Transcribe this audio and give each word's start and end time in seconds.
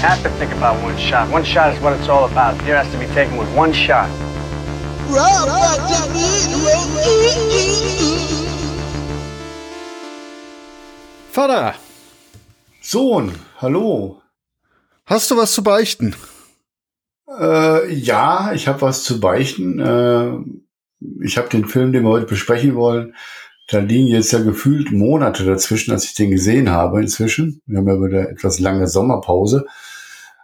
Have 0.00 0.22
to 0.22 0.30
think 0.38 0.52
about 0.52 0.82
one 0.82 0.96
shot. 0.96 1.30
One 1.30 1.44
shot 1.44 1.74
is 1.74 1.80
what 1.82 1.92
it's 1.92 2.08
all 2.08 2.24
about. 2.24 2.60
Here 2.62 2.76
has 2.76 2.90
to 2.92 2.98
be 2.98 3.06
taken 3.14 3.36
with 3.36 3.54
one 3.54 3.72
shot. 3.72 4.08
Vater, 11.32 11.74
Sohn, 12.80 13.32
hallo. 13.60 14.22
hast 15.04 15.30
du 15.30 15.36
was 15.36 15.52
zu 15.52 15.62
beichten? 15.62 16.14
Äh, 17.28 17.92
ja, 17.92 18.52
ich 18.54 18.68
habe 18.68 18.80
was 18.80 19.04
zu 19.04 19.20
beichten. 19.20 19.80
Äh, 19.80 21.24
ich 21.24 21.36
habe 21.36 21.48
den 21.48 21.66
Film, 21.66 21.92
den 21.92 22.04
wir 22.04 22.10
heute 22.10 22.26
besprechen 22.26 22.74
wollen, 22.74 23.14
da 23.68 23.78
liegen 23.78 24.08
jetzt 24.08 24.32
ja 24.32 24.40
gefühlt 24.40 24.92
Monate 24.92 25.44
dazwischen, 25.44 25.92
als 25.92 26.04
ich 26.04 26.14
den 26.14 26.30
gesehen 26.30 26.70
habe 26.70 27.00
inzwischen. 27.00 27.62
Wir 27.66 27.78
haben 27.78 27.88
ja 27.88 28.02
wieder 28.02 28.30
etwas 28.30 28.58
lange 28.60 28.86
Sommerpause 28.86 29.66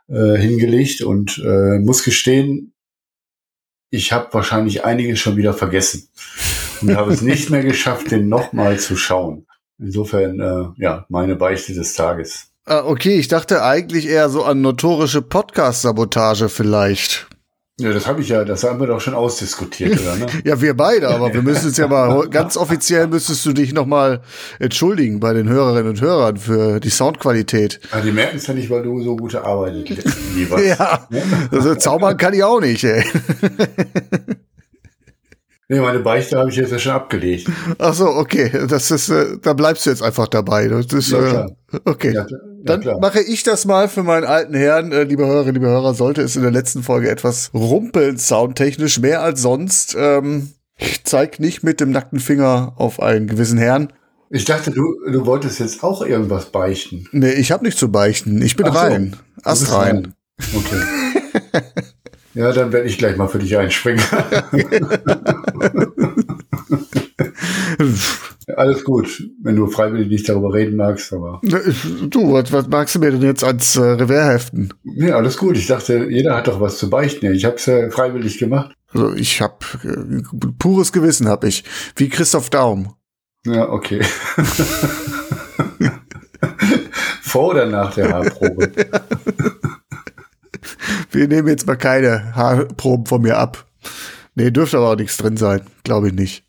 äh, 0.08 0.36
hingelegt 0.36 1.02
und 1.02 1.38
äh, 1.38 1.78
muss 1.78 2.02
gestehen, 2.02 2.72
ich 3.90 4.12
habe 4.12 4.32
wahrscheinlich 4.32 4.84
einiges 4.84 5.18
schon 5.18 5.36
wieder 5.36 5.54
vergessen 5.54 6.08
und 6.80 6.96
habe 6.96 7.12
es 7.12 7.22
nicht 7.22 7.50
mehr 7.50 7.62
geschafft, 7.62 8.10
den 8.10 8.28
nochmal 8.28 8.78
zu 8.78 8.96
schauen. 8.96 9.46
Insofern, 9.78 10.40
äh, 10.40 10.82
ja, 10.82 11.06
meine 11.08 11.36
Beichte 11.36 11.74
des 11.74 11.94
Tages. 11.94 12.50
Ah, 12.64 12.84
okay, 12.84 13.18
ich 13.18 13.28
dachte 13.28 13.62
eigentlich 13.62 14.08
eher 14.08 14.28
so 14.28 14.42
an 14.42 14.60
notorische 14.60 15.22
Podcast-Sabotage 15.22 16.48
vielleicht. 16.48 17.28
Ja, 17.78 17.92
das 17.92 18.06
habe 18.06 18.22
ich 18.22 18.30
ja, 18.30 18.42
das 18.42 18.64
haben 18.64 18.80
wir 18.80 18.86
doch 18.86 19.02
schon 19.02 19.12
ausdiskutiert, 19.12 20.00
oder? 20.00 20.16
Ne? 20.16 20.26
Ja, 20.44 20.62
wir 20.62 20.74
beide, 20.74 21.08
aber 21.08 21.34
wir 21.34 21.42
müssen 21.42 21.68
es 21.68 21.76
ja 21.76 21.86
mal, 21.86 22.26
ganz 22.30 22.56
offiziell 22.56 23.06
müsstest 23.06 23.44
du 23.44 23.52
dich 23.52 23.74
nochmal 23.74 24.22
entschuldigen 24.58 25.20
bei 25.20 25.34
den 25.34 25.46
Hörerinnen 25.46 25.90
und 25.90 26.00
Hörern 26.00 26.38
für 26.38 26.80
die 26.80 26.88
Soundqualität. 26.88 27.80
Ja, 27.92 28.00
die 28.00 28.12
merken 28.12 28.38
es 28.38 28.46
ja 28.46 28.54
nicht, 28.54 28.70
weil 28.70 28.82
du 28.82 29.02
so 29.02 29.14
gute 29.14 29.44
Arbeit 29.44 29.74
lieferst. 30.34 30.64
Ja, 30.64 31.06
also 31.50 31.74
zaubern 31.74 32.16
kann 32.16 32.32
ich 32.32 32.42
auch 32.42 32.62
nicht, 32.62 32.82
ey. 32.82 33.04
Nee, 35.68 35.80
meine 35.80 35.98
Beichte 35.98 36.38
habe 36.38 36.48
ich 36.48 36.56
jetzt 36.56 36.70
ja 36.70 36.78
schon 36.78 36.92
abgelegt. 36.92 37.48
Ach 37.78 37.92
so, 37.92 38.06
okay, 38.06 38.50
das 38.68 38.90
ist, 38.92 39.08
äh, 39.08 39.36
da 39.42 39.52
bleibst 39.52 39.84
du 39.84 39.90
jetzt 39.90 40.02
einfach 40.02 40.28
dabei. 40.28 40.68
Das 40.68 40.86
ist, 40.92 41.10
Ja, 41.10 41.18
äh, 41.18 41.30
klar. 41.30 41.50
okay. 41.84 42.12
Ja, 42.14 42.26
ja, 42.28 42.36
Dann 42.64 42.80
klar. 42.82 43.00
mache 43.00 43.20
ich 43.20 43.42
das 43.42 43.64
mal 43.64 43.88
für 43.88 44.04
meinen 44.04 44.24
alten 44.24 44.54
Herrn, 44.54 44.92
äh, 44.92 45.02
liebe 45.02 45.26
Hörerinnen, 45.26 45.54
liebe 45.54 45.66
Hörer, 45.66 45.92
sollte 45.94 46.22
es 46.22 46.36
in 46.36 46.42
der 46.42 46.52
letzten 46.52 46.84
Folge 46.84 47.10
etwas 47.10 47.50
rumpeln, 47.52 48.16
soundtechnisch, 48.16 49.00
mehr 49.00 49.22
als 49.22 49.42
sonst. 49.42 49.96
Ähm, 49.98 50.52
ich 50.78 51.04
zeig 51.04 51.40
nicht 51.40 51.64
mit 51.64 51.80
dem 51.80 51.90
nackten 51.90 52.20
Finger 52.20 52.74
auf 52.76 53.00
einen 53.00 53.26
gewissen 53.26 53.58
Herrn. 53.58 53.92
Ich 54.30 54.44
dachte, 54.44 54.70
du, 54.70 54.82
du 55.10 55.26
wolltest 55.26 55.58
jetzt 55.58 55.82
auch 55.82 56.02
irgendwas 56.04 56.46
beichten. 56.46 57.08
Nee, 57.10 57.32
ich 57.32 57.50
habe 57.50 57.64
nicht 57.64 57.78
zu 57.78 57.90
beichten. 57.90 58.40
Ich 58.40 58.54
bin 58.56 58.66
Ach 58.68 58.72
so. 58.72 58.78
rein. 58.78 59.16
Du 59.42 59.50
Ast 59.50 59.72
rein. 59.72 60.14
Okay. 60.54 61.62
ja, 62.34 62.52
dann 62.52 62.72
werde 62.72 62.86
ich 62.88 62.98
gleich 62.98 63.16
mal 63.16 63.28
für 63.28 63.38
dich 63.38 63.56
einspringen. 63.56 64.02
Alles 68.56 68.84
gut, 68.84 69.28
wenn 69.42 69.56
du 69.56 69.66
freiwillig 69.66 70.08
nicht 70.08 70.28
darüber 70.28 70.54
reden 70.54 70.76
magst, 70.76 71.12
aber. 71.12 71.40
Du, 71.42 72.32
was, 72.32 72.52
was 72.52 72.68
magst 72.68 72.94
du 72.94 73.00
mir 73.00 73.10
denn 73.10 73.22
jetzt 73.22 73.42
ans 73.42 73.74
äh, 73.76 73.82
Revers 73.82 74.28
heften? 74.28 74.72
Nee, 74.84 75.10
alles 75.10 75.36
gut. 75.36 75.56
Ich 75.56 75.66
dachte, 75.66 76.06
jeder 76.08 76.36
hat 76.36 76.46
doch 76.46 76.60
was 76.60 76.78
zu 76.78 76.88
beichten. 76.88 77.26
Ich 77.32 77.44
habe 77.44 77.56
es 77.56 77.66
ja 77.66 77.90
freiwillig 77.90 78.38
gemacht. 78.38 78.72
Also 78.92 79.12
ich 79.14 79.40
habe 79.40 79.56
äh, 79.82 80.22
pures 80.58 80.92
Gewissen 80.92 81.28
hab 81.28 81.42
ich, 81.42 81.64
wie 81.96 82.08
Christoph 82.08 82.48
Daum. 82.50 82.94
Ja, 83.44 83.68
okay. 83.68 84.00
Vor 87.22 87.48
oder 87.50 87.66
nach 87.66 87.94
der 87.94 88.12
Haarprobe? 88.12 88.70
Wir 91.10 91.28
nehmen 91.28 91.48
jetzt 91.48 91.66
mal 91.66 91.76
keine 91.76 92.34
Haarproben 92.34 93.06
von 93.06 93.22
mir 93.22 93.38
ab. 93.38 93.66
Nee, 94.34 94.50
dürfte 94.50 94.76
aber 94.76 94.90
auch 94.90 94.96
nichts 94.96 95.16
drin 95.16 95.36
sein, 95.36 95.62
glaube 95.82 96.08
ich 96.08 96.14
nicht. 96.14 96.45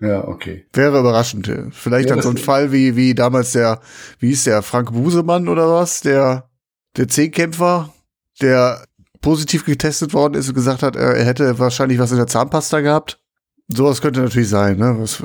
Ja, 0.00 0.26
okay. 0.28 0.66
Wäre 0.72 1.00
überraschend. 1.00 1.50
Vielleicht 1.72 2.08
Ja, 2.08 2.14
dann 2.14 2.22
so 2.22 2.30
ein 2.30 2.36
Fall 2.38 2.70
wie, 2.72 2.94
wie 2.94 3.14
damals 3.14 3.52
der, 3.52 3.80
wie 4.20 4.28
hieß 4.28 4.44
der, 4.44 4.62
Frank 4.62 4.92
Busemann 4.92 5.48
oder 5.48 5.68
was? 5.72 6.00
Der, 6.02 6.48
der 6.96 7.08
Zehnkämpfer, 7.08 7.92
der 8.40 8.84
positiv 9.20 9.64
getestet 9.64 10.14
worden 10.14 10.34
ist 10.34 10.48
und 10.48 10.54
gesagt 10.54 10.82
hat, 10.82 10.94
er 10.94 11.24
hätte 11.24 11.58
wahrscheinlich 11.58 11.98
was 11.98 12.12
in 12.12 12.18
der 12.18 12.28
Zahnpasta 12.28 12.80
gehabt. 12.80 13.20
Sowas 13.66 14.00
könnte 14.00 14.20
natürlich 14.20 14.48
sein, 14.48 14.78
ne? 14.78 14.96
Was, 14.98 15.22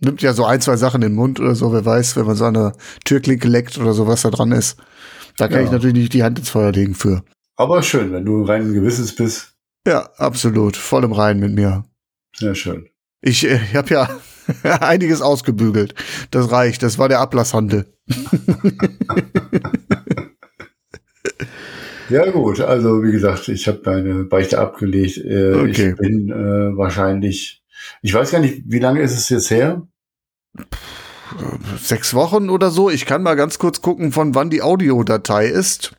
nimmt 0.00 0.22
ja 0.22 0.32
so 0.32 0.44
ein, 0.44 0.60
zwei 0.60 0.76
Sachen 0.76 1.02
in 1.02 1.10
den 1.10 1.16
Mund 1.16 1.40
oder 1.40 1.54
so, 1.54 1.72
wer 1.72 1.84
weiß, 1.84 2.16
wenn 2.16 2.26
man 2.26 2.36
so 2.36 2.44
an 2.44 2.54
der 2.54 2.72
Türklinke 3.04 3.48
leckt 3.48 3.78
oder 3.78 3.92
so, 3.92 4.06
was 4.06 4.22
da 4.22 4.30
dran 4.30 4.52
ist. 4.52 4.76
Da 5.36 5.48
kann 5.48 5.58
Ja. 5.60 5.64
ich 5.66 5.70
natürlich 5.70 5.96
nicht 5.96 6.12
die 6.14 6.22
Hand 6.22 6.38
ins 6.38 6.50
Feuer 6.50 6.72
legen 6.72 6.94
für. 6.94 7.22
Aber 7.56 7.82
schön, 7.82 8.12
wenn 8.12 8.24
du 8.24 8.42
reinen 8.44 8.72
Gewissens 8.72 9.14
bist. 9.14 9.54
Ja, 9.86 10.10
absolut. 10.16 10.76
Voll 10.76 11.04
im 11.04 11.12
Reinen 11.12 11.40
mit 11.40 11.54
mir. 11.54 11.84
Sehr 12.34 12.54
schön. 12.54 12.88
Ich, 13.22 13.46
äh, 13.46 13.60
ich 13.70 13.76
habe 13.76 13.94
ja 13.94 14.08
einiges 14.80 15.20
ausgebügelt. 15.22 15.94
Das 16.30 16.50
reicht. 16.50 16.82
Das 16.82 16.98
war 16.98 17.08
der 17.08 17.20
Ablasshandel. 17.20 17.86
Ja 22.08 22.28
gut, 22.28 22.60
also 22.60 23.04
wie 23.04 23.12
gesagt, 23.12 23.46
ich 23.48 23.68
habe 23.68 23.80
meine 23.84 24.24
Beichte 24.24 24.58
abgelegt. 24.58 25.18
Äh, 25.18 25.52
Okay. 25.54 25.90
Ich 25.90 25.96
bin 25.96 26.28
äh, 26.28 26.76
wahrscheinlich, 26.76 27.62
ich 28.02 28.12
weiß 28.12 28.32
gar 28.32 28.40
nicht, 28.40 28.64
wie 28.66 28.80
lange 28.80 29.00
ist 29.00 29.16
es 29.16 29.28
jetzt 29.28 29.50
her? 29.50 29.86
Sechs 31.80 32.12
Wochen 32.12 32.50
oder 32.50 32.70
so. 32.70 32.90
Ich 32.90 33.06
kann 33.06 33.22
mal 33.22 33.36
ganz 33.36 33.60
kurz 33.60 33.80
gucken, 33.80 34.10
von 34.10 34.34
wann 34.34 34.50
die 34.50 34.62
Audiodatei 34.62 35.46
ist. 35.46 35.92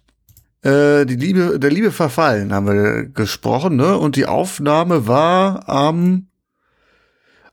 Äh, 0.63 1.05
die 1.05 1.15
Liebe, 1.15 1.57
der 1.59 1.71
Liebe 1.71 1.91
verfallen 1.91 2.53
haben 2.53 2.67
wir 2.67 3.05
gesprochen, 3.05 3.77
ne? 3.77 3.97
Und 3.97 4.17
die 4.17 4.25
Aufnahme 4.25 5.07
war 5.07 5.69
am 5.69 6.27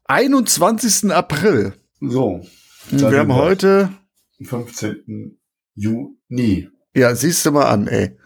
21. 0.08 1.12
April. 1.12 1.74
So. 2.00 2.40
Wir 2.90 3.18
haben 3.18 3.34
heute, 3.34 3.90
15. 4.42 5.38
Juni. 5.74 6.68
ja, 6.94 7.14
siehst 7.14 7.44
du 7.44 7.52
mal 7.52 7.66
an, 7.66 7.86
ey. 7.86 8.16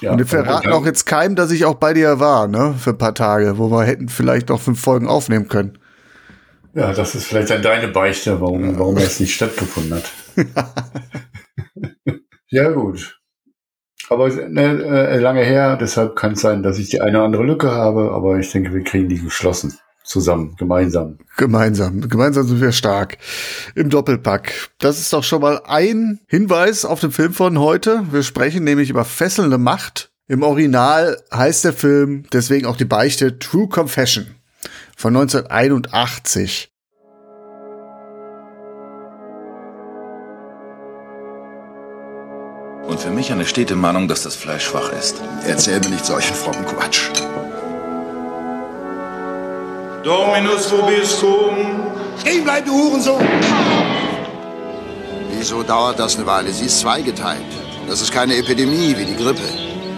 Ja, 0.00 0.12
Und 0.12 0.18
wir 0.18 0.26
verraten 0.26 0.68
auch 0.72 0.86
jetzt 0.86 1.04
keinem, 1.04 1.34
dass 1.34 1.50
ich 1.50 1.64
auch 1.64 1.74
bei 1.74 1.94
dir 1.94 2.20
war, 2.20 2.46
ne? 2.46 2.76
Für 2.78 2.90
ein 2.90 2.98
paar 2.98 3.14
Tage, 3.14 3.58
wo 3.58 3.70
wir 3.70 3.82
hätten 3.82 4.08
vielleicht 4.08 4.50
noch 4.50 4.60
fünf 4.60 4.80
Folgen 4.80 5.08
aufnehmen 5.08 5.48
können. 5.48 5.78
Ja, 6.74 6.92
das 6.92 7.16
ist 7.16 7.26
vielleicht 7.26 7.50
dann 7.50 7.62
deine 7.62 7.88
Beichte, 7.88 8.40
warum, 8.40 8.78
warum 8.78 8.94
das 8.94 9.18
nicht 9.18 9.34
stattgefunden 9.34 9.94
hat. 9.94 10.12
ja, 12.50 12.70
gut. 12.70 13.18
Aber 14.08 14.28
ne, 14.28 14.62
äh, 14.84 15.18
lange 15.18 15.42
her, 15.42 15.76
deshalb 15.76 16.14
kann 16.14 16.34
es 16.34 16.42
sein, 16.42 16.62
dass 16.62 16.78
ich 16.78 16.90
die 16.90 17.00
eine 17.00 17.18
oder 17.18 17.24
andere 17.24 17.44
Lücke 17.44 17.72
habe, 17.72 18.12
aber 18.12 18.38
ich 18.38 18.52
denke, 18.52 18.72
wir 18.72 18.84
kriegen 18.84 19.08
die 19.08 19.20
geschlossen. 19.20 19.76
Zusammen, 20.06 20.54
gemeinsam. 20.56 21.18
Gemeinsam. 21.36 22.08
Gemeinsam 22.08 22.46
sind 22.46 22.60
wir 22.60 22.70
stark. 22.70 23.18
Im 23.74 23.90
Doppelpack. 23.90 24.70
Das 24.78 25.00
ist 25.00 25.12
doch 25.12 25.24
schon 25.24 25.40
mal 25.40 25.60
ein 25.66 26.20
Hinweis 26.28 26.84
auf 26.84 27.00
den 27.00 27.10
Film 27.10 27.32
von 27.32 27.58
heute. 27.58 28.04
Wir 28.12 28.22
sprechen 28.22 28.62
nämlich 28.62 28.88
über 28.88 29.04
fesselnde 29.04 29.58
Macht. 29.58 30.12
Im 30.28 30.44
Original 30.44 31.20
heißt 31.34 31.64
der 31.64 31.72
Film 31.72 32.24
deswegen 32.32 32.66
auch 32.66 32.76
die 32.76 32.84
Beichte 32.84 33.40
True 33.40 33.68
Confession 33.68 34.26
von 34.96 35.16
1981. 35.16 36.72
Und 42.86 43.00
für 43.00 43.10
mich 43.10 43.32
eine 43.32 43.44
stete 43.44 43.74
Mahnung, 43.74 44.06
dass 44.06 44.22
das 44.22 44.36
Fleisch 44.36 44.66
schwach 44.66 44.92
ist. 44.92 45.16
Erzähl 45.44 45.80
mir 45.80 45.90
nicht 45.90 46.06
solchen 46.06 46.34
frommen 46.36 46.64
Quatsch. 46.64 47.10
Dominus 50.06 50.70
vobiscum. 50.70 51.56
Stehen 52.20 52.44
bleiben, 52.44 52.64
du 52.64 52.72
Hurensohn! 52.72 53.26
Wieso 55.32 55.64
dauert 55.64 55.98
das 55.98 56.16
eine 56.16 56.26
Weile? 56.26 56.52
Sie 56.52 56.66
ist 56.66 56.78
zweigeteilt. 56.78 57.50
Das 57.88 58.00
ist 58.00 58.12
keine 58.12 58.36
Epidemie 58.36 58.94
wie 58.96 59.04
die 59.04 59.16
Grippe. 59.16 59.48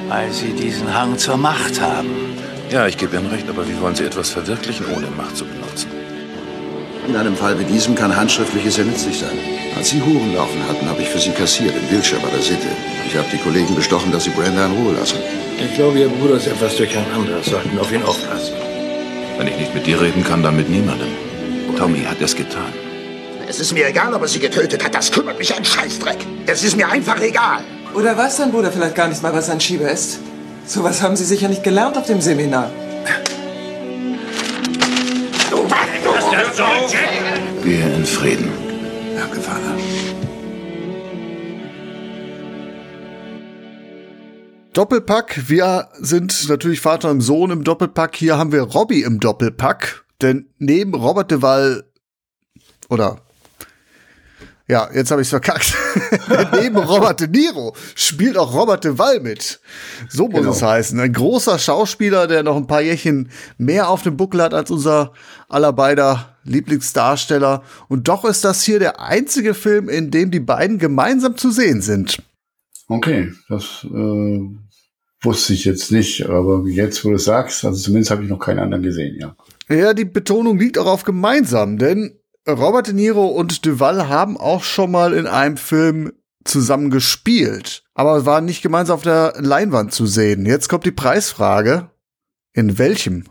Weil 0.09 0.33
sie 0.33 0.55
diesen 0.55 0.95
Hang 0.95 1.19
zur 1.19 1.37
Macht 1.37 1.79
haben. 1.83 2.39
Ja, 2.71 2.87
ich 2.87 2.97
gebe 2.97 3.19
Ihnen 3.19 3.27
recht, 3.27 3.51
aber 3.51 3.69
wie 3.69 3.79
wollen 3.83 3.95
Sie 3.95 4.05
etwas 4.05 4.31
verwirklichen, 4.31 4.87
ohne 4.97 5.09
Macht 5.11 5.37
zu 5.37 5.45
benutzen? 5.45 5.91
In 7.07 7.15
einem 7.15 7.37
Fall 7.37 7.59
wie 7.59 7.65
diesem 7.65 7.95
kann 7.95 8.17
handschriftliches 8.17 8.77
sehr 8.77 8.87
nützlich 8.87 9.19
sein. 9.19 9.39
Als 9.77 9.91
Sie 9.91 10.01
Huren 10.01 10.35
laufen 10.35 10.67
hatten, 10.71 10.89
habe 10.89 11.03
ich 11.03 11.09
für 11.11 11.19
Sie 11.19 11.33
kassiert. 11.33 11.75
In 11.77 11.91
Wiltshire 11.91 12.23
bei 12.23 12.31
der 12.31 12.41
Sitte. 12.41 12.69
Ich 13.07 13.15
habe 13.15 13.29
die 13.31 13.39
Kollegen 13.39 13.75
bestochen, 13.75 14.11
dass 14.11 14.25
Sie 14.25 14.31
Brenda 14.31 14.65
in 14.65 14.73
Ruhe 14.73 14.95
lassen. 14.95 15.19
Ich 15.59 15.75
glaube, 15.75 15.99
Ihr 15.99 16.09
Bruder 16.09 16.37
ist 16.37 16.47
etwas 16.47 16.77
durcheinander. 16.77 17.43
Sollten 17.43 17.79
auf 17.79 17.93
ihn 17.93 18.03
aufpassen. 18.03 18.68
Wenn 19.39 19.47
ich 19.47 19.57
nicht 19.57 19.73
mit 19.73 19.87
dir 19.87 20.01
reden 20.01 20.25
kann, 20.25 20.43
dann 20.43 20.57
mit 20.57 20.69
niemandem. 20.69 21.07
Tommy 21.77 22.01
hat 22.01 22.21
es 22.21 22.35
getan. 22.35 22.73
Es 23.49 23.61
ist 23.61 23.73
mir 23.73 23.87
egal, 23.87 24.13
ob 24.13 24.23
er 24.23 24.29
sie 24.29 24.41
getötet 24.41 24.85
hat. 24.85 24.93
Das 24.97 25.13
kümmert 25.13 25.39
mich 25.39 25.55
ein 25.55 25.65
Scheißdreck. 25.65 26.19
Das 26.45 26.65
ist 26.65 26.77
mir 26.77 26.89
einfach 26.89 27.21
egal. 27.21 27.61
Oder 27.95 28.19
weiß 28.19 28.39
sein 28.39 28.51
Bruder 28.51 28.73
vielleicht 28.73 28.97
gar 28.97 29.07
nicht 29.07 29.23
mal, 29.23 29.33
was 29.33 29.49
ein 29.49 29.61
Schieber 29.61 29.89
ist? 29.89 30.19
Sowas 30.67 31.01
haben 31.03 31.15
Sie 31.15 31.25
sicher 31.25 31.49
nicht 31.49 31.63
gelernt 31.63 31.97
auf 31.97 32.07
dem 32.07 32.21
Seminar. 32.21 32.71
Gehe 37.63 37.95
in 37.95 38.05
Frieden. 38.05 38.51
Danke, 39.17 39.41
Vater. 39.41 40.18
Doppelpack. 44.79 45.49
Wir 45.49 45.89
sind 45.99 46.49
natürlich 46.49 46.81
Vater 46.81 47.11
und 47.11 47.21
Sohn 47.21 47.51
im 47.51 47.65
Doppelpack. 47.65 48.15
Hier 48.15 48.39
haben 48.39 48.53
wir 48.53 48.63
Robbie 48.63 49.03
im 49.03 49.19
Doppelpack. 49.19 50.05
Denn 50.23 50.51
neben 50.59 50.95
Robert 50.95 51.33
Duval 51.33 51.83
oder 52.89 53.17
ja, 54.69 54.89
jetzt 54.95 55.11
habe 55.11 55.21
ich 55.21 55.27
es 55.27 55.31
verkackt. 55.31 55.75
neben 56.53 56.77
Robert 56.77 57.19
De 57.19 57.27
Niro 57.27 57.75
spielt 57.97 58.39
auch 58.39 58.55
Robert 58.55 58.85
Duval 58.85 59.19
mit. 59.19 59.59
So 60.09 60.29
muss 60.29 60.43
Genau. 60.43 60.53
es 60.53 60.63
heißen. 60.63 61.01
Ein 61.01 61.13
großer 61.13 61.59
Schauspieler, 61.59 62.29
der 62.29 62.45
noch 62.45 62.57
ein 62.57 62.69
paar 62.69 62.83
Jährchen 62.83 63.33
mehr 63.57 63.89
auf 63.89 64.03
dem 64.03 64.17
Buckel 64.17 64.41
hat 64.43 64.55
als 64.55 64.71
unser 64.71 65.13
aller 65.49 65.73
beider 65.73 66.37
Lieblingsdarsteller. 66.45 67.65
Und 67.89 68.07
doch 68.07 68.25
ist 68.25 68.45
das 68.45 68.63
hier 68.63 68.79
der 68.79 69.01
einzige 69.01 69.55
Film, 69.55 69.89
in 69.89 70.13
dem 70.13 70.31
die 70.31 70.39
beiden 70.39 70.79
gemeinsam 70.79 71.37
zu 71.37 71.51
sehen 71.51 71.83
sind. 71.83 72.23
Okay, 72.87 73.33
das 73.49 73.85
äh, 73.85 74.49
wusste 75.23 75.53
ich 75.53 75.65
jetzt 75.65 75.91
nicht, 75.91 76.27
aber 76.27 76.65
jetzt, 76.67 77.05
wo 77.05 77.11
du 77.11 77.17
es 77.17 77.25
sagst, 77.25 77.65
also 77.65 77.81
zumindest 77.81 78.11
habe 78.11 78.23
ich 78.23 78.29
noch 78.29 78.39
keinen 78.39 78.61
anderen 78.61 78.83
gesehen, 78.83 79.17
ja. 79.19 79.37
Ja, 79.69 79.95
die 79.95 80.05
Betonung 80.05 80.59
liegt 80.59 80.79
auch 80.79 80.87
auf 80.87 81.05
gemeinsam, 81.05 81.79
denn 81.79 82.19
Robert 82.49 82.87
De 82.87 82.95
Niro 82.95 83.27
und 83.27 83.67
Duval 83.67 84.09
haben 84.09 84.37
auch 84.39 84.63
schon 84.63 84.91
mal 84.91 85.13
in 85.13 85.27
einem 85.27 85.57
Film 85.57 86.13
zusammen 86.45 86.91
gespielt, 86.91 87.83
aber 87.95 88.25
waren 88.25 88.47
nicht 88.47 88.63
gemeinsam 88.63 88.95
auf 88.95 89.03
der 89.03 89.35
Leinwand 89.39 89.93
zu 89.93 90.07
sehen. 90.07 90.47
Jetzt 90.47 90.69
kommt 90.69 90.87
die 90.87 90.93
Preisfrage. 90.93 91.91
In 92.55 92.79
welchem? 92.79 93.25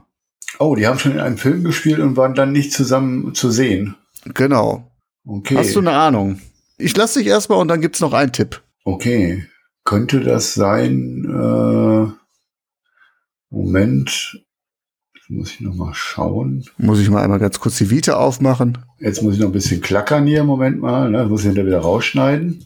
Oh, 0.59 0.75
die 0.75 0.87
haben 0.87 0.99
schon 0.99 1.13
in 1.13 1.19
einem 1.19 1.37
Film 1.37 1.63
gespielt 1.63 1.99
und 1.99 2.15
waren 2.15 2.35
dann 2.35 2.51
nicht 2.51 2.71
zusammen 2.71 3.33
zu 3.33 3.49
sehen. 3.51 3.95
Genau. 4.33 4.91
Okay. 5.25 5.57
Hast 5.57 5.75
du 5.75 5.79
eine 5.79 5.91
Ahnung? 5.91 6.39
Ich 6.77 6.95
lasse 6.95 7.19
dich 7.19 7.27
erstmal 7.27 7.59
und 7.59 7.67
dann 7.67 7.81
gibt's 7.81 7.99
noch 7.99 8.13
einen 8.13 8.31
Tipp. 8.31 8.61
Okay. 8.83 9.45
Könnte 9.87 10.19
das 10.19 10.53
sein, 10.53 11.23
äh, 11.23 12.11
Moment, 13.49 14.37
jetzt 15.15 15.29
muss 15.29 15.51
ich 15.51 15.61
noch 15.61 15.75
mal 15.75 15.93
schauen. 15.93 16.65
Muss 16.77 16.99
ich 16.99 17.09
mal 17.09 17.23
einmal 17.23 17.39
ganz 17.39 17.57
kurz 17.61 17.77
die 17.77 17.89
Vita 17.89 18.17
aufmachen. 18.17 18.79
Jetzt 18.99 19.23
muss 19.23 19.35
ich 19.35 19.39
noch 19.39 19.47
ein 19.47 19.53
bisschen 19.53 19.79
klackern 19.79 20.27
hier, 20.27 20.43
Moment 20.43 20.81
mal, 20.81 21.09
ne? 21.09 21.25
muss 21.27 21.39
ich 21.41 21.45
hinterher 21.45 21.67
wieder 21.67 21.79
rausschneiden. 21.79 22.65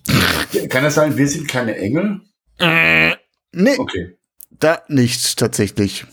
Kann 0.69 0.83
das 0.83 0.95
sein, 0.95 1.15
wir 1.15 1.27
sind 1.27 1.47
keine 1.47 1.75
Engel? 1.77 2.21
Nee, 2.59 3.77
Okay, 3.77 4.17
da 4.59 4.81
nicht 4.87 5.37
tatsächlich. 5.37 6.07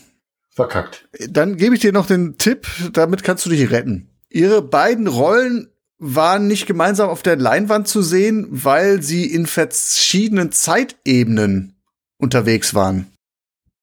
verkackt. 0.51 1.09
Dann 1.27 1.57
gebe 1.57 1.73
ich 1.73 1.81
dir 1.81 1.91
noch 1.91 2.05
den 2.05 2.37
Tipp, 2.37 2.67
damit 2.93 3.23
kannst 3.23 3.47
du 3.47 3.49
dich 3.49 3.71
retten. 3.71 4.09
Ihre 4.29 4.61
beiden 4.61 5.07
Rollen 5.07 5.69
waren 5.99 6.47
nicht 6.47 6.65
gemeinsam 6.65 7.09
auf 7.09 7.21
der 7.23 7.35
Leinwand 7.35 7.87
zu 7.87 8.01
sehen, 8.01 8.47
weil 8.49 9.01
sie 9.01 9.25
in 9.25 9.45
verschiedenen 9.45 10.51
Zeitebenen 10.51 11.75
unterwegs 12.17 12.73
waren. 12.73 13.07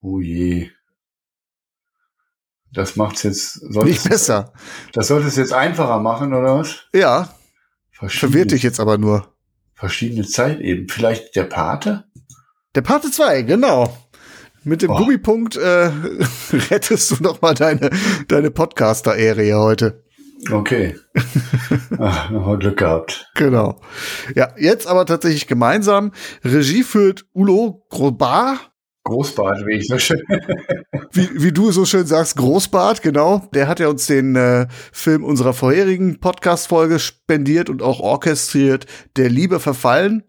Oh 0.01 0.21
je. 0.21 0.71
Das 2.73 2.97
macht's 2.97 3.23
jetzt, 3.23 3.63
Nicht 3.63 3.99
es, 4.05 4.09
besser. 4.09 4.53
das 4.93 5.09
sollte 5.09 5.29
es 5.29 5.37
jetzt 5.37 5.53
einfacher 5.53 5.99
machen, 6.01 6.35
oder 6.35 6.59
was? 6.59 6.87
Ja, 6.95 7.35
verwirrt 7.93 8.51
dich 8.51 8.63
jetzt 8.63 8.81
aber 8.81 8.99
nur. 8.99 9.35
verschiedene 9.75 10.27
Zeitebenen. 10.27 10.89
Vielleicht 10.89 11.37
der 11.37 11.45
Pate? 11.45 12.05
Der 12.75 12.83
Parte 12.83 13.11
2, 13.11 13.43
genau. 13.43 13.97
Mit 14.65 14.83
dem 14.83 14.91
Oh. 14.91 14.97
Gummipunkt 14.99 15.57
äh, 15.57 15.91
rettest 16.71 17.13
du 17.13 17.23
noch 17.23 17.41
mal 17.41 17.55
deine, 17.55 17.89
deine 18.29 18.51
Podcaster-Ehre 18.51 19.43
hier 19.43 19.59
heute. 19.59 20.05
Okay. 20.51 20.97
Ach, 21.99 22.31
noch 22.31 22.59
Glück 22.59 22.79
gehabt. 22.79 23.31
Genau. 23.35 23.81
Ja, 24.35 24.53
jetzt 24.59 24.87
aber 24.87 25.07
tatsächlich 25.07 25.47
gemeinsam. 25.47 26.13
Regie 26.45 26.83
führt 26.83 27.25
Ulo 27.33 27.87
Grobar. 27.91 28.59
Großbart, 29.05 29.65
wie 29.67 29.77
ich 29.77 29.87
so 29.87 29.99
schön. 29.99 30.21
wie, 31.13 31.29
wie 31.35 31.53
du 31.53 31.71
so 31.71 31.85
schön 31.85 32.07
sagst, 32.07 32.37
Großbart, 32.37 33.03
genau. 33.03 33.49
Der 33.55 33.69
hat 33.69 33.79
ja 33.79 33.89
uns 33.89 34.07
den 34.07 34.35
äh, 34.35 34.67
Film 34.93 35.23
unserer 35.23 35.53
vorherigen 35.53 36.19
Podcast-Folge 36.19 36.99
spendiert 36.99 37.71
und 37.71 37.83
auch 37.83 38.01
orchestriert, 38.01 38.87
Der 39.17 39.29
Liebe 39.29 39.61
verfallen, 39.61 40.25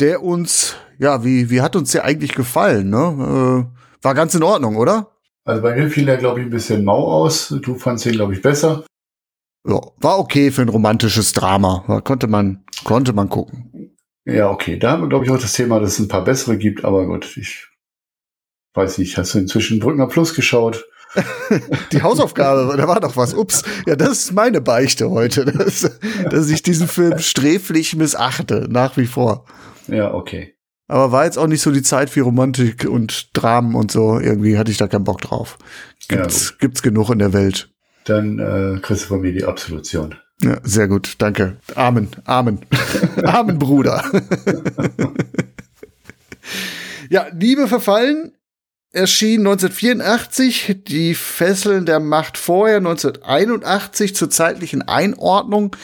der 0.00 0.22
uns, 0.22 0.74
ja, 0.98 1.24
wie, 1.24 1.48
wie 1.50 1.60
hat 1.60 1.76
uns 1.76 1.92
der 1.92 2.04
eigentlich 2.04 2.34
gefallen, 2.34 2.90
ne? 2.90 3.68
Äh, 3.70 3.78
war 4.02 4.14
ganz 4.14 4.34
in 4.34 4.42
Ordnung, 4.42 4.76
oder? 4.76 5.12
Also 5.44 5.62
bei 5.62 5.74
mir 5.76 5.88
fiel 5.88 6.04
der, 6.04 6.18
glaube 6.18 6.40
ich, 6.40 6.46
ein 6.46 6.50
bisschen 6.50 6.84
mau 6.84 7.04
aus. 7.04 7.54
Du 7.62 7.76
fandst 7.76 8.04
den, 8.04 8.12
glaube 8.12 8.34
ich, 8.34 8.42
besser. 8.42 8.84
Ja, 9.68 9.80
war 9.98 10.18
okay 10.18 10.50
für 10.50 10.62
ein 10.62 10.68
romantisches 10.68 11.32
Drama. 11.32 11.84
Da 11.86 12.00
konnte 12.00 12.26
man, 12.26 12.64
konnte 12.84 13.12
man 13.12 13.28
gucken. 13.28 13.94
Ja, 14.24 14.50
okay. 14.50 14.78
Da 14.78 14.92
haben 14.92 15.02
wir, 15.02 15.08
glaube 15.08 15.24
ich, 15.24 15.30
auch 15.30 15.38
das 15.38 15.52
Thema, 15.52 15.80
dass 15.80 15.94
es 15.94 15.98
ein 16.00 16.08
paar 16.08 16.24
bessere 16.24 16.56
gibt, 16.56 16.84
aber 16.84 17.06
gut, 17.06 17.36
ich 17.36 17.68
weiß 18.74 18.98
nicht. 18.98 19.16
Hast 19.18 19.34
du 19.34 19.38
inzwischen 19.38 19.78
Brückner 19.78 20.06
Plus 20.06 20.34
geschaut? 20.34 20.86
Die 21.92 22.02
Hausaufgabe, 22.02 22.76
da 22.76 22.86
war 22.86 23.00
doch 23.00 23.16
was. 23.16 23.34
Ups, 23.34 23.62
ja, 23.86 23.96
das 23.96 24.10
ist 24.10 24.32
meine 24.32 24.60
Beichte 24.60 25.10
heute, 25.10 25.44
dass, 25.52 25.90
dass 26.30 26.50
ich 26.50 26.62
diesen 26.62 26.86
Film 26.86 27.18
sträflich 27.18 27.96
missachte, 27.96 28.66
nach 28.70 28.96
wie 28.96 29.06
vor. 29.06 29.46
Ja, 29.86 30.12
okay. 30.12 30.54
Aber 30.86 31.12
war 31.12 31.24
jetzt 31.24 31.38
auch 31.38 31.46
nicht 31.46 31.60
so 31.60 31.70
die 31.70 31.82
Zeit 31.82 32.08
für 32.10 32.22
Romantik 32.22 32.86
und 32.88 33.36
Dramen 33.36 33.74
und 33.74 33.90
so. 33.90 34.18
Irgendwie 34.18 34.56
hatte 34.56 34.70
ich 34.70 34.78
da 34.78 34.88
keinen 34.88 35.04
Bock 35.04 35.20
drauf. 35.20 35.58
Gibt's, 36.08 36.50
Ja, 36.50 36.56
gibt's 36.60 36.82
genug 36.82 37.10
in 37.10 37.18
der 37.18 37.34
Welt. 37.34 37.70
Dann 38.08 38.38
äh, 38.38 38.80
kriegst 38.80 39.04
du 39.04 39.08
von 39.08 39.20
mir 39.20 39.32
die 39.32 39.44
Absolution. 39.44 40.14
Ja, 40.42 40.58
sehr 40.62 40.88
gut, 40.88 41.16
danke. 41.18 41.56
Amen, 41.74 42.08
Amen. 42.24 42.60
Amen, 43.24 43.58
Bruder. 43.58 44.04
ja, 47.10 47.26
Liebe 47.32 47.66
verfallen 47.66 48.32
erschien 48.92 49.40
1984, 49.40 50.80
die 50.86 51.14
Fesseln 51.14 51.86
der 51.86 52.00
Macht 52.00 52.38
vorher 52.38 52.78
1981 52.78 54.14
zur 54.14 54.30
zeitlichen 54.30 54.82
Einordnung. 54.82 55.76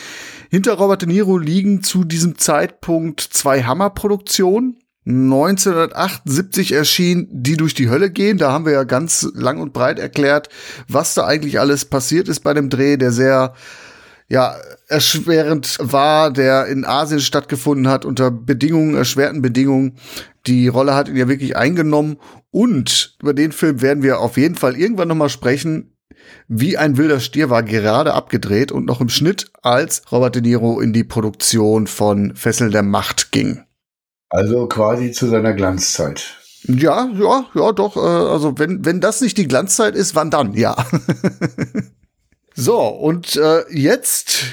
Hinter 0.50 0.74
Robert 0.74 1.02
De 1.02 1.08
Niro 1.08 1.36
liegen 1.36 1.82
zu 1.82 2.04
diesem 2.04 2.38
Zeitpunkt 2.38 3.20
zwei 3.20 3.64
Hammerproduktionen. 3.64 4.78
1978 5.06 6.72
erschien 6.72 7.28
Die 7.30 7.56
durch 7.56 7.74
die 7.74 7.90
Hölle 7.90 8.10
gehen. 8.10 8.38
Da 8.38 8.52
haben 8.52 8.64
wir 8.64 8.72
ja 8.72 8.84
ganz 8.84 9.28
lang 9.34 9.60
und 9.60 9.72
breit 9.72 9.98
erklärt, 9.98 10.48
was 10.88 11.14
da 11.14 11.26
eigentlich 11.26 11.60
alles 11.60 11.84
passiert 11.84 12.28
ist 12.28 12.40
bei 12.40 12.54
dem 12.54 12.70
Dreh, 12.70 12.96
der 12.96 13.12
sehr 13.12 13.54
ja, 14.28 14.56
erschwerend 14.88 15.76
war, 15.80 16.32
der 16.32 16.66
in 16.66 16.86
Asien 16.86 17.20
stattgefunden 17.20 17.88
hat, 17.88 18.06
unter 18.06 18.30
Bedingungen, 18.30 18.94
erschwerten 18.94 19.42
Bedingungen. 19.42 19.98
Die 20.46 20.68
Rolle 20.68 20.94
hat 20.94 21.08
ihn 21.08 21.16
ja 21.16 21.28
wirklich 21.28 21.56
eingenommen. 21.56 22.16
Und 22.50 23.16
über 23.20 23.34
den 23.34 23.52
Film 23.52 23.82
werden 23.82 24.02
wir 24.02 24.20
auf 24.20 24.36
jeden 24.36 24.54
Fall 24.54 24.76
irgendwann 24.76 25.08
noch 25.08 25.14
mal 25.14 25.28
sprechen. 25.28 25.90
Wie 26.48 26.78
ein 26.78 26.96
wilder 26.96 27.20
Stier 27.20 27.50
war 27.50 27.62
gerade 27.62 28.14
abgedreht 28.14 28.72
und 28.72 28.86
noch 28.86 29.00
im 29.00 29.10
Schnitt, 29.10 29.50
als 29.60 30.02
Robert 30.10 30.36
De 30.36 30.42
Niro 30.42 30.80
in 30.80 30.92
die 30.92 31.04
Produktion 31.04 31.86
von 31.86 32.34
Fessel 32.34 32.70
der 32.70 32.82
Macht 32.82 33.32
ging. 33.32 33.64
Also 34.34 34.66
quasi 34.66 35.12
zu 35.12 35.28
seiner 35.28 35.52
Glanzzeit. 35.52 36.34
Ja, 36.64 37.08
ja, 37.14 37.46
ja, 37.54 37.70
doch. 37.70 37.96
Äh, 37.96 38.00
also 38.00 38.58
wenn 38.58 38.84
wenn 38.84 39.00
das 39.00 39.20
nicht 39.20 39.38
die 39.38 39.46
Glanzzeit 39.46 39.94
ist, 39.94 40.16
wann 40.16 40.32
dann? 40.32 40.54
Ja. 40.54 40.74
so 42.56 42.80
und 42.80 43.36
äh, 43.36 43.62
jetzt 43.70 44.46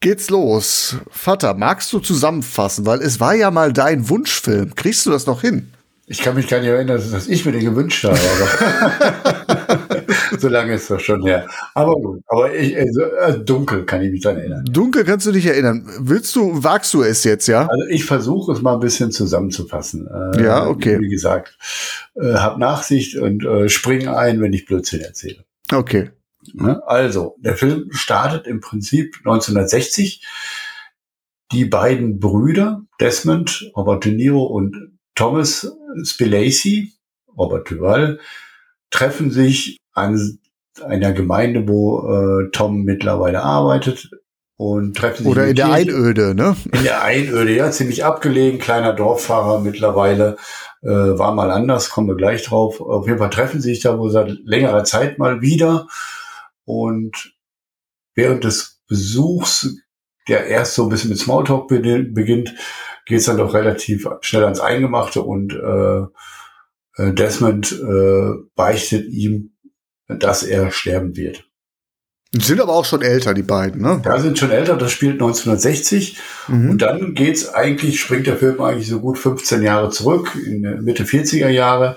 geht's 0.00 0.30
los. 0.30 0.96
Vater, 1.10 1.52
magst 1.52 1.92
du 1.92 1.98
zusammenfassen, 1.98 2.86
weil 2.86 3.02
es 3.02 3.20
war 3.20 3.34
ja 3.34 3.50
mal 3.50 3.74
dein 3.74 4.08
Wunschfilm. 4.08 4.74
Kriegst 4.74 5.04
du 5.04 5.10
das 5.10 5.26
noch 5.26 5.42
hin? 5.42 5.70
Ich 6.08 6.22
kann 6.22 6.36
mich 6.36 6.46
gar 6.46 6.60
nicht 6.60 6.68
erinnern, 6.68 7.02
dass 7.10 7.26
ich 7.26 7.44
mir 7.44 7.52
den 7.52 7.64
gewünscht 7.64 8.04
habe. 8.04 8.16
So 10.38 10.48
lange 10.48 10.74
ist 10.74 10.90
das 10.90 11.02
schon 11.02 11.22
her. 11.24 11.46
Aber 11.74 11.94
gut. 11.94 12.22
Aber 12.26 12.54
ich, 12.54 12.76
also, 12.76 13.02
äh, 13.02 13.38
dunkel 13.42 13.84
kann 13.84 14.02
ich 14.02 14.10
mich 14.10 14.20
dann 14.20 14.36
erinnern. 14.36 14.64
Dunkel 14.70 15.04
kannst 15.04 15.26
du 15.26 15.32
dich 15.32 15.46
erinnern. 15.46 15.88
Willst 15.98 16.36
du, 16.36 16.62
wagst 16.62 16.92
du 16.94 17.02
es 17.02 17.24
jetzt, 17.24 17.46
ja? 17.48 17.66
Also 17.66 17.84
ich 17.88 18.04
versuche 18.04 18.52
es 18.52 18.62
mal 18.62 18.74
ein 18.74 18.80
bisschen 18.80 19.10
zusammenzufassen. 19.10 20.06
Äh, 20.06 20.44
Ja, 20.44 20.66
okay. 20.66 21.00
Wie 21.00 21.08
gesagt, 21.08 21.58
äh, 22.14 22.34
hab 22.34 22.58
Nachsicht 22.58 23.16
und 23.16 23.44
äh, 23.44 23.68
spring 23.68 24.08
ein, 24.08 24.40
wenn 24.40 24.52
ich 24.52 24.66
Blödsinn 24.66 25.00
erzähle. 25.00 25.44
Okay. 25.72 26.10
Ne? 26.52 26.82
Also, 26.86 27.36
der 27.38 27.56
Film 27.56 27.88
startet 27.90 28.46
im 28.46 28.60
Prinzip 28.60 29.16
1960. 29.24 30.24
Die 31.52 31.64
beiden 31.64 32.18
Brüder, 32.20 32.82
Desmond, 33.00 33.70
Robert 33.76 34.04
De 34.04 34.12
Niro 34.12 34.44
und 34.44 34.95
Thomas 35.16 35.68
Spilacey, 36.04 36.92
Robert 37.36 37.68
Duval, 37.70 38.20
treffen 38.90 39.32
sich 39.32 39.78
an 39.92 40.38
einer 40.84 41.12
Gemeinde, 41.12 41.66
wo 41.66 42.06
äh, 42.08 42.50
Tom 42.52 42.84
mittlerweile 42.84 43.42
arbeitet 43.42 44.10
und 44.56 44.96
treffen 44.96 45.24
sich 45.24 45.32
Oder 45.32 45.44
in, 45.44 45.50
in 45.50 45.56
der 45.56 45.66
Kirche. 45.66 45.90
Einöde, 45.90 46.34
ne? 46.34 46.56
In 46.72 46.84
der 46.84 47.02
Einöde, 47.02 47.54
ja, 47.54 47.70
ziemlich 47.70 48.04
abgelegen, 48.04 48.58
kleiner 48.58 48.92
Dorffahrer 48.92 49.60
mittlerweile, 49.60 50.36
äh, 50.82 50.88
war 50.88 51.34
mal 51.34 51.50
anders, 51.50 51.90
kommen 51.90 52.08
wir 52.08 52.16
gleich 52.16 52.42
drauf. 52.44 52.80
Auf 52.80 53.06
jeden 53.06 53.18
Fall 53.18 53.30
treffen 53.30 53.60
sich 53.60 53.80
da 53.80 53.98
wohl 53.98 54.10
seit 54.10 54.30
längerer 54.44 54.84
Zeit 54.84 55.18
mal 55.18 55.40
wieder 55.40 55.88
und 56.64 57.34
während 58.14 58.44
des 58.44 58.80
Besuchs, 58.88 59.76
der 60.28 60.46
erst 60.46 60.74
so 60.74 60.84
ein 60.84 60.88
bisschen 60.88 61.10
mit 61.10 61.18
Smalltalk 61.18 61.68
beginnt, 61.68 62.54
geht 63.06 63.20
es 63.20 63.24
dann 63.26 63.38
doch 63.38 63.54
relativ 63.54 64.06
schnell 64.20 64.44
ans 64.44 64.60
Eingemachte 64.60 65.22
und 65.22 65.54
äh, 65.54 67.12
Desmond 67.12 67.72
äh, 67.72 68.32
beichtet 68.54 69.08
ihm, 69.08 69.52
dass 70.08 70.42
er 70.42 70.70
sterben 70.70 71.16
wird. 71.16 71.44
Sind 72.32 72.60
aber 72.60 72.72
auch 72.74 72.84
schon 72.84 73.02
älter, 73.02 73.34
die 73.34 73.42
beiden, 73.42 73.80
ne? 73.80 74.02
Ja, 74.04 74.18
sind 74.18 74.38
schon 74.38 74.50
älter, 74.50 74.76
das 74.76 74.90
spielt 74.90 75.14
1960. 75.14 76.18
Mhm. 76.48 76.70
Und 76.70 76.82
dann 76.82 77.14
geht's 77.14 77.48
eigentlich, 77.54 78.00
springt 78.00 78.26
der 78.26 78.36
Film 78.36 78.60
eigentlich 78.60 78.88
so 78.88 79.00
gut 79.00 79.18
15 79.18 79.62
Jahre 79.62 79.90
zurück, 79.90 80.34
in 80.34 80.60
Mitte 80.82 81.04
40er 81.04 81.48
Jahre 81.48 81.96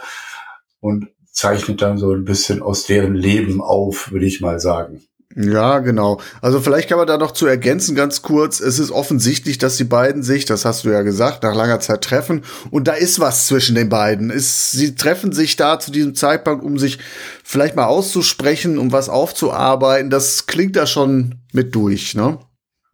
und 0.80 1.08
zeichnet 1.32 1.82
dann 1.82 1.98
so 1.98 2.14
ein 2.14 2.26
bisschen 2.26 2.62
aus 2.62 2.86
deren 2.86 3.16
Leben 3.16 3.62
auf, 3.62 4.12
würde 4.12 4.28
ich 4.28 4.40
mal 4.40 4.60
sagen. 4.60 5.02
Ja, 5.42 5.80
genau. 5.80 6.20
Also 6.42 6.60
vielleicht 6.60 6.90
kann 6.90 6.98
man 6.98 7.08
da 7.08 7.18
noch 7.18 7.32
zu 7.32 7.48
ergänzen 7.48 7.96
ganz 7.96 8.22
kurz. 8.22 8.60
Es 8.60 8.78
ist 8.78 8.92
offensichtlich, 8.92 9.58
dass 9.58 9.78
die 9.78 9.86
beiden 9.86 10.22
sich, 10.22 10.44
das 10.44 10.66
hast 10.66 10.84
du 10.84 10.90
ja 10.90 11.02
gesagt, 11.02 11.44
nach 11.44 11.56
langer 11.56 11.80
Zeit 11.80 12.02
treffen. 12.02 12.44
Und 12.72 12.90
da 12.90 12.92
ist 12.92 13.22
was 13.22 13.48
zwischen 13.48 13.74
den 13.74 13.88
beiden. 13.88 14.32
Es, 14.32 14.72
sie 14.72 14.96
treffen 14.96 15.32
sich 15.32 15.56
da 15.56 15.80
zu 15.80 15.92
diesem 15.92 16.14
Zeitpunkt, 16.14 16.66
um 16.66 16.78
sich 16.78 17.00
vielleicht 17.42 17.78
mal 17.78 17.86
auszusprechen, 17.86 18.78
um 18.78 18.92
was 18.92 19.08
aufzuarbeiten. 19.08 20.10
Das 20.10 20.46
klingt 20.46 20.76
da 20.76 20.86
schon 20.86 21.36
mit 21.54 21.74
durch, 21.74 22.16
ne? 22.16 22.40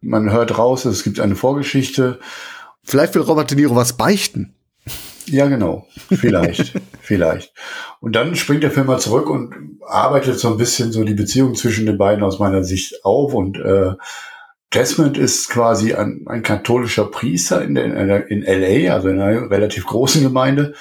Man 0.00 0.30
hört 0.30 0.56
raus, 0.56 0.84
es 0.84 1.02
gibt 1.02 1.18
eine 1.18 1.34
Vorgeschichte. 1.34 2.20
Vielleicht 2.84 3.16
will 3.16 3.22
Robert 3.22 3.50
De 3.50 3.56
Niro 3.56 3.74
was 3.74 3.94
beichten. 3.94 4.54
Ja, 5.26 5.46
genau. 5.46 5.86
Vielleicht, 6.08 6.74
vielleicht. 7.00 7.52
Und 8.00 8.14
dann 8.14 8.36
springt 8.36 8.62
der 8.62 8.70
Film 8.70 8.86
mal 8.86 9.00
zurück 9.00 9.28
und 9.28 9.80
arbeitet 9.86 10.38
so 10.38 10.48
ein 10.48 10.56
bisschen 10.56 10.92
so 10.92 11.04
die 11.04 11.14
Beziehung 11.14 11.54
zwischen 11.54 11.86
den 11.86 11.98
beiden 11.98 12.22
aus 12.22 12.38
meiner 12.38 12.62
Sicht 12.62 13.04
auf. 13.04 13.34
Und 13.34 13.58
äh, 13.58 13.92
Desmond 14.74 15.16
ist 15.16 15.48
quasi 15.48 15.94
ein, 15.94 16.24
ein 16.26 16.42
katholischer 16.42 17.06
Priester 17.06 17.62
in, 17.62 17.74
der, 17.74 18.30
in, 18.30 18.42
LA, 18.42 18.92
also 18.92 19.08
in 19.08 19.20
einer 19.20 19.50
relativ 19.50 19.86
großen 19.86 20.22
Gemeinde, 20.22 20.74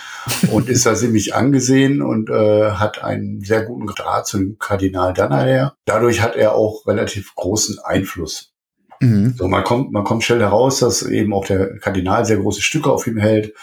und 0.51 0.69
ist 0.69 0.85
da 0.85 0.95
ziemlich 0.95 1.35
angesehen 1.35 2.01
und 2.01 2.29
äh, 2.29 2.71
hat 2.71 3.03
einen 3.03 3.41
sehr 3.41 3.63
guten 3.63 3.87
Draht 3.87 4.27
zu 4.27 4.37
dem 4.37 4.57
Kardinal 4.59 5.13
Danaher. 5.13 5.75
Dadurch 5.85 6.21
hat 6.21 6.35
er 6.35 6.55
auch 6.55 6.85
relativ 6.87 7.35
großen 7.35 7.79
Einfluss. 7.79 8.53
Mhm. 8.99 9.35
So, 9.37 9.47
man 9.47 9.63
kommt, 9.63 9.91
man 9.91 10.03
kommt 10.03 10.23
schnell 10.23 10.39
heraus, 10.39 10.79
dass 10.79 11.03
eben 11.03 11.33
auch 11.33 11.45
der 11.45 11.77
Kardinal 11.77 12.25
sehr 12.25 12.37
große 12.37 12.61
Stücke 12.61 12.91
auf 12.91 13.07
ihm 13.07 13.17
hält 13.17 13.53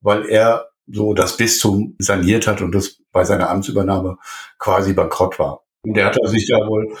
weil 0.00 0.26
er 0.26 0.68
so 0.86 1.14
das 1.14 1.36
Bistum 1.36 1.96
saniert 1.98 2.46
hat 2.46 2.62
und 2.62 2.74
das 2.74 2.98
bei 3.12 3.24
seiner 3.24 3.50
Amtsübernahme 3.50 4.18
quasi 4.58 4.92
bankrott 4.92 5.38
war. 5.38 5.64
Und 5.82 5.94
der 5.94 6.06
hat 6.06 6.18
sich 6.24 6.48
da 6.48 6.66
wohl 6.66 6.94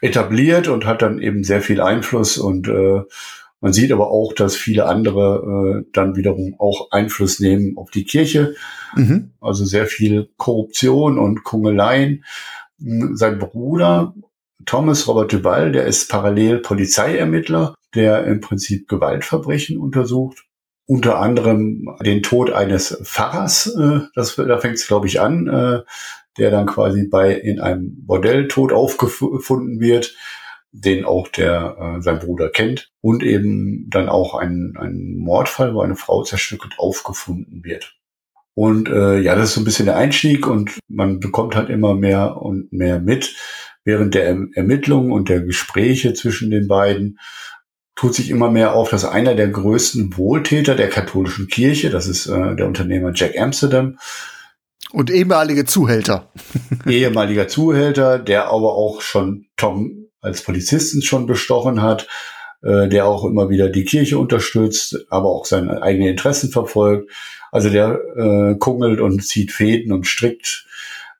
etabliert 0.00 0.68
und 0.68 0.86
hat 0.86 1.02
dann 1.02 1.20
eben 1.20 1.44
sehr 1.44 1.60
viel 1.60 1.80
Einfluss 1.80 2.38
und 2.38 2.68
äh, 2.68 3.02
man 3.62 3.74
sieht 3.74 3.92
aber 3.92 4.10
auch, 4.10 4.32
dass 4.32 4.56
viele 4.56 4.86
andere 4.86 5.82
äh, 5.84 5.90
dann 5.92 6.16
wiederum 6.16 6.54
auch 6.58 6.90
Einfluss 6.90 7.40
nehmen 7.40 7.76
auf 7.76 7.90
die 7.90 8.04
Kirche. 8.04 8.54
Mhm. 8.96 9.32
Also 9.40 9.66
sehr 9.66 9.86
viel 9.86 10.30
Korruption 10.38 11.18
und 11.18 11.44
Kungeleien. 11.44 12.24
Sein 12.78 13.38
Bruder 13.38 14.14
Thomas 14.64 15.06
Robert 15.06 15.32
Duval, 15.32 15.72
der 15.72 15.84
ist 15.84 16.10
parallel 16.10 16.58
Polizeiermittler, 16.58 17.74
der 17.94 18.24
im 18.24 18.40
Prinzip 18.40 18.88
Gewaltverbrechen 18.88 19.78
untersucht 19.78 20.44
unter 20.90 21.20
anderem 21.20 21.88
den 22.04 22.20
Tod 22.20 22.50
eines 22.50 23.00
Pfarrers, 23.04 23.76
äh, 23.76 24.00
das, 24.16 24.34
da 24.34 24.58
fängt 24.58 24.74
es, 24.74 24.88
glaube 24.88 25.06
ich, 25.06 25.20
an, 25.20 25.46
äh, 25.46 25.82
der 26.36 26.50
dann 26.50 26.66
quasi 26.66 27.06
bei 27.06 27.32
in 27.32 27.60
einem 27.60 28.04
Bordell 28.04 28.48
tot 28.48 28.72
aufgefunden 28.72 29.78
wird, 29.78 30.16
den 30.72 31.04
auch 31.04 31.28
der 31.28 31.76
äh, 31.78 32.02
sein 32.02 32.18
Bruder 32.18 32.50
kennt 32.50 32.90
und 33.02 33.22
eben 33.22 33.88
dann 33.88 34.08
auch 34.08 34.34
ein, 34.34 34.74
ein 34.76 35.14
Mordfall, 35.16 35.74
wo 35.74 35.80
eine 35.80 35.94
Frau 35.94 36.24
zerstückelt 36.24 36.74
aufgefunden 36.78 37.62
wird. 37.62 37.96
Und 38.54 38.88
äh, 38.88 39.20
ja, 39.20 39.36
das 39.36 39.50
ist 39.50 39.54
so 39.54 39.60
ein 39.60 39.64
bisschen 39.64 39.86
der 39.86 39.96
Einstieg 39.96 40.48
und 40.48 40.76
man 40.88 41.20
bekommt 41.20 41.54
halt 41.54 41.70
immer 41.70 41.94
mehr 41.94 42.36
und 42.42 42.72
mehr 42.72 42.98
mit 42.98 43.36
während 43.84 44.16
der 44.16 44.36
Ermittlungen 44.54 45.12
und 45.12 45.28
der 45.28 45.42
Gespräche 45.42 46.14
zwischen 46.14 46.50
den 46.50 46.66
beiden 46.66 47.16
tut 48.00 48.14
sich 48.14 48.30
immer 48.30 48.50
mehr 48.50 48.74
auf, 48.74 48.88
dass 48.88 49.04
einer 49.04 49.34
der 49.34 49.48
größten 49.48 50.16
Wohltäter 50.16 50.74
der 50.74 50.88
katholischen 50.88 51.48
Kirche, 51.48 51.90
das 51.90 52.06
ist 52.06 52.28
äh, 52.28 52.56
der 52.56 52.66
Unternehmer 52.66 53.12
Jack 53.14 53.38
Amsterdam. 53.38 53.98
Und 54.90 55.10
ehemalige 55.10 55.66
Zuhälter. 55.66 56.32
ehemaliger 56.88 57.46
Zuhälter, 57.46 58.18
der 58.18 58.46
aber 58.46 58.74
auch 58.74 59.02
schon 59.02 59.48
Tom 59.58 60.06
als 60.22 60.42
Polizisten 60.42 61.02
schon 61.02 61.26
bestochen 61.26 61.82
hat, 61.82 62.08
äh, 62.62 62.88
der 62.88 63.04
auch 63.04 63.26
immer 63.26 63.50
wieder 63.50 63.68
die 63.68 63.84
Kirche 63.84 64.18
unterstützt, 64.18 65.04
aber 65.10 65.28
auch 65.28 65.44
seine 65.44 65.82
eigenen 65.82 66.08
Interessen 66.08 66.50
verfolgt. 66.50 67.10
Also 67.52 67.68
der 67.68 68.00
äh, 68.16 68.54
kungelt 68.58 69.02
und 69.02 69.22
zieht 69.22 69.52
Fäden 69.52 69.92
und 69.92 70.06
strickt 70.06 70.66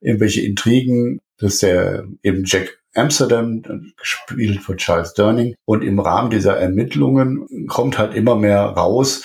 irgendwelche 0.01 0.41
Intrigen. 0.41 1.21
Das 1.37 1.53
ist 1.53 1.63
der 1.63 2.07
eben 2.23 2.45
Jack 2.47 2.80
Amsterdam, 2.95 3.63
gespielt 3.97 4.61
von 4.61 4.77
Charles 4.77 5.15
Durning. 5.15 5.55
Und 5.65 5.83
im 5.83 6.01
Rahmen 6.01 6.31
dieser 6.31 6.57
Ermittlungen 6.57 7.67
kommt 7.69 7.99
halt 7.99 8.15
immer 8.15 8.37
mehr 8.37 8.61
raus, 8.61 9.25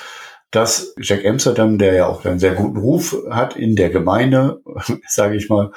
dass 0.51 0.93
Jack 1.01 1.25
Amsterdam, 1.25 1.77
der 1.77 1.93
ja 1.93 2.07
auch 2.07 2.23
einen 2.25 2.39
sehr 2.39 2.53
guten 2.53 2.77
Ruf 2.77 3.15
hat 3.29 3.55
in 3.55 3.75
der 3.75 3.89
Gemeinde, 3.89 4.61
sage 5.07 5.35
ich 5.35 5.49
mal, 5.49 5.71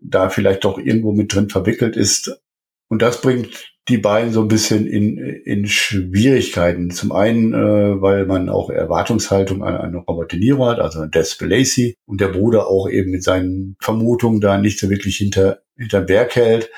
da 0.00 0.28
vielleicht 0.28 0.64
doch 0.64 0.78
irgendwo 0.78 1.12
mit 1.12 1.34
drin 1.34 1.50
verwickelt 1.50 1.96
ist. 1.96 2.40
Und 2.88 3.02
das 3.02 3.20
bringt 3.20 3.70
die 3.88 3.98
beiden 3.98 4.32
so 4.32 4.42
ein 4.42 4.48
bisschen 4.48 4.86
in, 4.86 5.16
in 5.18 5.66
Schwierigkeiten. 5.66 6.90
Zum 6.90 7.12
einen, 7.12 7.52
äh, 7.52 8.00
weil 8.00 8.24
man 8.26 8.48
auch 8.48 8.70
Erwartungshaltung 8.70 9.64
an, 9.64 9.74
an 9.76 9.94
Robert 9.96 10.32
De 10.32 10.38
Niro 10.38 10.66
hat, 10.66 10.78
also 10.78 11.00
an 11.00 11.10
Des 11.10 11.38
Lacey, 11.40 11.96
und 12.06 12.20
der 12.20 12.28
Bruder 12.28 12.68
auch 12.68 12.88
eben 12.88 13.10
mit 13.10 13.24
seinen 13.24 13.76
Vermutungen 13.80 14.40
da 14.40 14.58
nicht 14.58 14.78
so 14.78 14.90
wirklich 14.90 15.16
hinter, 15.16 15.62
hinter 15.76 16.00
Berg 16.02 16.36
hält. 16.36 16.70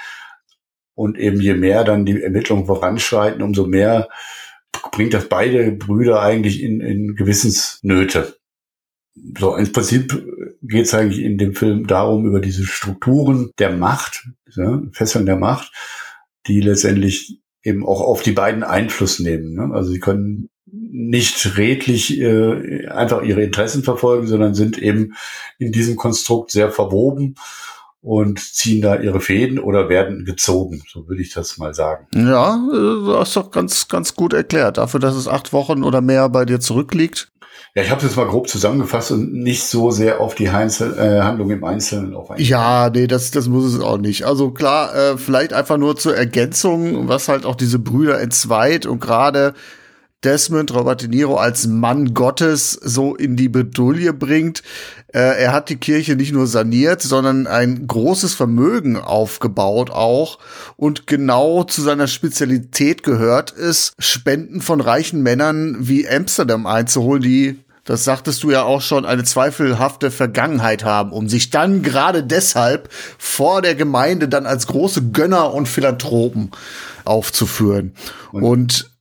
Und 0.95 1.19
eben 1.19 1.41
je 1.41 1.55
mehr 1.55 1.85
dann 1.85 2.05
die 2.05 2.23
Ermittlungen 2.23 2.67
voranschreiten, 2.67 3.43
umso 3.43 3.67
mehr 3.67 4.09
bringt 4.93 5.15
das 5.15 5.29
beide 5.29 5.73
Brüder 5.73 6.21
eigentlich 6.21 6.63
in, 6.63 6.81
in 6.81 7.15
Gewissensnöte. 7.15 8.37
So, 9.39 9.57
im 9.57 9.73
Prinzip 9.73 10.23
geht 10.63 10.87
es 10.87 10.95
eigentlich 10.95 11.21
in 11.21 11.39
dem 11.39 11.55
Film 11.55 11.87
darum, 11.87 12.27
über 12.27 12.41
diese 12.41 12.65
Strukturen 12.65 13.51
der 13.59 13.71
Macht, 13.71 14.29
ja, 14.55 14.83
Fesseln 14.93 15.27
der 15.27 15.37
Macht, 15.37 15.73
die 16.47 16.61
letztendlich 16.61 17.41
eben 17.63 17.87
auch 17.87 18.01
auf 18.01 18.23
die 18.23 18.33
beiden 18.33 18.63
Einfluss 18.63 19.19
nehmen. 19.19 19.55
Ne? 19.55 19.71
Also 19.75 19.93
sie 19.93 20.01
können 20.01 20.49
nicht 20.67 21.59
redlich 21.59 22.19
äh, 22.21 22.87
einfach 22.89 23.23
ihre 23.23 23.43
Interessen 23.43 23.83
verfolgen, 23.83 24.27
sondern 24.27 24.55
sind 24.55 24.79
eben 24.79 25.15
in 25.59 25.73
diesem 25.73 25.97
Konstrukt 25.97 26.51
sehr 26.51 26.71
verwoben 26.71 27.35
und 28.03 28.41
ziehen 28.41 28.83
da 28.83 28.97
ihre 28.97 29.21
Fäden 29.21 29.61
oder 29.61 29.89
werden 29.89 30.25
gezogen, 30.25 30.83
so 30.93 31.09
würde 31.09 31.23
ich 31.23 31.33
das 31.33 31.57
mal 31.57 31.73
sagen. 31.73 32.09
Ja, 32.15 32.61
du 32.71 33.17
hast 33.17 33.37
doch 33.37 33.51
ganz, 33.53 33.87
ganz 33.89 34.15
gut 34.15 34.33
erklärt. 34.33 34.77
Dafür, 34.77 35.01
dass 35.01 35.15
es 35.15 35.29
acht 35.29 35.53
Wochen 35.53 35.85
oder 35.85 36.01
mehr 36.01 36.29
bei 36.29 36.45
dir 36.45 36.59
zurückliegt. 36.59 37.33
Ja, 37.75 37.83
ich 37.83 37.91
habe 37.91 38.03
das 38.03 38.17
mal 38.17 38.27
grob 38.27 38.49
zusammengefasst 38.49 39.13
und 39.13 39.33
nicht 39.33 39.65
so 39.65 39.91
sehr 39.91 40.21
auf 40.21 40.35
die 40.35 40.51
Heinzel 40.51 40.99
äh, 40.99 41.23
Handlung 41.23 41.51
im 41.51 41.65
Einzelnen 41.65 42.15
auf 42.15 42.29
Ja, 42.37 42.91
nee, 42.91 43.07
das, 43.07 43.31
das 43.31 43.49
muss 43.49 43.73
es 43.73 43.81
auch 43.81 43.99
nicht. 43.99 44.25
Also 44.25 44.51
klar, 44.51 44.95
äh, 44.95 45.17
vielleicht 45.17 45.53
einfach 45.53 45.79
nur 45.79 45.97
zur 45.97 46.17
Ergänzung, 46.17 47.09
was 47.09 47.29
halt 47.29 47.47
auch 47.47 47.55
diese 47.55 47.79
Brüder 47.79 48.21
entzweit 48.21 48.85
und 48.85 49.01
gerade 49.01 49.55
Desmond 50.25 50.73
Robert 50.73 51.03
De 51.03 51.09
Niro 51.09 51.37
als 51.37 51.67
Mann 51.67 52.15
Gottes 52.15 52.73
so 52.73 53.17
in 53.17 53.37
die 53.37 53.49
Bedulie 53.49 54.13
bringt. 54.13 54.63
Äh, 55.09 55.43
er 55.43 55.53
hat 55.53 55.69
die 55.69 55.77
Kirche 55.77 56.15
nicht 56.15 56.33
nur 56.33 56.47
saniert, 56.47 57.03
sondern 57.03 57.47
ein 57.47 57.87
großes 57.87 58.35
Vermögen 58.35 58.97
aufgebaut 58.97 59.91
auch. 59.91 60.39
Und 60.77 61.07
genau 61.07 61.65
zu 61.65 61.83
seiner 61.83 62.07
Spezialität 62.07 63.03
gehört 63.03 63.57
es, 63.57 63.93
Spenden 63.99 64.61
von 64.61 64.81
reichen 64.81 65.23
Männern 65.23 65.77
wie 65.81 66.09
Amsterdam 66.09 66.67
einzuholen, 66.67 67.23
die 67.23 67.59
das 67.85 68.05
sagtest 68.05 68.45
du 68.45 68.53
ja 68.53 68.63
auch 68.63 68.81
schon, 68.81 69.05
eine 69.05 69.25
zweifelhafte 69.25 70.13
Vergangenheit 70.13 70.85
haben, 70.85 71.11
um 71.11 71.29
sich 71.29 71.51
dann 71.51 71.83
gerade 71.83 72.23
deshalb 72.23 72.89
vor 73.19 73.61
der 73.61 73.75
Gemeinde 73.75 74.29
dann 74.29 74.47
als 74.47 74.69
große 74.69 75.11
Gönner 75.11 75.53
und 75.53 75.67
Philanthropen 75.67 76.53
aufzuführen. 77.05 77.93
Und, 78.31 78.45
und 78.45 78.92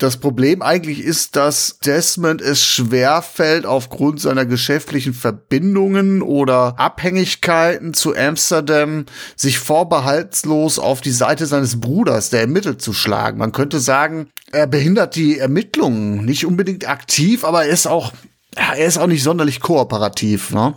das 0.00 0.16
Problem 0.16 0.62
eigentlich 0.62 1.04
ist, 1.04 1.36
dass 1.36 1.78
Desmond 1.84 2.40
es 2.40 2.64
schwer 2.64 3.20
fällt, 3.20 3.66
aufgrund 3.66 4.18
seiner 4.20 4.46
geschäftlichen 4.46 5.12
Verbindungen 5.12 6.22
oder 6.22 6.74
Abhängigkeiten 6.78 7.92
zu 7.92 8.16
Amsterdam, 8.16 9.04
sich 9.36 9.58
vorbehaltslos 9.58 10.78
auf 10.78 11.02
die 11.02 11.10
Seite 11.10 11.44
seines 11.44 11.80
Bruders, 11.80 12.30
der 12.30 12.40
ermittelt, 12.40 12.80
zu 12.80 12.94
schlagen. 12.94 13.38
Man 13.38 13.52
könnte 13.52 13.78
sagen, 13.78 14.28
er 14.52 14.66
behindert 14.66 15.16
die 15.16 15.38
Ermittlungen. 15.38 16.24
Nicht 16.24 16.46
unbedingt 16.46 16.88
aktiv, 16.88 17.44
aber 17.44 17.66
er 17.66 17.70
ist 17.70 17.86
auch, 17.86 18.12
er 18.56 18.86
ist 18.86 18.96
auch 18.96 19.06
nicht 19.06 19.22
sonderlich 19.22 19.60
kooperativ, 19.60 20.50
ne? 20.50 20.74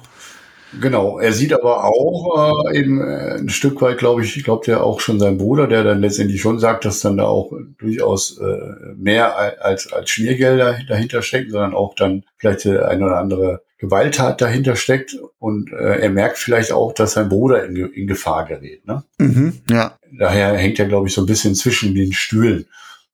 Genau, 0.81 1.19
er 1.19 1.33
sieht 1.33 1.53
aber 1.53 1.83
auch 1.83 2.69
äh, 2.69 2.79
eben 2.79 3.01
äh, 3.01 3.37
ein 3.37 3.49
Stück 3.49 3.81
weit, 3.81 3.97
glaube 3.97 4.23
ich, 4.23 4.43
glaubt 4.43 4.67
er 4.67 4.83
auch 4.83 4.99
schon 4.99 5.19
sein 5.19 5.37
Bruder, 5.37 5.67
der 5.67 5.83
dann 5.83 6.01
letztendlich 6.01 6.41
schon 6.41 6.59
sagt, 6.59 6.85
dass 6.85 7.01
dann 7.01 7.17
da 7.17 7.25
auch 7.25 7.51
durchaus 7.77 8.39
äh, 8.39 8.93
mehr 8.95 9.37
als, 9.63 9.91
als 9.91 10.09
Schmiergelder 10.09 10.79
dahinter 10.87 11.21
steckt, 11.21 11.51
sondern 11.51 11.73
auch 11.73 11.95
dann 11.95 12.23
vielleicht 12.37 12.65
eine 12.65 13.05
oder 13.05 13.17
andere 13.17 13.61
Gewalttat 13.83 14.39
dahinter 14.39 14.77
steckt 14.77 15.17
und 15.39 15.73
äh, 15.73 15.99
er 15.99 16.09
merkt 16.09 16.37
vielleicht 16.37 16.71
auch, 16.71 16.93
dass 16.93 17.13
sein 17.13 17.27
Bruder 17.27 17.65
in, 17.65 17.75
in 17.75 18.07
Gefahr 18.07 18.45
gerät. 18.45 18.87
Ne? 18.87 19.03
Mhm, 19.17 19.59
ja. 19.69 19.97
Daher 20.17 20.55
hängt 20.55 20.79
er, 20.79 20.85
glaube 20.85 21.09
ich, 21.09 21.13
so 21.13 21.21
ein 21.21 21.27
bisschen 21.27 21.53
zwischen 21.53 21.93
den 21.93 22.13
Stühlen. 22.13 22.65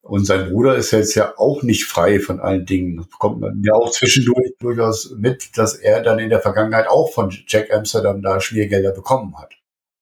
Und 0.01 0.25
sein 0.25 0.49
Bruder 0.49 0.75
ist 0.75 0.91
jetzt 0.91 1.15
ja 1.15 1.33
auch 1.37 1.61
nicht 1.61 1.85
frei 1.85 2.19
von 2.19 2.39
allen 2.39 2.65
Dingen. 2.65 2.97
Das 2.97 3.07
bekommt 3.07 3.41
man 3.41 3.61
ja 3.63 3.73
auch 3.73 3.91
zwischendurch 3.91 4.53
durchaus 4.59 5.13
mit, 5.17 5.57
dass 5.57 5.75
er 5.75 6.01
dann 6.01 6.19
in 6.19 6.29
der 6.29 6.41
Vergangenheit 6.41 6.87
auch 6.87 7.11
von 7.11 7.33
Jack 7.47 7.73
Amsterdam 7.73 8.21
da 8.21 8.39
Schmiergelder 8.39 8.91
bekommen 8.91 9.37
hat. 9.37 9.53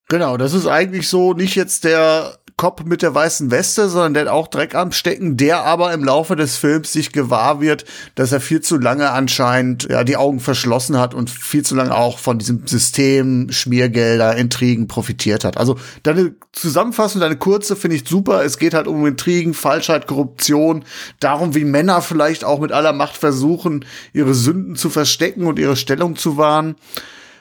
Genau, 0.07 0.37
das 0.37 0.53
ist 0.53 0.67
eigentlich 0.67 1.09
so 1.09 1.33
nicht 1.33 1.55
jetzt 1.55 1.83
der 1.83 2.37
Cop 2.57 2.85
mit 2.87 3.03
der 3.03 3.13
weißen 3.13 3.51
Weste, 3.51 3.87
sondern 3.87 4.15
der 4.15 4.23
hat 4.23 4.31
auch 4.31 4.47
Dreck 4.47 4.73
am 4.73 4.91
Stecken, 4.91 5.37
der 5.37 5.63
aber 5.63 5.93
im 5.93 6.03
Laufe 6.03 6.35
des 6.35 6.57
Films 6.57 6.91
sich 6.91 7.11
gewahr 7.11 7.61
wird, 7.61 7.85
dass 8.15 8.31
er 8.31 8.41
viel 8.41 8.61
zu 8.61 8.79
lange 8.79 9.11
anscheinend 9.11 9.87
ja 9.91 10.03
die 10.03 10.17
Augen 10.17 10.39
verschlossen 10.39 10.97
hat 10.97 11.13
und 11.13 11.29
viel 11.29 11.63
zu 11.63 11.75
lange 11.75 11.95
auch 11.95 12.17
von 12.17 12.39
diesem 12.39 12.65
System 12.65 13.51
Schmiergelder, 13.51 14.35
Intrigen 14.35 14.87
profitiert 14.87 15.43
hat. 15.43 15.57
Also 15.57 15.77
deine 16.01 16.33
Zusammenfassung, 16.51 17.21
deine 17.21 17.37
kurze 17.37 17.75
finde 17.75 17.97
ich 17.97 18.07
super. 18.07 18.43
Es 18.43 18.57
geht 18.57 18.73
halt 18.73 18.87
um 18.87 19.05
Intrigen, 19.05 19.53
Falschheit, 19.53 20.07
Korruption, 20.07 20.83
darum, 21.19 21.53
wie 21.53 21.63
Männer 21.63 22.01
vielleicht 22.01 22.43
auch 22.43 22.59
mit 22.59 22.71
aller 22.71 22.91
Macht 22.91 23.17
versuchen, 23.17 23.85
ihre 24.13 24.33
Sünden 24.33 24.75
zu 24.75 24.89
verstecken 24.89 25.45
und 25.45 25.59
ihre 25.59 25.75
Stellung 25.75 26.15
zu 26.15 26.37
wahren 26.37 26.75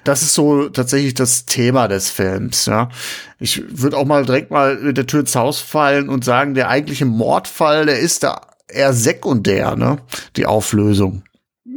das 0.08 0.22
ist 0.22 0.34
so 0.34 0.68
tatsächlich 0.68 1.14
das 1.14 1.46
Thema 1.46 1.88
des 1.88 2.10
Films, 2.10 2.66
ja. 2.66 2.88
Ich 3.38 3.62
würde 3.68 3.96
auch 3.96 4.06
mal 4.06 4.24
direkt 4.24 4.50
mal 4.50 4.76
mit 4.76 4.96
der 4.96 5.06
Tür 5.06 5.20
ins 5.20 5.36
Haus 5.36 5.60
fallen 5.60 6.08
und 6.08 6.24
sagen, 6.24 6.54
der 6.54 6.68
eigentliche 6.68 7.04
Mordfall, 7.04 7.86
der 7.86 7.98
ist 7.98 8.22
da 8.22 8.40
eher 8.68 8.92
sekundär, 8.92 9.76
ne? 9.76 9.98
Die 10.36 10.46
Auflösung. 10.46 11.22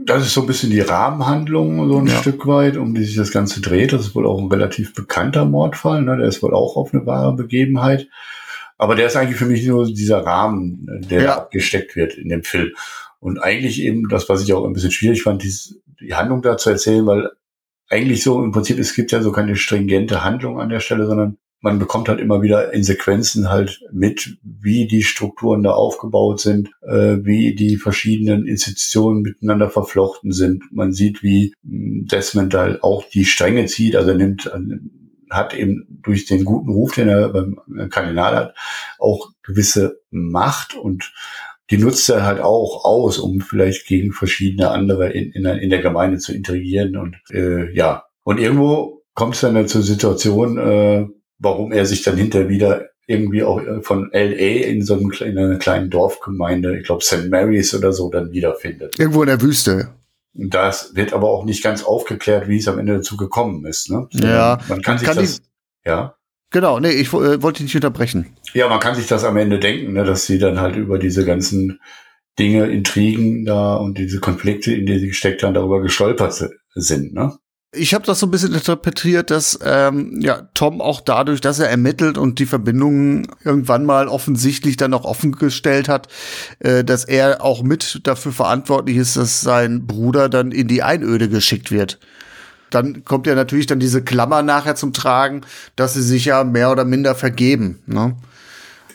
Das 0.06 0.26
ist 0.26 0.34
so 0.34 0.42
ein 0.42 0.48
bisschen 0.48 0.70
die 0.70 0.80
Rahmenhandlung, 0.80 1.90
so 1.90 1.98
ein 1.98 2.08
ja. 2.08 2.18
Stück 2.18 2.48
weit, 2.48 2.78
um 2.78 2.94
die 2.94 3.04
sich 3.04 3.16
das 3.16 3.32
Ganze 3.32 3.62
dreht. 3.62 3.94
Das 3.94 4.02
ist 4.02 4.16
wohl 4.16 4.28
auch 4.28 4.40
ein 4.40 4.48
relativ 4.48 4.94
bekannter 4.94 5.46
Mordfall, 5.46 6.02
ne? 6.04 6.18
Der 6.18 6.28
ist 6.28 6.42
wohl 6.42 6.54
auch 6.54 6.78
auf 6.78 6.94
eine 6.94 7.06
wahre 7.06 7.36
Begebenheit. 7.36 8.08
Aber 8.78 8.96
der 8.96 9.08
ist 9.08 9.18
eigentlich 9.18 9.38
für 9.38 9.46
mich 9.46 9.66
nur 9.66 9.86
dieser 9.86 10.26
Rahmen, 10.26 10.88
der 11.10 11.22
ja. 11.24 11.38
abgesteckt 11.38 11.96
wird 11.96 12.14
in 12.14 12.30
dem 12.30 12.44
Film. 12.44 12.72
Und 13.20 13.40
eigentlich 13.40 13.82
eben 13.82 14.08
das, 14.08 14.30
was 14.30 14.42
ich 14.42 14.54
auch 14.54 14.66
ein 14.66 14.74
bisschen 14.74 14.92
schwierig 14.92 15.24
fand, 15.24 15.44
die, 15.44 15.54
die 16.00 16.16
Handlung 16.16 16.42
da 16.42 16.56
zu 16.56 16.70
erzählen, 16.70 17.06
weil 17.06 17.30
eigentlich 17.90 18.24
so 18.24 18.44
im 18.44 18.52
Prinzip, 18.52 18.80
es 18.80 18.94
gibt 18.94 19.12
ja 19.12 19.22
so 19.22 19.32
keine 19.32 19.56
stringente 19.56 20.24
Handlung 20.24 20.60
an 20.60 20.70
der 20.70 20.80
Stelle, 20.80 21.08
sondern 21.08 21.38
man 21.62 21.80
bekommt 21.80 22.08
halt 22.08 22.20
immer 22.20 22.42
wieder 22.42 22.74
in 22.74 22.84
Sequenzen 22.84 23.50
halt 23.50 23.82
mit, 23.92 24.38
wie 24.44 24.88
die 24.88 25.04
Strukturen 25.04 25.62
da 25.64 25.72
aufgebaut 25.72 26.40
sind, 26.40 26.70
äh, 26.82 27.18
wie 27.24 27.54
die 27.54 27.76
verschiedenen 27.76 28.48
Institutionen 28.48 29.22
miteinander 29.22 29.70
verflochten 29.70 30.32
sind. 30.32 30.64
Man 30.72 30.94
sieht, 30.94 31.22
wie 31.22 31.54
hm, 31.64 32.06
Desmond 32.10 32.54
da 32.54 32.78
auch 32.82 33.04
die 33.10 33.26
Stränge 33.26 33.66
zieht, 33.66 33.96
also 33.96 34.12
er 34.12 34.18
nimmt, 34.18 34.46
äh, 34.46 34.80
hat 35.30 35.54
eben 35.54 36.00
durch 36.02 36.26
den 36.26 36.46
guten 36.46 36.70
Ruf, 36.70 36.96
den 36.96 37.08
er 37.10 37.30
beim 37.30 37.60
Kardinal 37.90 38.36
hat, 38.36 38.56
auch 38.98 39.30
gewisse 39.44 40.00
Macht 40.10 40.76
und 40.76 41.14
die 41.70 41.78
nutzt 41.78 42.10
er 42.10 42.26
halt 42.26 42.40
auch 42.40 42.86
aus, 42.86 43.20
um 43.20 43.42
vielleicht 43.42 43.88
gegen 43.88 44.12
verschiedene 44.12 44.72
andere 44.72 45.10
in, 45.12 45.32
in, 45.32 45.46
in 45.46 45.70
der 45.70 45.82
Gemeinde 45.82 46.18
zu 46.18 46.34
intrigieren 46.34 46.98
und 46.98 47.18
äh, 47.32 47.72
ja. 47.76 48.06
Und 48.24 48.40
irgendwo 48.40 49.04
kommt 49.14 49.36
es 49.36 49.42
dann 49.42 49.68
zur 49.68 49.82
Situation, 49.82 50.58
äh, 50.58 51.08
warum 51.40 51.72
er 51.72 51.86
sich 51.86 52.04
dann 52.04 52.18
hinter 52.18 52.50
wieder 52.50 52.90
irgendwie 53.06 53.44
auch 53.44 53.60
äh, 53.60 53.82
von 53.82 54.10
LA 54.14 54.68
in 54.68 54.84
so 54.84 54.94
einem 54.94 55.12
in 55.12 55.38
einer 55.38 55.58
kleinen 55.58 55.90
Dorfgemeinde, 55.90 56.78
ich 56.78 56.86
glaube 56.86 57.04
St. 57.04 57.30
Mary's 57.30 57.74
oder 57.74 57.92
so, 57.92 58.10
dann 58.10 58.32
wiederfindet. 58.32 59.00
Irgendwo 59.00 59.24
in 59.24 59.28
der 59.28 59.42
Wüste. 59.42 59.90
Das 60.34 60.96
wird 60.96 61.14
aber 61.14 61.30
auch 61.30 61.44
nicht 61.44 61.64
ganz 61.64 61.84
aufgeklärt, 61.84 62.48
wie 62.48 62.58
es 62.58 62.68
am 62.68 62.78
Ende 62.78 62.98
dazu 62.98 63.18
gekommen 63.18 63.66
ist. 63.66 63.90
Ne? 63.90 64.08
Ja, 64.12 64.60
man 64.70 64.82
kann 64.82 65.00
sich 65.00 65.08
kann 65.08 65.18
das, 65.18 65.42
ja. 65.86 66.16
Genau, 66.52 66.80
nee, 66.80 66.92
ich 66.92 67.10
äh, 67.10 67.42
wollte 67.42 67.58
dich 67.58 67.74
nicht 67.74 67.76
unterbrechen. 67.76 68.28
Ja, 68.54 68.68
man 68.68 68.80
kann 68.80 68.96
sich 68.96 69.08
das 69.08 69.24
am 69.24 69.38
Ende 69.38 69.60
denken, 69.60 69.94
ne, 69.94 70.04
dass 70.04 70.26
sie 70.26 70.40
dann 70.40 70.60
halt 70.60 70.76
über 70.76 70.98
diese 70.98 71.26
ganzen 71.26 71.80
Dinge, 72.40 72.68
Intrigen 72.68 73.46
da 73.46 73.76
und 73.76 73.98
diese 73.98 74.20
Konflikte, 74.20 74.74
in 74.74 74.86
die 74.86 74.98
sie 74.98 75.08
gesteckt 75.10 75.44
haben, 75.44 75.54
darüber 75.54 75.82
gestolpert 75.82 76.50
sind. 76.74 77.14
Ne? 77.14 77.38
Ich 77.76 77.94
habe 77.94 78.06
das 78.06 78.20
so 78.20 78.26
ein 78.26 78.32
bisschen 78.32 78.54
interpretiert, 78.54 79.30
dass 79.30 79.60
ähm, 79.64 80.20
ja 80.22 80.50
Tom 80.56 80.82
auch 80.82 81.02
dadurch, 81.02 81.42
dass 81.42 81.60
er 81.60 81.70
ermittelt 81.70 82.18
und 82.18 82.40
die 82.40 82.48
Verbindungen 82.48 83.28
irgendwann 83.44 83.86
mal 83.86 84.08
offensichtlich 84.08 84.76
dann 84.78 84.96
auch 84.96 85.06
offengestellt 85.06 85.88
hat, 85.88 86.08
äh, 86.60 86.84
dass 86.84 87.04
er 87.04 87.44
auch 87.44 87.62
mit 87.62 88.08
dafür 88.08 88.32
verantwortlich 88.32 88.98
ist, 88.98 89.18
dass 89.18 89.42
sein 89.42 89.86
Bruder 89.86 90.30
dann 90.30 90.52
in 90.52 90.68
die 90.68 90.82
Einöde 90.82 91.30
geschickt 91.30 91.70
wird 91.70 92.00
dann 92.70 93.04
kommt 93.06 93.28
ja 93.28 93.36
natürlich 93.36 93.66
dann 93.66 93.80
diese 93.80 94.04
Klammer 94.04 94.42
nachher 94.42 94.76
zum 94.76 94.94
Tragen, 94.94 95.42
dass 95.76 95.94
sie 95.94 96.04
sich 96.04 96.26
ja 96.26 96.44
mehr 96.44 96.72
oder 96.72 96.86
minder 96.86 97.16
vergeben. 97.16 97.80
Ne? 97.86 98.16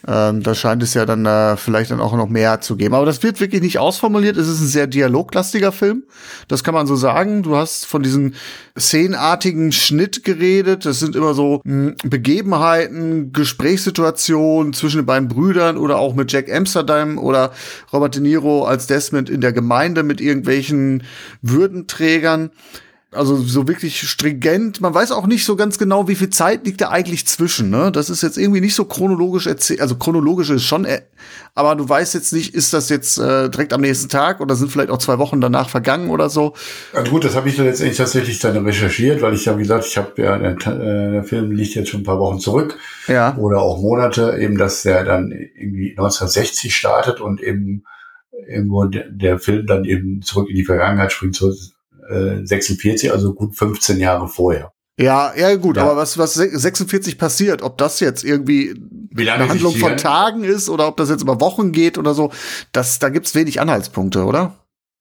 Ähm, 0.06 0.42
da 0.42 0.54
scheint 0.54 0.82
es 0.82 0.92
ja 0.92 1.06
dann 1.06 1.24
äh, 1.24 1.56
vielleicht 1.56 1.90
dann 1.90 2.00
auch 2.00 2.14
noch 2.14 2.28
mehr 2.28 2.60
zu 2.60 2.76
geben. 2.76 2.94
Aber 2.94 3.06
das 3.06 3.22
wird 3.22 3.40
wirklich 3.40 3.62
nicht 3.62 3.78
ausformuliert. 3.78 4.36
Es 4.36 4.48
ist 4.48 4.60
ein 4.60 4.66
sehr 4.66 4.86
dialoglastiger 4.86 5.72
Film. 5.72 6.04
Das 6.46 6.62
kann 6.62 6.74
man 6.74 6.86
so 6.86 6.94
sagen. 6.94 7.42
Du 7.42 7.56
hast 7.56 7.86
von 7.86 8.02
diesem 8.02 8.34
szenenartigen 8.78 9.72
Schnitt 9.72 10.22
geredet. 10.22 10.84
Das 10.84 11.00
sind 11.00 11.16
immer 11.16 11.32
so 11.32 11.62
mh, 11.64 11.94
hm, 12.02 12.10
Begebenheiten, 12.10 13.32
Gesprächssituationen 13.32 14.74
zwischen 14.74 14.98
den 14.98 15.06
beiden 15.06 15.28
Brüdern 15.28 15.78
oder 15.78 15.98
auch 15.98 16.14
mit 16.14 16.30
Jack 16.30 16.52
Amsterdam 16.52 17.16
oder 17.16 17.52
Robert 17.92 18.14
De 18.14 18.20
Niro 18.20 18.66
als 18.66 18.86
Desmond 18.86 19.30
in 19.30 19.40
der 19.40 19.54
Gemeinde 19.54 20.02
mit 20.02 20.20
irgendwelchen 20.20 21.04
Würdenträgern 21.40 22.50
also 23.14 23.36
so 23.36 23.68
wirklich 23.68 24.00
stringent. 24.08 24.80
Man 24.80 24.94
weiß 24.94 25.12
auch 25.12 25.26
nicht 25.26 25.44
so 25.44 25.56
ganz 25.56 25.78
genau, 25.78 26.08
wie 26.08 26.14
viel 26.14 26.30
Zeit 26.30 26.66
liegt 26.66 26.80
da 26.80 26.90
eigentlich 26.90 27.26
zwischen. 27.26 27.70
Ne? 27.70 27.90
Das 27.92 28.10
ist 28.10 28.22
jetzt 28.22 28.38
irgendwie 28.38 28.60
nicht 28.60 28.74
so 28.74 28.84
chronologisch 28.84 29.46
erzählt. 29.46 29.80
Also 29.80 29.96
chronologisch 29.96 30.50
ist 30.50 30.64
schon, 30.64 30.84
äh, 30.84 31.02
aber 31.54 31.76
du 31.76 31.88
weißt 31.88 32.14
jetzt 32.14 32.32
nicht, 32.32 32.54
ist 32.54 32.72
das 32.72 32.88
jetzt 32.88 33.18
äh, 33.18 33.48
direkt 33.48 33.72
am 33.72 33.80
nächsten 33.80 34.08
Tag 34.08 34.40
oder 34.40 34.54
sind 34.56 34.70
vielleicht 34.70 34.90
auch 34.90 34.98
zwei 34.98 35.18
Wochen 35.18 35.40
danach 35.40 35.68
vergangen 35.68 36.10
oder 36.10 36.28
so. 36.28 36.54
Ja, 36.92 37.02
gut, 37.02 37.24
das 37.24 37.34
habe 37.34 37.48
ich 37.48 37.56
dann 37.56 37.66
letztendlich 37.66 37.98
tatsächlich 37.98 38.38
dann 38.40 38.56
recherchiert, 38.64 39.22
weil 39.22 39.34
ich 39.34 39.48
habe 39.48 39.58
gesagt, 39.58 39.86
ich 39.86 39.96
habe 39.96 40.10
ja 40.20 40.36
der, 40.38 40.52
äh, 40.52 41.12
der 41.12 41.24
Film 41.24 41.52
liegt 41.52 41.74
jetzt 41.74 41.90
schon 41.90 42.00
ein 42.00 42.04
paar 42.04 42.18
Wochen 42.18 42.38
zurück. 42.38 42.78
Ja. 43.08 43.36
Oder 43.36 43.60
auch 43.60 43.80
Monate, 43.80 44.36
eben, 44.40 44.58
dass 44.58 44.82
der 44.82 45.04
dann 45.04 45.30
irgendwie 45.30 45.90
1960 45.90 46.74
startet 46.74 47.20
und 47.20 47.40
eben 47.40 47.84
irgendwo 48.48 48.84
der, 48.84 49.08
der 49.10 49.38
Film 49.38 49.66
dann 49.66 49.84
eben 49.84 50.22
zurück 50.22 50.48
in 50.50 50.56
die 50.56 50.64
Vergangenheit 50.64 51.12
springt, 51.12 51.36
so 51.36 51.52
46, 52.08 53.08
äh, 53.08 53.12
also 53.12 53.34
gut 53.34 53.56
15 53.56 53.98
Jahre 53.98 54.28
vorher. 54.28 54.72
Ja, 54.98 55.32
ja 55.36 55.56
gut, 55.56 55.76
ja. 55.76 55.84
aber 55.84 55.96
was 55.96 56.18
was 56.18 56.34
46 56.34 57.18
passiert, 57.18 57.62
ob 57.62 57.78
das 57.78 57.98
jetzt 57.98 58.22
irgendwie 58.22 58.74
eine 59.16 59.48
Handlung 59.48 59.74
von 59.74 59.96
Tagen 59.96 60.44
ist 60.44 60.68
oder 60.68 60.86
ob 60.86 60.96
das 60.96 61.10
jetzt 61.10 61.22
über 61.22 61.40
Wochen 61.40 61.72
geht 61.72 61.98
oder 61.98 62.14
so, 62.14 62.30
das 62.70 63.00
da 63.00 63.08
gibt's 63.08 63.34
wenig 63.34 63.60
Anhaltspunkte, 63.60 64.24
oder? 64.24 64.54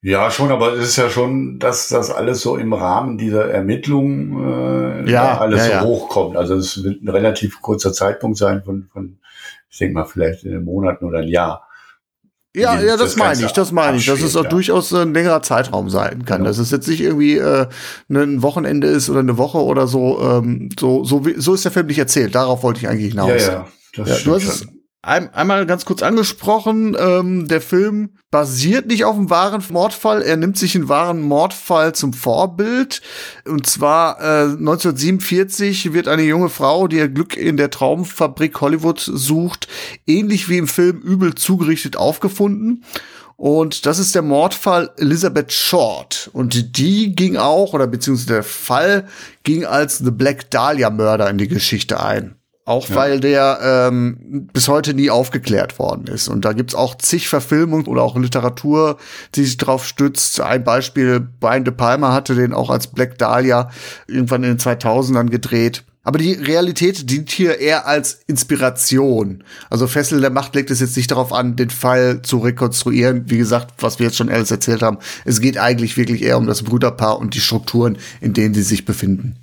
Ja, 0.06 0.30
schon, 0.32 0.52
aber 0.52 0.74
es 0.74 0.90
ist 0.90 0.96
ja 0.98 1.10
schon, 1.10 1.60
dass 1.60 1.88
das 1.88 2.12
alles 2.12 2.42
so 2.42 2.58
im 2.58 2.74
Rahmen 2.74 3.18
dieser 3.18 3.50
Ermittlung 3.50 5.06
äh, 5.06 5.10
ja, 5.10 5.38
alles 5.38 5.66
ja, 5.66 5.82
so 5.82 5.88
hochkommt. 5.88 6.36
Also 6.36 6.56
es 6.56 6.84
wird 6.84 7.04
ein 7.04 7.08
relativ 7.08 7.62
kurzer 7.62 7.94
Zeitpunkt 7.94 8.38
sein 8.38 8.64
von, 8.64 8.90
von 8.92 9.20
ich 9.70 9.78
denke 9.78 9.94
mal 9.94 10.06
vielleicht 10.06 10.44
in 10.44 10.66
Monaten 10.66 11.06
oder 11.06 11.20
ein 11.20 11.30
Jahr. 11.30 11.70
Ja, 12.56 12.80
ja, 12.80 12.98
das, 12.98 13.00
das 13.00 13.16
meine 13.16 13.46
ich, 13.46 13.52
das 13.52 13.72
meine 13.72 13.98
ich, 13.98 14.06
dass 14.06 14.22
es 14.22 14.36
auch 14.36 14.44
ja. 14.44 14.50
durchaus 14.50 14.94
ein 14.94 15.14
längerer 15.14 15.42
Zeitraum 15.42 15.90
sein 15.90 16.24
kann. 16.26 16.42
Ja. 16.42 16.50
Dass 16.50 16.60
es 16.60 16.70
jetzt 16.70 16.88
nicht 16.88 17.02
irgendwie 17.02 17.38
äh, 17.38 17.66
ein 18.10 18.44
Wochenende 18.44 18.88
ist 18.88 19.10
oder 19.10 19.22
eine 19.22 19.38
Woche 19.38 19.58
oder 19.58 19.88
so. 19.88 20.20
Ähm, 20.22 20.70
so, 20.80 21.04
so, 21.04 21.24
so 21.38 21.56
ist 21.56 21.66
der 21.66 21.72
Film 21.72 21.88
nicht 21.88 21.98
erzählt. 21.98 22.36
Darauf 22.36 22.62
wollte 22.62 22.80
ich 22.80 22.88
eigentlich 22.88 23.12
hinaus. 23.12 23.30
Ja, 23.30 23.38
ja, 23.38 23.68
das 23.96 24.10
ja, 24.10 24.16
du 24.24 24.36
hast 24.36 24.44
es 24.44 24.68
ein, 25.06 25.34
einmal 25.34 25.66
ganz 25.66 25.84
kurz 25.84 26.02
angesprochen, 26.02 26.96
ähm, 26.98 27.50
der 27.50 27.60
Film 27.60 28.12
basiert 28.32 28.88
nicht 28.88 29.04
auf 29.04 29.18
einem 29.18 29.30
wahren 29.30 29.62
Mordfall. 29.70 30.22
Er 30.22 30.38
nimmt 30.38 30.58
sich 30.58 30.76
einen 30.76 30.88
wahren 30.88 31.22
Mordfall 31.22 31.94
zum 31.94 32.14
Vorbild. 32.14 33.02
Und 33.46 33.68
zwar 33.68 34.22
äh, 34.22 34.44
1947 34.54 35.92
wird 35.92 36.08
eine 36.08 36.24
junge 36.24 36.48
Frau, 36.48 36.88
die 36.88 36.96
ihr 36.98 37.10
Glück 37.10 37.36
in 37.36 37.58
der 37.58 37.70
Traumfabrik 37.70 38.62
Hollywood 38.62 39.02
sucht, 39.02 39.68
ähnlich 40.08 40.48
wie 40.48 40.58
im 40.58 40.70
Film 40.70 41.00
übel 41.00 41.36
zugerichtet 41.36 41.98
aufgefunden. 41.98 42.86
Und 43.36 43.86
das 43.86 44.00
ist 44.00 44.16
der 44.16 44.22
Mordfall 44.22 44.92
Elizabeth 44.96 45.52
Short. 45.52 46.30
Und 46.32 46.78
die 46.78 47.14
ging 47.14 47.36
auch, 47.36 47.74
oder 47.74 47.88
beziehungsweise 47.88 48.36
der 48.36 48.44
Fall 48.44 49.10
ging 49.44 49.66
als 49.66 49.98
The 49.98 50.12
Black 50.12 50.50
Dahlia 50.50 50.90
Mörder 50.90 51.30
in 51.30 51.38
die 51.38 51.50
Geschichte 51.50 52.02
ein. 52.02 52.38
Auch 52.66 52.88
ja. 52.88 52.96
weil 52.96 53.20
der 53.20 53.60
ähm, 53.62 54.48
bis 54.54 54.70
heute 54.70 54.94
nie 54.94 55.10
aufgeklärt 55.10 55.80
worden 55.80 56.08
ist. 56.08 56.30
Und 56.30 56.46
da 56.46 56.54
gibt's 56.54 56.76
auch 56.76 56.96
zig 56.96 57.28
Verfilmungen 57.28 57.88
oder 57.88 58.04
auch 58.04 58.16
Literatur, 58.16 58.98
die 59.36 59.44
sich 59.44 59.58
drauf 59.58 59.86
stützt. 59.86 60.40
Ein 60.40 60.64
Beispiel, 60.64 61.20
Brian 61.20 61.66
De 61.66 61.74
Palma 61.74 62.14
hatte 62.14 62.36
den 62.36 62.54
auch 62.54 62.70
als 62.70 62.88
Black 62.88 63.18
Dahlia 63.18 63.70
irgendwann 64.08 64.44
in 64.44 64.52
den 64.52 64.60
2000ern 64.60 65.30
gedreht. 65.30 65.84
Aber 66.06 66.20
die 66.20 66.34
Realität 66.34 67.10
dient 67.10 67.32
hier 67.32 67.60
eher 67.60 67.88
als 67.88 68.20
Inspiration. 68.28 69.44
Also 69.70 69.88
Fessel 69.88 70.20
der 70.20 70.30
Macht 70.30 70.54
legt 70.54 70.70
es 70.70 70.82
jetzt 70.82 70.98
nicht 70.98 71.12
darauf 71.12 71.32
an, 71.32 71.56
den 71.56 71.70
Fall 71.70 72.22
zu 72.22 72.40
rekonstruieren. 72.40 73.30
Wie 73.30 73.38
gesagt, 73.38 73.76
was 73.80 74.00
wir 74.00 74.08
jetzt 74.08 74.18
schon 74.18 74.30
alles 74.30 74.52
erzählt 74.52 74.82
haben. 74.82 75.00
Es 75.24 75.40
geht 75.40 75.58
eigentlich 75.58 75.96
wirklich 75.96 76.22
eher 76.22 76.38
um 76.38 76.46
das 76.46 76.64
Brüderpaar 76.64 77.20
und 77.20 77.36
die 77.36 77.42
Strukturen, 77.42 77.98
in 78.20 78.34
denen 78.34 78.54
sie 78.54 78.64
sich 78.64 78.84
befinden. 78.84 79.38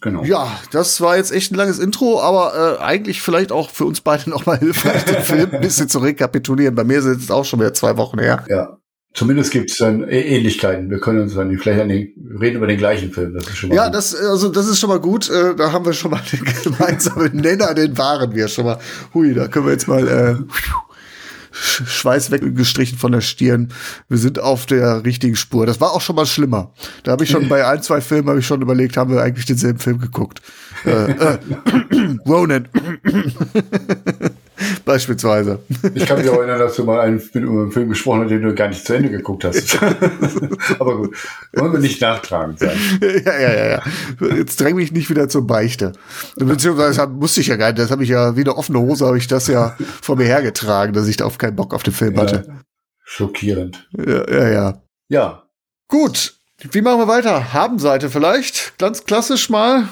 Genau. 0.00 0.24
Ja, 0.24 0.58
das 0.72 1.00
war 1.00 1.16
jetzt 1.16 1.32
echt 1.32 1.52
ein 1.52 1.54
langes 1.54 1.78
Intro, 1.78 2.20
aber 2.20 2.78
äh, 2.78 2.82
eigentlich 2.82 3.22
vielleicht 3.22 3.50
auch 3.50 3.70
für 3.70 3.84
uns 3.84 4.00
beide 4.00 4.30
noch 4.30 4.46
mal 4.46 4.58
hilfreich, 4.58 5.04
den 5.04 5.22
Film 5.22 5.50
ein 5.52 5.60
bisschen 5.60 5.88
zu 5.88 5.98
rekapitulieren. 5.98 6.74
Bei 6.74 6.84
mir 6.84 7.02
sind 7.02 7.20
es 7.20 7.30
auch 7.30 7.44
schon 7.44 7.60
wieder 7.60 7.74
zwei 7.74 7.96
Wochen 7.96 8.18
her. 8.18 8.44
Ja. 8.48 8.78
Zumindest 9.16 9.50
gibt 9.50 9.70
es 9.70 9.78
dann 9.78 10.06
Ähnlichkeiten. 10.06 10.90
Wir 10.90 11.00
können 11.00 11.22
uns 11.22 11.34
dann 11.34 11.56
vielleicht 11.56 11.80
an 11.80 11.88
den, 11.88 12.12
reden 12.38 12.56
über 12.56 12.66
den 12.66 12.76
gleichen 12.76 13.12
Film. 13.12 13.32
Das 13.32 13.48
ist 13.48 13.56
schon 13.56 13.70
mal 13.70 13.74
ja, 13.74 13.86
gut. 13.86 13.94
das 13.94 14.14
also 14.14 14.50
das 14.50 14.68
ist 14.68 14.78
schon 14.78 14.90
mal 14.90 15.00
gut. 15.00 15.30
Äh, 15.30 15.56
da 15.56 15.72
haben 15.72 15.86
wir 15.86 15.94
schon 15.94 16.10
mal 16.10 16.20
den 16.32 16.44
gemeinsamen 16.62 17.34
Nenner, 17.34 17.72
den 17.72 17.96
waren 17.96 18.34
wir 18.34 18.46
schon 18.48 18.66
mal. 18.66 18.78
Hui, 19.14 19.32
da 19.32 19.48
können 19.48 19.64
wir 19.64 19.72
jetzt 19.72 19.88
mal 19.88 20.06
äh, 20.06 20.36
Schweiß 21.56 22.30
weggestrichen 22.30 22.98
von 22.98 23.12
der 23.12 23.20
Stirn. 23.20 23.72
Wir 24.08 24.18
sind 24.18 24.38
auf 24.38 24.66
der 24.66 25.04
richtigen 25.04 25.36
Spur. 25.36 25.66
Das 25.66 25.80
war 25.80 25.92
auch 25.92 26.00
schon 26.00 26.16
mal 26.16 26.26
schlimmer. 26.26 26.72
Da 27.02 27.12
habe 27.12 27.24
ich 27.24 27.30
schon 27.30 27.48
bei 27.50 27.66
ein, 27.66 27.82
zwei 27.82 28.00
Filmen 28.00 28.28
habe 28.28 28.40
ich 28.40 28.46
schon 28.46 28.62
überlegt, 28.62 28.96
haben 28.96 29.12
wir 29.12 29.22
eigentlich 29.22 29.46
denselben 29.46 29.78
Film 29.78 29.98
geguckt. 29.98 30.40
äh, 30.84 31.10
äh, 31.10 31.38
Ronan. 32.26 32.68
Beispielsweise. 34.86 35.58
Ich 35.94 36.06
kann 36.06 36.18
mich 36.18 36.30
auch 36.30 36.38
erinnern, 36.38 36.60
dass 36.60 36.76
du 36.76 36.84
mal 36.84 37.00
einen, 37.00 37.18
über 37.18 37.62
einen 37.62 37.72
Film 37.72 37.88
gesprochen 37.88 38.22
hast, 38.22 38.30
den 38.30 38.42
du 38.42 38.54
gar 38.54 38.68
nicht 38.68 38.86
zu 38.86 38.94
Ende 38.94 39.10
geguckt 39.10 39.44
hast. 39.44 39.82
Aber 40.78 40.98
gut, 40.98 41.16
wollen 41.54 41.72
wir 41.72 41.80
nicht 41.80 42.00
nachtragend 42.00 42.60
sein. 42.60 42.78
Ja, 43.02 43.36
ja, 43.36 43.52
ja, 43.52 43.66
ja. 43.66 43.82
Jetzt 44.36 44.60
dräng 44.60 44.76
mich 44.76 44.92
nicht 44.92 45.10
wieder 45.10 45.28
zur 45.28 45.44
Beichte. 45.44 45.90
Beziehungsweise 46.36 46.98
das 46.98 47.08
musste 47.08 47.40
ich 47.40 47.48
ja 47.48 47.56
gar 47.56 47.66
nicht. 47.66 47.80
Das 47.80 47.90
habe 47.90 48.04
ich 48.04 48.10
ja 48.10 48.36
wie 48.36 48.42
eine 48.42 48.56
offene 48.56 48.78
Hose, 48.78 49.06
habe 49.06 49.18
ich 49.18 49.26
das 49.26 49.48
ja 49.48 49.76
vor 50.02 50.14
mir 50.14 50.26
hergetragen, 50.26 50.92
dass 50.92 51.08
ich 51.08 51.16
da 51.16 51.24
auf 51.24 51.36
keinen 51.36 51.56
Bock 51.56 51.74
auf 51.74 51.82
den 51.82 51.92
Film 51.92 52.14
ja, 52.14 52.22
hatte. 52.22 52.46
Schockierend. 53.02 53.88
Ja, 53.92 54.30
ja, 54.30 54.48
ja. 54.48 54.82
Ja. 55.08 55.42
Gut. 55.88 56.36
Wie 56.70 56.80
machen 56.80 57.00
wir 57.00 57.08
weiter? 57.08 57.52
Habenseite 57.52 58.08
vielleicht? 58.08 58.78
Ganz 58.78 59.02
klassisch 59.02 59.50
mal. 59.50 59.88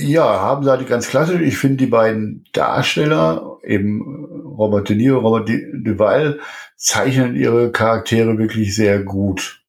Ja, 0.00 0.40
haben 0.40 0.62
sie 0.62 0.70
halt 0.70 0.86
ganz 0.86 1.08
klassisch. 1.08 1.40
Ich 1.40 1.58
finde 1.58 1.78
die 1.78 1.86
beiden 1.86 2.44
Darsteller, 2.52 3.58
eben 3.64 4.24
Robert 4.44 4.88
De 4.88 4.96
Niro, 4.96 5.18
Robert 5.18 5.48
Duval, 5.48 6.38
zeichnen 6.76 7.34
ihre 7.34 7.72
Charaktere 7.72 8.38
wirklich 8.38 8.76
sehr 8.76 9.00
gut. 9.02 9.64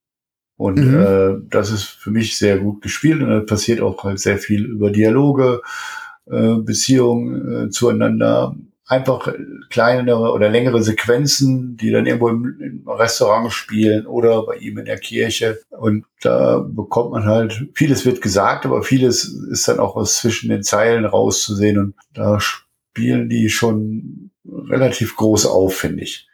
Und 0.55 0.77
mhm. 0.77 0.99
äh, 0.99 1.49
das 1.49 1.71
ist 1.71 1.85
für 1.85 2.11
mich 2.11 2.37
sehr 2.37 2.59
gut 2.59 2.81
gespielt 2.83 3.23
und 3.23 3.29
da 3.29 3.39
passiert 3.39 3.81
auch 3.81 4.03
halt 4.03 4.19
sehr 4.19 4.37
viel 4.37 4.65
über 4.65 4.91
Dialoge, 4.91 5.61
äh, 6.27 6.55
Beziehungen 6.55 7.67
äh, 7.67 7.69
zueinander 7.71 8.55
einfach 8.89 9.31
kleinere 9.69 10.31
oder 10.31 10.49
längere 10.49 10.81
Sequenzen, 10.81 11.77
die 11.77 11.91
dann 11.91 12.07
irgendwo 12.07 12.27
im, 12.27 12.57
im, 12.59 12.89
Restaurant 12.89 13.53
spielen 13.53 14.07
oder 14.07 14.43
bei 14.47 14.55
ihm 14.55 14.79
in 14.79 14.85
der 14.85 14.97
Kirche. 14.97 15.59
Und 15.69 16.05
da 16.21 16.57
bekommt 16.57 17.11
man 17.11 17.25
halt, 17.25 17.67
vieles 17.75 18.03
wird 18.05 18.19
gesagt, 18.21 18.65
aber 18.65 18.81
vieles 18.81 19.25
ist 19.51 19.67
dann 19.67 19.79
auch 19.79 19.95
was 19.95 20.17
zwischen 20.17 20.49
den 20.49 20.63
Zeilen 20.63 21.05
rauszusehen. 21.05 21.77
Und 21.77 21.93
da 22.15 22.39
spielen 22.39 23.29
die 23.29 23.49
schon 23.49 24.31
relativ 24.43 25.15
groß 25.15 25.45
auf, 25.45 25.75
finde 25.75 26.03
ich. 26.03 26.27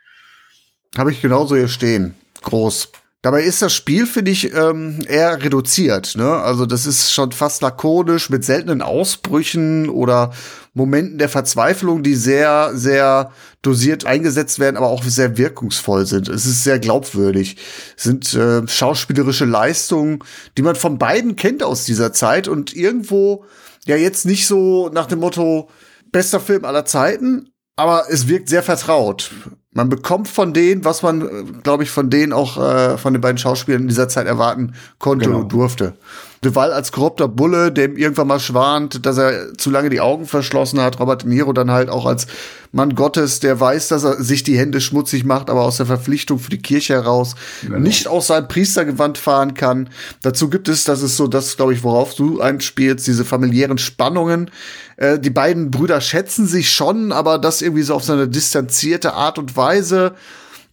Habe 0.98 1.12
ich 1.12 1.22
genauso 1.22 1.58
hier 1.58 1.68
stehen. 1.68 2.16
Groß. 2.42 2.90
Dabei 3.26 3.42
ist 3.42 3.64
das 3.64 3.74
Spiel, 3.74 4.06
finde 4.06 4.30
ich, 4.30 4.54
ähm, 4.54 5.00
eher 5.08 5.42
reduziert. 5.42 6.16
Ne? 6.16 6.32
Also 6.32 6.68
das 6.68 6.86
ist 6.86 7.12
schon 7.12 7.32
fast 7.32 7.64
lakonisch 7.64 8.30
mit 8.30 8.46
seltenen 8.46 8.84
Ausbrüchen 8.84 9.90
oder 9.90 10.32
Momenten 10.76 11.18
der 11.18 11.28
Verzweiflung, 11.28 12.04
die 12.04 12.14
sehr, 12.14 12.74
sehr 12.76 13.32
dosiert 13.64 14.06
eingesetzt 14.06 14.60
werden, 14.60 14.78
aber 14.78 14.90
auch 14.90 15.04
sehr 15.04 15.40
wirkungsvoll 15.40 16.06
sind. 16.06 16.30
Es 16.30 16.46
ist 16.46 16.64
sehr 16.64 16.78
glaubwürdig. 16.78 17.58
Es 17.98 18.04
sind 18.04 18.32
äh, 18.36 18.68
schauspielerische 18.68 19.46
Leistungen, 19.46 20.20
die 20.56 20.62
man 20.62 20.76
von 20.76 21.00
beiden 21.00 21.36
kennt 21.36 21.64
aus 21.64 21.84
dieser 21.84 22.14
Zeit 22.14 22.48
und 22.48 22.76
irgendwo 22.76 23.44
ja 23.88 23.96
jetzt 23.96 24.28
nicht 24.28 24.46
so 24.46 24.90
nach 24.90 25.08
dem 25.08 25.22
Motto 25.22 25.68
bester 26.12 26.40
Film 26.40 26.64
aller 26.64 26.86
Zeiten, 26.86 27.50
aber 27.76 28.04
es 28.08 28.28
wirkt 28.28 28.50
sehr 28.50 28.62
vertraut. 28.62 29.32
Man 29.76 29.90
bekommt 29.90 30.30
von 30.30 30.54
denen, 30.54 30.86
was 30.86 31.04
man, 31.04 31.22
äh, 31.22 31.44
glaube 31.62 31.84
ich, 31.84 31.92
von 31.92 32.10
denen 32.10 32.32
auch 32.32 32.58
äh, 32.58 32.98
von 32.98 33.12
den 33.12 33.22
beiden 33.22 33.38
Schauspielern 33.38 33.82
in 33.82 33.88
dieser 33.90 34.08
Zeit 34.08 34.26
erwarten 34.26 34.74
konnte 35.00 35.26
genau. 35.26 35.40
und 35.40 35.52
durfte. 35.52 35.96
Duval 36.42 36.72
als 36.72 36.92
korrupter 36.92 37.28
Bulle, 37.28 37.72
dem 37.72 37.98
irgendwann 37.98 38.28
mal 38.28 38.40
schwant, 38.40 39.06
dass 39.06 39.18
er 39.18 39.54
zu 39.58 39.70
lange 39.70 39.90
die 39.90 40.02
Augen 40.02 40.26
verschlossen 40.26 40.80
hat. 40.80 41.00
Robert 41.00 41.24
De 41.24 41.30
Niro 41.30 41.54
dann 41.54 41.72
halt 41.72 41.90
auch 41.90 42.06
als 42.06 42.28
Mann 42.72 42.94
Gottes, 42.94 43.40
der 43.40 43.60
weiß, 43.60 43.88
dass 43.88 44.04
er 44.04 44.22
sich 44.22 44.44
die 44.44 44.58
Hände 44.58 44.82
schmutzig 44.82 45.24
macht, 45.24 45.50
aber 45.50 45.62
aus 45.62 45.78
der 45.78 45.86
Verpflichtung 45.86 46.40
für 46.40 46.50
die 46.50 46.62
Kirche 46.62 46.94
heraus 46.94 47.36
genau. 47.62 47.80
nicht 47.80 48.08
aus 48.08 48.28
seinem 48.28 48.50
Priestergewand 48.50 49.18
fahren 49.18 49.54
kann. 49.54 49.90
Dazu 50.22 50.50
gibt 50.50 50.68
es, 50.68 50.84
das 50.84 51.02
ist 51.02 51.16
so 51.16 51.28
das, 51.28 51.56
glaube 51.56 51.74
ich, 51.74 51.84
worauf 51.84 52.16
du 52.16 52.42
einspielst, 52.42 53.08
diese 53.08 53.24
familiären 53.24 53.78
Spannungen. 53.78 54.52
Äh, 54.98 55.20
die 55.20 55.30
beiden 55.30 55.72
Brüder 55.72 56.02
schätzen 56.02 56.48
sich 56.48 56.70
schon, 56.70 57.12
aber 57.14 57.38
das 57.38 57.62
irgendwie 57.62 57.84
so 57.84 57.96
auf 57.96 58.04
so 58.04 58.14
eine 58.14 58.28
distanzierte 58.28 59.14
Art 59.14 59.40
und 59.40 59.56
Weise. 59.56 60.14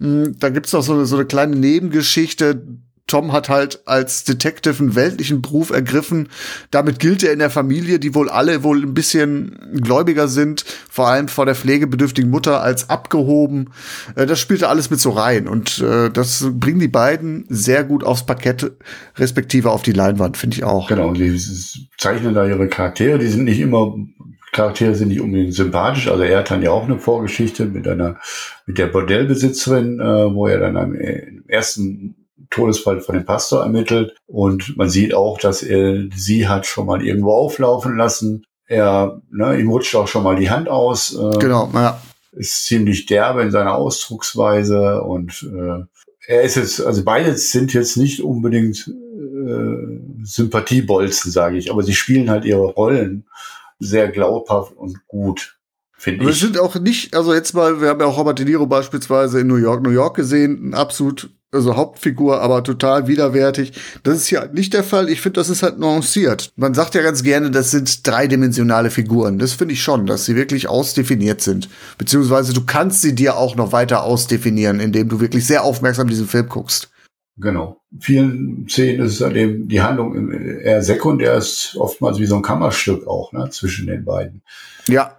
Hm, 0.01 0.37
da 0.40 0.48
gibt's 0.48 0.72
noch 0.72 0.83
so 0.83 0.94
eine, 0.94 1.07
so 1.07 1.16
eine 1.16 1.25
kleine 1.25 1.55
Nebengeschichte 1.55 2.62
Tom 3.12 3.33
hat 3.33 3.51
halt 3.51 3.83
als 3.85 4.25
Detective 4.25 4.79
einen 4.79 4.94
weltlichen 4.94 5.42
Beruf 5.42 5.68
ergriffen. 5.68 6.31
Damit 6.70 6.98
gilt 6.98 7.22
er 7.22 7.35
in 7.35 7.40
der 7.40 7.51
Familie, 7.51 7.98
die 7.98 8.14
wohl 8.14 8.31
alle 8.31 8.62
wohl 8.62 8.83
ein 8.83 8.94
bisschen 8.94 9.59
gläubiger 9.83 10.29
sind, 10.29 10.64
vor 10.88 11.09
allem 11.09 11.29
vor 11.29 11.44
der 11.44 11.55
pflegebedürftigen 11.55 12.31
Mutter 12.31 12.62
als 12.62 12.88
abgehoben. 12.88 13.68
Äh, 14.14 14.25
das 14.25 14.40
spielte 14.40 14.70
alles 14.70 14.88
mit 14.88 14.98
so 14.98 15.11
rein 15.11 15.46
und 15.46 15.81
äh, 15.81 16.09
das 16.09 16.48
bringen 16.55 16.81
die 16.81 16.88
beiden 16.88 17.44
sehr 17.51 17.85
gut 17.85 18.03
aufs 18.03 18.25
Parkett, 18.25 18.72
respektive 19.18 19.72
auf 19.72 19.83
die 19.83 19.92
Leinwand, 19.92 20.38
finde 20.38 20.57
ich 20.57 20.64
auch. 20.64 20.88
Genau, 20.88 21.12
die 21.12 21.38
zeichnen 21.98 22.33
da 22.33 22.46
ihre 22.46 22.68
Charaktere, 22.68 23.18
die 23.18 23.29
sind 23.29 23.44
nicht 23.44 23.61
immer 23.61 23.94
Charaktere 24.53 24.94
sind 24.94 25.09
nicht 25.09 25.20
unbedingt 25.20 25.55
sympathisch. 25.55 26.09
Also 26.09 26.25
er 26.25 26.40
hat 26.40 26.51
dann 26.51 26.62
ja 26.62 26.70
auch 26.70 26.85
eine 26.85 26.98
Vorgeschichte 26.98 27.64
mit 27.64 27.88
einer, 27.88 28.16
mit 28.66 28.77
der 28.77 28.87
Bordellbesitzerin, 28.87 29.98
äh, 29.98 30.35
wo 30.35 30.46
er 30.46 30.61
dann 30.61 30.77
am 30.77 30.94
ersten 31.48 32.22
Todesfall 32.53 33.01
von 33.01 33.15
dem 33.15 33.25
Pastor 33.25 33.62
ermittelt. 33.62 34.15
Und 34.27 34.77
man 34.77 34.88
sieht 34.88 35.15
auch, 35.15 35.38
dass 35.38 35.62
er 35.62 36.05
sie 36.15 36.49
hat 36.49 36.67
schon 36.67 36.87
mal 36.87 37.05
irgendwo 37.05 37.33
auflaufen 37.33 37.97
lassen. 37.97 38.45
Er, 38.67 39.21
ne, 39.31 39.59
ihm 39.59 39.69
rutscht 39.69 39.95
auch 39.97 40.09
schon 40.09 40.23
mal 40.23 40.37
die 40.37 40.51
Hand 40.51 40.69
aus. 40.69 41.15
Äh, 41.15 41.38
genau, 41.38 41.71
ja. 41.75 42.01
Ist 42.33 42.65
ziemlich 42.65 43.07
derbe 43.07 43.43
in 43.43 43.51
seiner 43.51 43.75
Ausdrucksweise 43.75 45.03
und 45.03 45.43
äh, 45.43 45.85
er 46.27 46.43
ist 46.43 46.55
jetzt, 46.55 46.81
also 46.81 47.05
beide 47.05 47.37
sind 47.37 47.75
jetzt 47.75 47.97
nicht 47.97 48.23
unbedingt 48.23 48.88
äh, 48.88 50.01
Sympathiebolzen, 50.23 51.31
sage 51.31 51.59
ich, 51.59 51.71
aber 51.71 51.83
sie 51.83 51.95
spielen 51.95 52.31
halt 52.31 52.45
ihre 52.45 52.65
Rollen 52.65 53.27
sehr 53.79 54.09
glaubhaft 54.09 54.77
und 54.77 55.07
gut. 55.09 55.59
Finde 55.93 56.23
ich. 56.23 56.27
Wir 56.27 56.35
sind 56.35 56.59
auch 56.59 56.75
nicht, 56.77 57.15
also 57.15 57.35
jetzt 57.35 57.55
mal, 57.55 57.81
wir 57.81 57.88
haben 57.88 58.01
ja 58.01 58.07
auch 58.07 58.19
Robert 58.19 58.38
De 58.38 58.47
Niro 58.47 58.67
beispielsweise 58.67 59.41
in 59.41 59.47
New 59.47 59.57
York, 59.57 59.83
New 59.83 59.91
York 59.91 60.17
gesehen, 60.17 60.71
ein 60.71 60.75
absolut 60.75 61.31
also 61.53 61.77
Hauptfigur, 61.77 62.41
aber 62.41 62.65
total 62.65 63.07
widerwärtig. 63.07 63.75
Das 64.03 64.17
ist 64.17 64.31
ja 64.31 64.47
nicht 64.47 64.73
der 64.73 64.83
Fall. 64.83 65.11
Ich 65.11 65.21
finde, 65.21 65.38
das 65.38 65.51
ist 65.51 65.62
halt 65.62 65.79
nuanciert. 65.79 66.53
Man 66.57 66.73
sagt 66.73 66.95
ja 66.95 67.03
ganz 67.03 67.23
gerne, 67.23 67.51
das 67.51 67.71
sind 67.71 68.07
dreidimensionale 68.07 68.91
Figuren. 68.91 69.38
Das 69.38 69.53
finde 69.53 69.75
ich 69.75 69.83
schon, 69.83 70.07
dass 70.07 70.25
sie 70.25 70.35
wirklich 70.35 70.69
ausdefiniert 70.69 71.43
sind. 71.43 71.69
Beziehungsweise 71.99 72.55
du 72.55 72.65
kannst 72.65 73.03
sie 73.03 73.15
dir 73.15 73.37
auch 73.37 73.55
noch 73.55 73.73
weiter 73.73 74.03
ausdefinieren, 74.03 74.81
indem 74.81 75.11
du 75.11 75.21
wirklich 75.21 75.47
sehr 75.47 75.62
aufmerksam 75.62 76.09
diesen 76.09 76.27
Film 76.27 76.49
guckst. 76.49 76.91
Genau. 77.37 77.81
In 77.91 78.01
vielen 78.01 78.67
Szenen 78.69 79.05
ist 79.05 79.15
es 79.15 79.21
halt 79.21 79.37
eben 79.37 79.69
die 79.69 79.83
Handlung 79.83 80.31
eher 80.33 80.83
sekundär, 80.83 81.35
ist 81.35 81.77
oftmals 81.77 82.19
wie 82.19 82.27
so 82.27 82.37
ein 82.37 82.43
Kammerstück 82.43 83.07
auch, 83.07 83.33
ne, 83.33 83.49
zwischen 83.51 83.87
den 83.87 84.05
beiden. 84.05 84.43
Ja. 84.87 85.17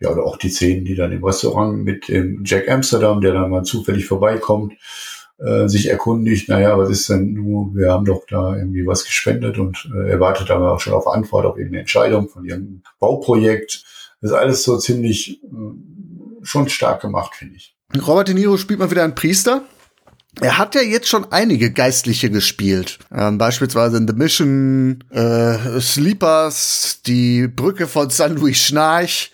ja, 0.00 0.10
oder 0.10 0.24
auch 0.24 0.36
die 0.36 0.50
Szenen, 0.50 0.84
die 0.84 0.94
dann 0.94 1.12
im 1.12 1.24
Restaurant 1.24 1.84
mit 1.84 2.08
dem 2.08 2.44
Jack 2.44 2.68
Amsterdam, 2.68 3.20
der 3.20 3.32
dann 3.32 3.50
mal 3.50 3.64
zufällig 3.64 4.06
vorbeikommt, 4.06 4.74
äh, 5.38 5.68
sich 5.68 5.88
erkundigt, 5.88 6.48
naja, 6.48 6.76
was 6.76 6.90
ist 6.90 7.08
denn 7.08 7.32
nur, 7.34 7.74
wir 7.74 7.92
haben 7.92 8.04
doch 8.04 8.24
da 8.28 8.56
irgendwie 8.56 8.86
was 8.86 9.04
gespendet 9.04 9.58
und 9.58 9.88
äh, 9.94 10.10
er 10.10 10.20
wartet 10.20 10.50
aber 10.50 10.72
auch 10.72 10.80
schon 10.80 10.94
auf 10.94 11.06
Antwort 11.06 11.46
auf 11.46 11.56
irgendeine 11.56 11.80
Entscheidung 11.80 12.28
von 12.28 12.44
irgendeinem 12.44 12.82
Bauprojekt. 12.98 13.84
Das 14.20 14.32
ist 14.32 14.36
alles 14.36 14.64
so 14.64 14.78
ziemlich 14.78 15.42
äh, 15.44 15.46
schon 16.42 16.68
stark 16.68 17.02
gemacht, 17.02 17.34
finde 17.36 17.56
ich. 17.56 17.76
Robert 18.06 18.28
De 18.28 18.34
Niro 18.34 18.56
spielt 18.56 18.80
mal 18.80 18.90
wieder 18.90 19.04
einen 19.04 19.14
Priester. 19.14 19.62
Er 20.40 20.58
hat 20.58 20.74
ja 20.74 20.82
jetzt 20.82 21.08
schon 21.08 21.32
einige 21.32 21.72
Geistliche 21.72 22.30
gespielt. 22.30 22.98
Ähm, 23.12 23.38
beispielsweise 23.38 23.96
in 23.96 24.06
The 24.06 24.14
Mission, 24.14 25.04
äh, 25.10 25.80
Sleepers, 25.80 27.00
die 27.06 27.48
Brücke 27.48 27.86
von 27.86 28.10
San 28.10 28.36
Luis 28.36 28.58
Schnarch 28.58 29.32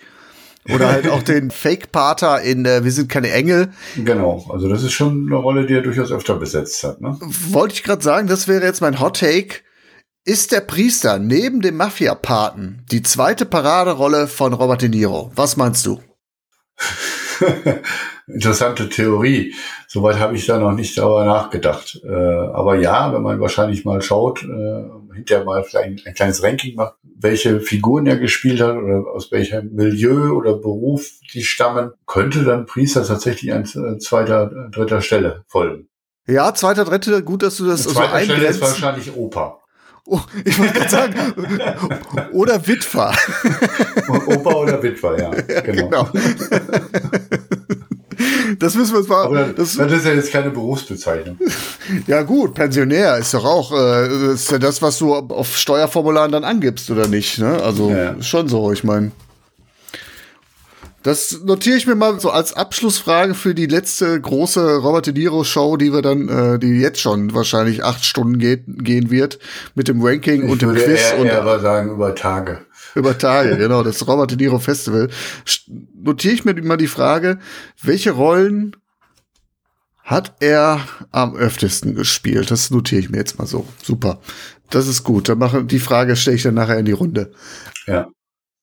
oder 0.73 0.91
halt 0.91 1.07
auch 1.07 1.21
den 1.21 1.51
Fake-Pater 1.51 2.41
in 2.41 2.65
äh, 2.65 2.83
Wir 2.83 2.91
sind 2.91 3.09
keine 3.09 3.31
Engel. 3.31 3.69
Genau, 3.95 4.45
also 4.51 4.67
das 4.67 4.83
ist 4.83 4.93
schon 4.93 5.27
eine 5.27 5.35
Rolle, 5.35 5.65
die 5.65 5.75
er 5.75 5.81
durchaus 5.81 6.11
öfter 6.11 6.35
besetzt 6.35 6.83
hat. 6.83 7.01
Ne? 7.01 7.17
Wollte 7.19 7.75
ich 7.75 7.83
gerade 7.83 8.03
sagen, 8.03 8.27
das 8.27 8.47
wäre 8.47 8.63
jetzt 8.63 8.81
mein 8.81 8.99
Hot 8.99 9.19
Take. 9.19 9.57
Ist 10.23 10.51
der 10.51 10.61
Priester 10.61 11.19
neben 11.19 11.61
dem 11.61 11.77
Mafia-Paten 11.77 12.83
die 12.91 13.03
zweite 13.03 13.45
Paraderolle 13.45 14.27
von 14.27 14.53
Robert 14.53 14.81
De 14.81 14.89
Niro? 14.89 15.31
Was 15.35 15.55
meinst 15.55 15.85
du? 15.85 16.01
Interessante 18.27 18.89
Theorie. 18.89 19.53
Soweit 19.87 20.19
habe 20.19 20.35
ich 20.35 20.47
da 20.47 20.57
noch 20.57 20.71
nicht 20.71 20.97
darüber 20.97 21.25
nachgedacht. 21.25 22.01
Äh, 22.03 22.09
aber 22.09 22.75
ja, 22.79 23.13
wenn 23.13 23.21
man 23.21 23.39
wahrscheinlich 23.39 23.85
mal 23.85 24.01
schaut, 24.01 24.41
äh, 24.43 24.83
hinterher 25.15 25.45
mal 25.45 25.63
vielleicht 25.63 26.07
ein, 26.07 26.13
kleines 26.13 26.43
Ranking 26.43 26.75
macht, 26.75 26.95
welche 27.03 27.59
Figuren 27.59 28.05
er 28.07 28.17
gespielt 28.17 28.61
hat 28.61 28.75
oder 28.75 29.05
aus 29.13 29.31
welchem 29.31 29.73
Milieu 29.73 30.31
oder 30.31 30.57
Beruf 30.57 31.09
die 31.33 31.43
stammen, 31.43 31.91
könnte 32.05 32.43
dann 32.43 32.65
Priester 32.65 33.03
tatsächlich 33.03 33.53
an 33.53 33.63
äh, 33.63 33.97
zweiter, 33.99 34.69
dritter 34.71 35.01
Stelle 35.01 35.43
folgen. 35.47 35.87
Ja, 36.27 36.53
zweiter, 36.53 36.85
dritter, 36.85 37.21
gut, 37.21 37.43
dass 37.43 37.57
du 37.57 37.67
das 37.67 37.83
so 37.83 37.99
eingrenzt. 37.99 38.31
Stelle 38.31 38.47
ist 38.47 38.61
wahrscheinlich 38.61 39.15
Opa. 39.15 39.59
Oh, 40.07 40.19
ich 40.43 40.59
wollte 40.59 40.73
gerade 40.73 40.89
sagen, 40.89 42.29
oder 42.31 42.67
Witwer. 42.67 43.11
Opa 44.27 44.53
oder 44.53 44.83
Witwer, 44.83 45.19
ja. 45.19 45.31
Genau. 45.61 45.89
genau. 45.89 46.09
Das 48.59 48.75
müssen 48.75 48.93
wir 48.93 48.99
uns 48.99 49.07
mal. 49.07 49.25
Aber 49.25 49.43
das, 49.45 49.75
das 49.75 49.91
ist 49.91 50.05
ja 50.05 50.13
jetzt 50.13 50.31
keine 50.31 50.49
Berufsbezeichnung. 50.49 51.37
Ja, 52.07 52.23
gut, 52.23 52.55
Pensionär 52.55 53.17
ist 53.17 53.35
doch 53.35 53.45
auch, 53.45 53.71
äh, 53.71 54.33
ist 54.33 54.51
ja 54.51 54.57
das, 54.57 54.81
was 54.81 54.97
du 54.97 55.13
auf 55.13 55.55
Steuerformularen 55.55 56.31
dann 56.31 56.43
angibst, 56.43 56.89
oder 56.89 57.07
nicht? 57.07 57.37
Ne? 57.37 57.61
Also 57.61 57.91
ja. 57.91 58.19
schon 58.23 58.47
so, 58.47 58.71
ich 58.71 58.83
meine. 58.83 59.11
Das 61.05 61.41
notiere 61.43 61.77
ich 61.77 61.85
mir 61.85 61.93
mal 61.93 62.19
so 62.19 62.31
als 62.31 62.53
Abschlussfrage 62.53 63.35
für 63.35 63.53
die 63.53 63.67
letzte 63.67 64.19
große 64.19 64.77
Robert 64.77 65.05
De 65.05 65.13
Niro 65.13 65.43
Show, 65.43 65.77
die 65.77 65.93
wir 65.93 66.01
dann, 66.01 66.27
äh, 66.27 66.57
die 66.57 66.79
jetzt 66.79 66.99
schon 66.99 67.35
wahrscheinlich 67.35 67.83
acht 67.83 68.03
Stunden 68.03 68.39
geht, 68.39 68.63
gehen 68.65 69.11
wird, 69.11 69.37
mit 69.75 69.87
dem 69.87 70.03
Ranking 70.03 70.45
ich 70.45 70.49
und 70.49 70.63
dem 70.63 70.73
Quiz. 70.73 71.11
Eher, 71.11 71.19
und 71.19 71.27
eher 71.27 71.41
aber 71.41 71.59
sagen 71.59 71.91
über 71.91 72.15
Tage. 72.15 72.61
Über 72.99 73.17
Tage, 73.17 73.57
genau, 73.57 73.83
das 73.83 74.07
Robert 74.07 74.31
De 74.31 74.37
Niro 74.37 74.59
Festival. 74.59 75.09
Notiere 75.93 76.33
ich 76.33 76.45
mir 76.45 76.53
mal 76.63 76.77
die 76.77 76.87
Frage, 76.87 77.39
welche 77.81 78.11
Rollen 78.11 78.75
hat 80.03 80.35
er 80.39 80.79
am 81.11 81.35
öftesten 81.35 81.95
gespielt? 81.95 82.51
Das 82.51 82.71
notiere 82.71 83.01
ich 83.01 83.09
mir 83.09 83.17
jetzt 83.17 83.37
mal 83.37 83.47
so. 83.47 83.67
Super. 83.83 84.21
Das 84.69 84.87
ist 84.87 85.03
gut. 85.03 85.29
Dann 85.29 85.39
mache, 85.39 85.65
die 85.65 85.79
Frage 85.79 86.15
stelle 86.15 86.37
ich 86.37 86.43
dann 86.43 86.53
nachher 86.53 86.77
in 86.77 86.85
die 86.85 86.91
Runde. 86.91 87.31
Ja. 87.87 88.07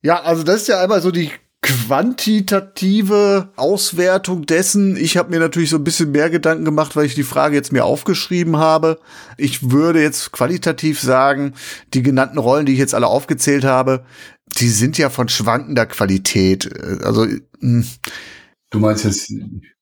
Ja, 0.03 0.23
also 0.23 0.43
das 0.43 0.63
ist 0.63 0.69
ja 0.69 0.81
einmal 0.81 1.03
so 1.03 1.11
die 1.11 1.31
quantitative 1.63 3.51
Auswertung 3.55 4.47
dessen. 4.47 4.97
Ich 4.97 5.17
habe 5.17 5.31
mir 5.31 5.39
natürlich 5.39 5.71
so 5.71 5.77
ein 5.77 5.85
bisschen 5.85 6.11
mehr 6.11 6.29
Gedanken 6.29 6.65
gemacht, 6.65 6.97
weil 6.97 7.07
ich 7.07 7.15
die 7.15 7.23
Frage 7.23 7.55
jetzt 7.55 7.73
mir 7.73 7.85
aufgeschrieben 7.85 8.57
habe. 8.57 8.99
Ich 9.39 9.71
würde 9.71 10.03
jetzt 10.03 10.33
qualitativ 10.33 11.01
sagen, 11.01 11.55
die 11.95 12.03
genannten 12.03 12.39
Rollen, 12.39 12.67
die 12.67 12.73
ich 12.73 12.81
jetzt 12.81 12.95
alle 12.95 13.07
aufgezählt 13.07 13.65
habe, 13.65 14.05
die 14.59 14.69
sind 14.69 14.99
ja 14.99 15.09
von 15.09 15.29
schwankender 15.29 15.87
Qualität. 15.87 16.69
Also 17.05 17.27
hm. 17.61 17.87
du 18.71 18.79
meinst 18.81 19.05
jetzt 19.05 19.33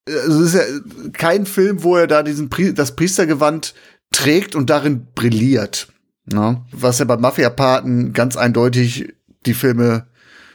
also 0.07 0.43
es 0.43 0.55
ist 0.55 0.61
ja 0.61 1.11
kein 1.13 1.47
Film, 1.47 1.83
wo 1.83 1.97
er 1.97 2.07
da 2.07 2.23
diesen 2.23 2.49
Pri 2.51 2.75
das 2.75 2.97
Priestergewand 2.97 3.75
trägt 4.13 4.55
und 4.55 4.69
darin 4.69 5.07
brilliert. 5.15 5.89
Ne? 6.27 6.63
Was 6.73 6.99
ja 6.99 7.05
beim 7.05 7.21
Mafia-Paten 7.21 8.13
ganz 8.13 8.37
eindeutig 8.37 9.15
die 9.47 9.55
Filme 9.55 10.10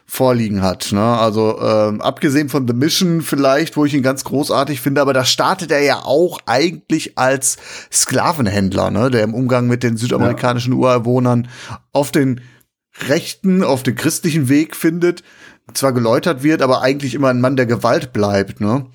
vorliegen 0.06 0.62
hat. 0.62 0.91
Ne? 0.91 1.02
Also 1.02 1.60
ähm, 1.62 2.02
abgesehen 2.02 2.50
von 2.50 2.68
The 2.68 2.74
Mission 2.74 3.22
vielleicht, 3.22 3.76
wo 3.76 3.86
ich 3.86 3.94
ihn 3.94 4.04
ganz 4.04 4.24
großartig 4.24 4.80
finde, 4.80 5.02
aber 5.02 5.13
da 5.13 5.26
startet 5.26 5.72
er 5.72 5.82
ja 5.82 6.02
auch 6.04 6.39
eigentlich 6.46 7.18
als 7.18 7.58
Sklavenhändler, 7.91 8.91
ne? 8.91 9.10
der 9.10 9.24
im 9.24 9.34
Umgang 9.34 9.68
mit 9.68 9.84
den 9.84 9.98
südamerikanischen 9.98 10.74
ja. 10.74 10.80
Ureinwohnern 10.80 11.48
auf 11.91 12.12
den 12.12 12.41
rechten, 13.08 13.63
auf 13.63 13.84
den 13.84 13.96
christlichen 13.96 14.48
Weg 14.48 14.76
findet, 14.76 15.24
zwar 15.74 15.91
geläutert 15.91 16.44
wird, 16.44 16.62
aber 16.62 16.82
eigentlich 16.82 17.15
immer 17.15 17.30
ein 17.30 17.41
Mann 17.41 17.56
der 17.56 17.65
Gewalt 17.65 18.13
bleibt. 18.13 18.62
Ne? 18.62 18.86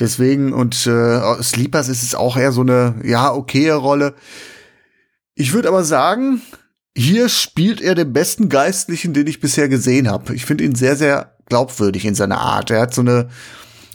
Deswegen 0.00 0.52
und 0.52 0.86
äh, 0.86 1.42
Sleepers 1.42 1.88
ist 1.88 2.02
es 2.02 2.14
auch 2.14 2.36
eher 2.36 2.52
so 2.52 2.62
eine 2.62 2.96
ja 3.04 3.32
okaye 3.32 3.74
Rolle. 3.74 4.14
Ich 5.34 5.52
würde 5.52 5.68
aber 5.68 5.84
sagen, 5.84 6.42
hier 6.96 7.28
spielt 7.28 7.80
er 7.80 7.94
den 7.94 8.12
besten 8.12 8.48
Geistlichen, 8.48 9.12
den 9.12 9.26
ich 9.26 9.40
bisher 9.40 9.68
gesehen 9.68 10.08
habe. 10.08 10.34
Ich 10.34 10.44
finde 10.44 10.64
ihn 10.64 10.74
sehr, 10.74 10.96
sehr 10.96 11.36
glaubwürdig 11.46 12.04
in 12.04 12.14
seiner 12.14 12.38
Art. 12.38 12.70
Er 12.70 12.80
hat 12.80 12.94
so 12.94 13.00
eine, 13.00 13.28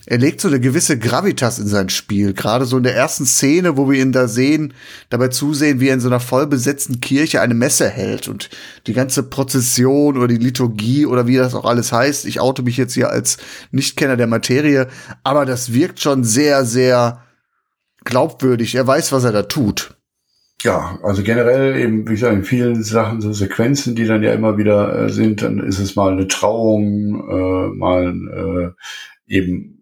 er 0.05 0.17
legt 0.17 0.39
so 0.39 0.47
eine 0.47 0.59
gewisse 0.59 0.97
Gravitas 0.97 1.59
in 1.59 1.67
sein 1.67 1.89
Spiel. 1.89 2.33
Gerade 2.33 2.65
so 2.65 2.77
in 2.77 2.83
der 2.83 2.95
ersten 2.95 3.25
Szene, 3.25 3.75
wo 3.75 3.89
wir 3.89 4.01
ihn 4.01 4.11
da 4.11 4.27
sehen, 4.27 4.73
dabei 5.09 5.29
zusehen, 5.29 5.79
wie 5.79 5.89
er 5.89 5.95
in 5.95 5.99
so 5.99 6.07
einer 6.07 6.19
vollbesetzten 6.19 7.01
Kirche 7.01 7.41
eine 7.41 7.53
Messe 7.53 7.89
hält 7.89 8.27
und 8.27 8.49
die 8.87 8.93
ganze 8.93 9.23
Prozession 9.23 10.17
oder 10.17 10.27
die 10.27 10.37
Liturgie 10.37 11.05
oder 11.05 11.27
wie 11.27 11.37
das 11.37 11.55
auch 11.55 11.65
alles 11.65 11.91
heißt. 11.91 12.25
Ich 12.25 12.39
oute 12.39 12.63
mich 12.63 12.77
jetzt 12.77 12.93
hier 12.93 13.09
als 13.09 13.37
Nichtkenner 13.71 14.15
der 14.15 14.27
Materie, 14.27 14.87
aber 15.23 15.45
das 15.45 15.73
wirkt 15.73 15.99
schon 15.99 16.23
sehr, 16.23 16.65
sehr 16.65 17.23
glaubwürdig. 18.05 18.75
Er 18.75 18.87
weiß, 18.87 19.11
was 19.11 19.23
er 19.23 19.31
da 19.31 19.43
tut. 19.43 19.95
Ja, 20.61 20.97
also 21.03 21.21
generell 21.21 21.75
eben, 21.75 22.07
wie 22.07 22.13
gesagt, 22.13 22.33
in 22.33 22.43
vielen 22.43 22.83
Sachen 22.83 23.21
so 23.21 23.33
Sequenzen, 23.33 23.95
die 23.95 24.05
dann 24.05 24.23
ja 24.23 24.33
immer 24.33 24.57
wieder 24.57 25.05
äh, 25.05 25.09
sind, 25.09 25.41
dann 25.41 25.59
ist 25.59 25.79
es 25.79 25.95
mal 25.95 26.11
eine 26.11 26.27
Trauung, 26.27 27.29
äh, 27.29 27.75
mal 27.75 28.75
äh, 29.27 29.33
eben 29.33 29.75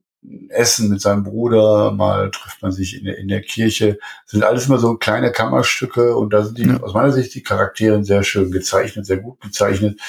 Essen 0.50 0.90
mit 0.90 1.02
seinem 1.02 1.24
Bruder, 1.24 1.92
mal 1.92 2.32
trifft 2.32 2.62
man 2.62 2.72
sich 2.72 2.98
in 2.98 3.06
der, 3.06 3.18
in 3.18 3.28
der 3.28 3.42
Kirche. 3.42 3.98
Das 4.24 4.32
sind 4.32 4.44
alles 4.44 4.68
immer 4.68 4.78
so 4.78 4.96
kleine 4.96 5.32
Kammerstücke 5.32 6.16
und 6.16 6.34
da 6.34 6.44
sind 6.44 6.58
die, 6.58 6.68
ja. 6.68 6.82
aus 6.82 6.94
meiner 6.94 7.12
Sicht 7.12 7.36
die 7.36 7.44
Charaktere 7.44 8.04
sehr 8.04 8.24
schön 8.24 8.52
gezeichnet, 8.52 9.06
sehr 9.06 9.18
gut 9.18 9.42
gezeichnet. 9.42 10.00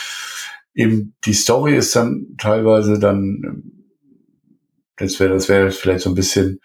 Eben 0.74 1.14
die 1.24 1.34
Story 1.34 1.76
ist 1.76 1.94
dann 1.94 2.36
teilweise 2.38 2.98
dann, 2.98 3.62
das 4.96 5.18
wäre 5.20 5.34
das 5.34 5.48
wäre 5.48 5.70
vielleicht 5.70 6.00
so 6.00 6.10
ein 6.10 6.16
bisschen 6.16 6.60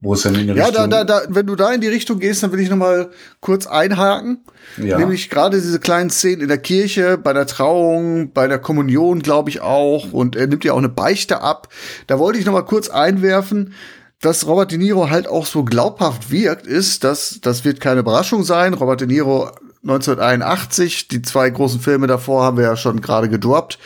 wo 0.00 0.12
es 0.14 0.22
dann 0.22 0.34
in 0.34 0.48
die 0.48 0.54
ja, 0.54 0.66
Richtung... 0.66 0.90
da, 0.90 1.04
da, 1.04 1.20
da, 1.20 1.26
wenn 1.28 1.46
du 1.46 1.56
da 1.56 1.72
in 1.72 1.80
die 1.80 1.88
Richtung 1.88 2.18
gehst, 2.18 2.42
dann 2.42 2.52
will 2.52 2.60
ich 2.60 2.68
noch 2.68 2.76
mal 2.76 3.10
kurz 3.40 3.66
einhaken. 3.66 4.44
Ja. 4.76 4.98
Nämlich 4.98 5.30
gerade 5.30 5.60
diese 5.60 5.80
kleinen 5.80 6.10
Szenen 6.10 6.42
in 6.42 6.48
der 6.48 6.58
Kirche, 6.58 7.16
bei 7.16 7.32
der 7.32 7.46
Trauung, 7.46 8.32
bei 8.32 8.46
der 8.46 8.58
Kommunion, 8.58 9.20
glaube 9.20 9.48
ich 9.48 9.62
auch. 9.62 10.12
Und 10.12 10.36
er 10.36 10.48
nimmt 10.48 10.64
ja 10.64 10.74
auch 10.74 10.78
eine 10.78 10.90
Beichte 10.90 11.40
ab. 11.40 11.68
Da 12.06 12.18
wollte 12.18 12.38
ich 12.38 12.44
noch 12.44 12.52
mal 12.52 12.62
kurz 12.62 12.88
einwerfen, 12.88 13.72
dass 14.20 14.46
Robert 14.46 14.70
De 14.70 14.78
Niro 14.78 15.08
halt 15.08 15.28
auch 15.28 15.46
so 15.46 15.64
glaubhaft 15.64 16.30
wirkt, 16.30 16.66
ist, 16.66 17.04
dass 17.04 17.38
das 17.40 17.64
wird 17.64 17.80
keine 17.80 18.00
Überraschung 18.00 18.44
sein. 18.44 18.74
Robert 18.74 19.00
De 19.00 19.06
Niro 19.06 19.50
1981, 19.82 21.08
die 21.08 21.22
zwei 21.22 21.48
großen 21.48 21.80
Filme 21.80 22.06
davor 22.06 22.42
haben 22.42 22.56
wir 22.56 22.64
ja 22.64 22.76
schon 22.76 23.00
gerade 23.00 23.28
gedroppt 23.28 23.78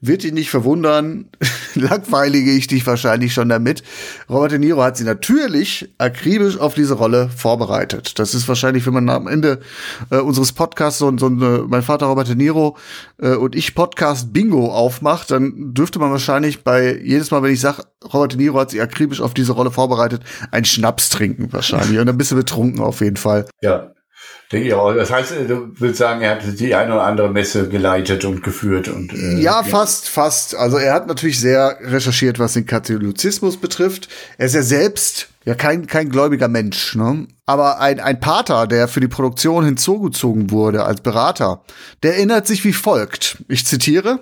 wird 0.00 0.24
ihn 0.24 0.34
nicht 0.34 0.50
verwundern, 0.50 1.28
langweilige 1.74 2.52
ich 2.52 2.68
dich 2.68 2.86
wahrscheinlich 2.86 3.34
schon 3.34 3.48
damit. 3.48 3.82
Robert 4.28 4.52
De 4.52 4.58
Niro 4.58 4.82
hat 4.82 4.96
sie 4.96 5.04
natürlich 5.04 5.88
akribisch 5.98 6.58
auf 6.58 6.74
diese 6.74 6.94
Rolle 6.94 7.28
vorbereitet. 7.28 8.18
Das 8.18 8.34
ist 8.34 8.46
wahrscheinlich, 8.46 8.86
wenn 8.86 8.94
man 8.94 9.08
am 9.08 9.26
Ende 9.26 9.60
äh, 10.10 10.18
unseres 10.18 10.52
Podcasts 10.52 10.98
so, 10.98 11.16
so 11.18 11.26
eine, 11.26 11.64
mein 11.66 11.82
Vater 11.82 12.06
Robert 12.06 12.28
De 12.28 12.36
Niro 12.36 12.76
äh, 13.20 13.34
und 13.34 13.56
ich 13.56 13.74
Podcast 13.74 14.32
Bingo 14.32 14.72
aufmacht, 14.72 15.30
dann 15.30 15.74
dürfte 15.74 15.98
man 15.98 16.12
wahrscheinlich 16.12 16.62
bei 16.62 16.96
jedes 16.96 17.30
Mal, 17.30 17.42
wenn 17.42 17.52
ich 17.52 17.60
sage, 17.60 17.82
Robert 18.12 18.32
De 18.32 18.38
Niro 18.38 18.60
hat 18.60 18.70
sich 18.70 18.80
akribisch 18.80 19.20
auf 19.20 19.34
diese 19.34 19.52
Rolle 19.52 19.70
vorbereitet, 19.70 20.22
einen 20.52 20.64
Schnaps 20.64 21.08
trinken 21.08 21.52
wahrscheinlich 21.52 21.98
und 21.98 22.08
ein 22.08 22.18
bisschen 22.18 22.38
betrunken 22.38 22.80
auf 22.80 23.00
jeden 23.00 23.16
Fall. 23.16 23.46
Ja, 23.60 23.92
Denke 24.50 24.68
ich 24.68 24.74
auch. 24.74 24.94
Das 24.94 25.10
heißt, 25.10 25.32
du 25.46 25.72
willst 25.78 25.98
sagen, 25.98 26.22
er 26.22 26.30
hat 26.30 26.58
die 26.58 26.74
eine 26.74 26.94
oder 26.94 27.04
andere 27.04 27.28
Messe 27.28 27.68
geleitet 27.68 28.24
und 28.24 28.42
geführt 28.42 28.88
und 28.88 29.12
äh, 29.12 29.36
ja, 29.40 29.62
fast, 29.62 30.08
fast. 30.08 30.54
Also 30.54 30.78
er 30.78 30.94
hat 30.94 31.06
natürlich 31.06 31.38
sehr 31.38 31.78
recherchiert, 31.82 32.38
was 32.38 32.54
den 32.54 32.64
Katholizismus 32.64 33.58
betrifft. 33.58 34.08
Er 34.38 34.46
ist 34.46 34.54
ja 34.54 34.62
selbst 34.62 35.28
ja 35.44 35.54
kein 35.54 35.86
kein 35.86 36.08
gläubiger 36.08 36.48
Mensch, 36.48 36.94
ne? 36.94 37.26
Aber 37.44 37.78
ein 37.80 38.00
ein 38.00 38.20
Pater, 38.20 38.66
der 38.66 38.88
für 38.88 39.00
die 39.00 39.08
Produktion 39.08 39.66
hinzugezogen 39.66 40.50
wurde 40.50 40.84
als 40.84 41.02
Berater, 41.02 41.62
der 42.02 42.16
erinnert 42.16 42.46
sich 42.46 42.64
wie 42.64 42.72
folgt. 42.72 43.44
Ich 43.48 43.66
zitiere: 43.66 44.20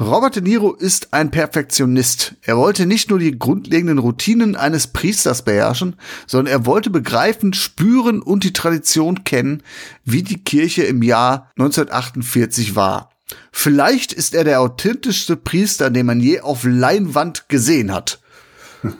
Robert 0.00 0.36
De 0.36 0.42
Niro 0.42 0.72
ist 0.72 1.12
ein 1.12 1.30
Perfektionist. 1.30 2.34
Er 2.42 2.56
wollte 2.56 2.86
nicht 2.86 3.10
nur 3.10 3.18
die 3.18 3.38
grundlegenden 3.38 3.98
Routinen 3.98 4.56
eines 4.56 4.86
Priesters 4.86 5.42
beherrschen, 5.42 5.96
sondern 6.26 6.52
er 6.52 6.66
wollte 6.66 6.88
begreifen, 6.88 7.52
spüren 7.52 8.22
und 8.22 8.44
die 8.44 8.54
Tradition 8.54 9.24
kennen, 9.24 9.62
wie 10.04 10.22
die 10.22 10.42
Kirche 10.42 10.84
im 10.84 11.02
Jahr 11.02 11.50
1948 11.58 12.74
war. 12.74 13.10
Vielleicht 13.50 14.12
ist 14.12 14.34
er 14.34 14.44
der 14.44 14.60
authentischste 14.60 15.36
Priester, 15.36 15.90
den 15.90 16.06
man 16.06 16.20
je 16.20 16.40
auf 16.40 16.64
Leinwand 16.64 17.48
gesehen 17.48 17.92
hat. 17.92 18.20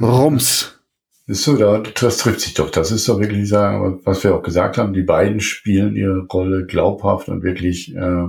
Rums. 0.00 0.78
Ist 1.28 1.44
so, 1.44 1.56
das 1.56 2.18
trifft 2.18 2.40
sich 2.40 2.54
doch. 2.54 2.68
Das 2.68 2.90
ist 2.90 3.08
doch 3.08 3.20
wirklich, 3.20 3.48
was 3.52 4.24
wir 4.24 4.34
auch 4.34 4.42
gesagt 4.42 4.76
haben. 4.76 4.92
Die 4.92 5.04
beiden 5.04 5.38
spielen 5.38 5.94
ihre 5.94 6.26
Rolle 6.26 6.66
glaubhaft 6.66 7.28
und 7.28 7.44
wirklich 7.44 7.94
äh, 7.94 8.26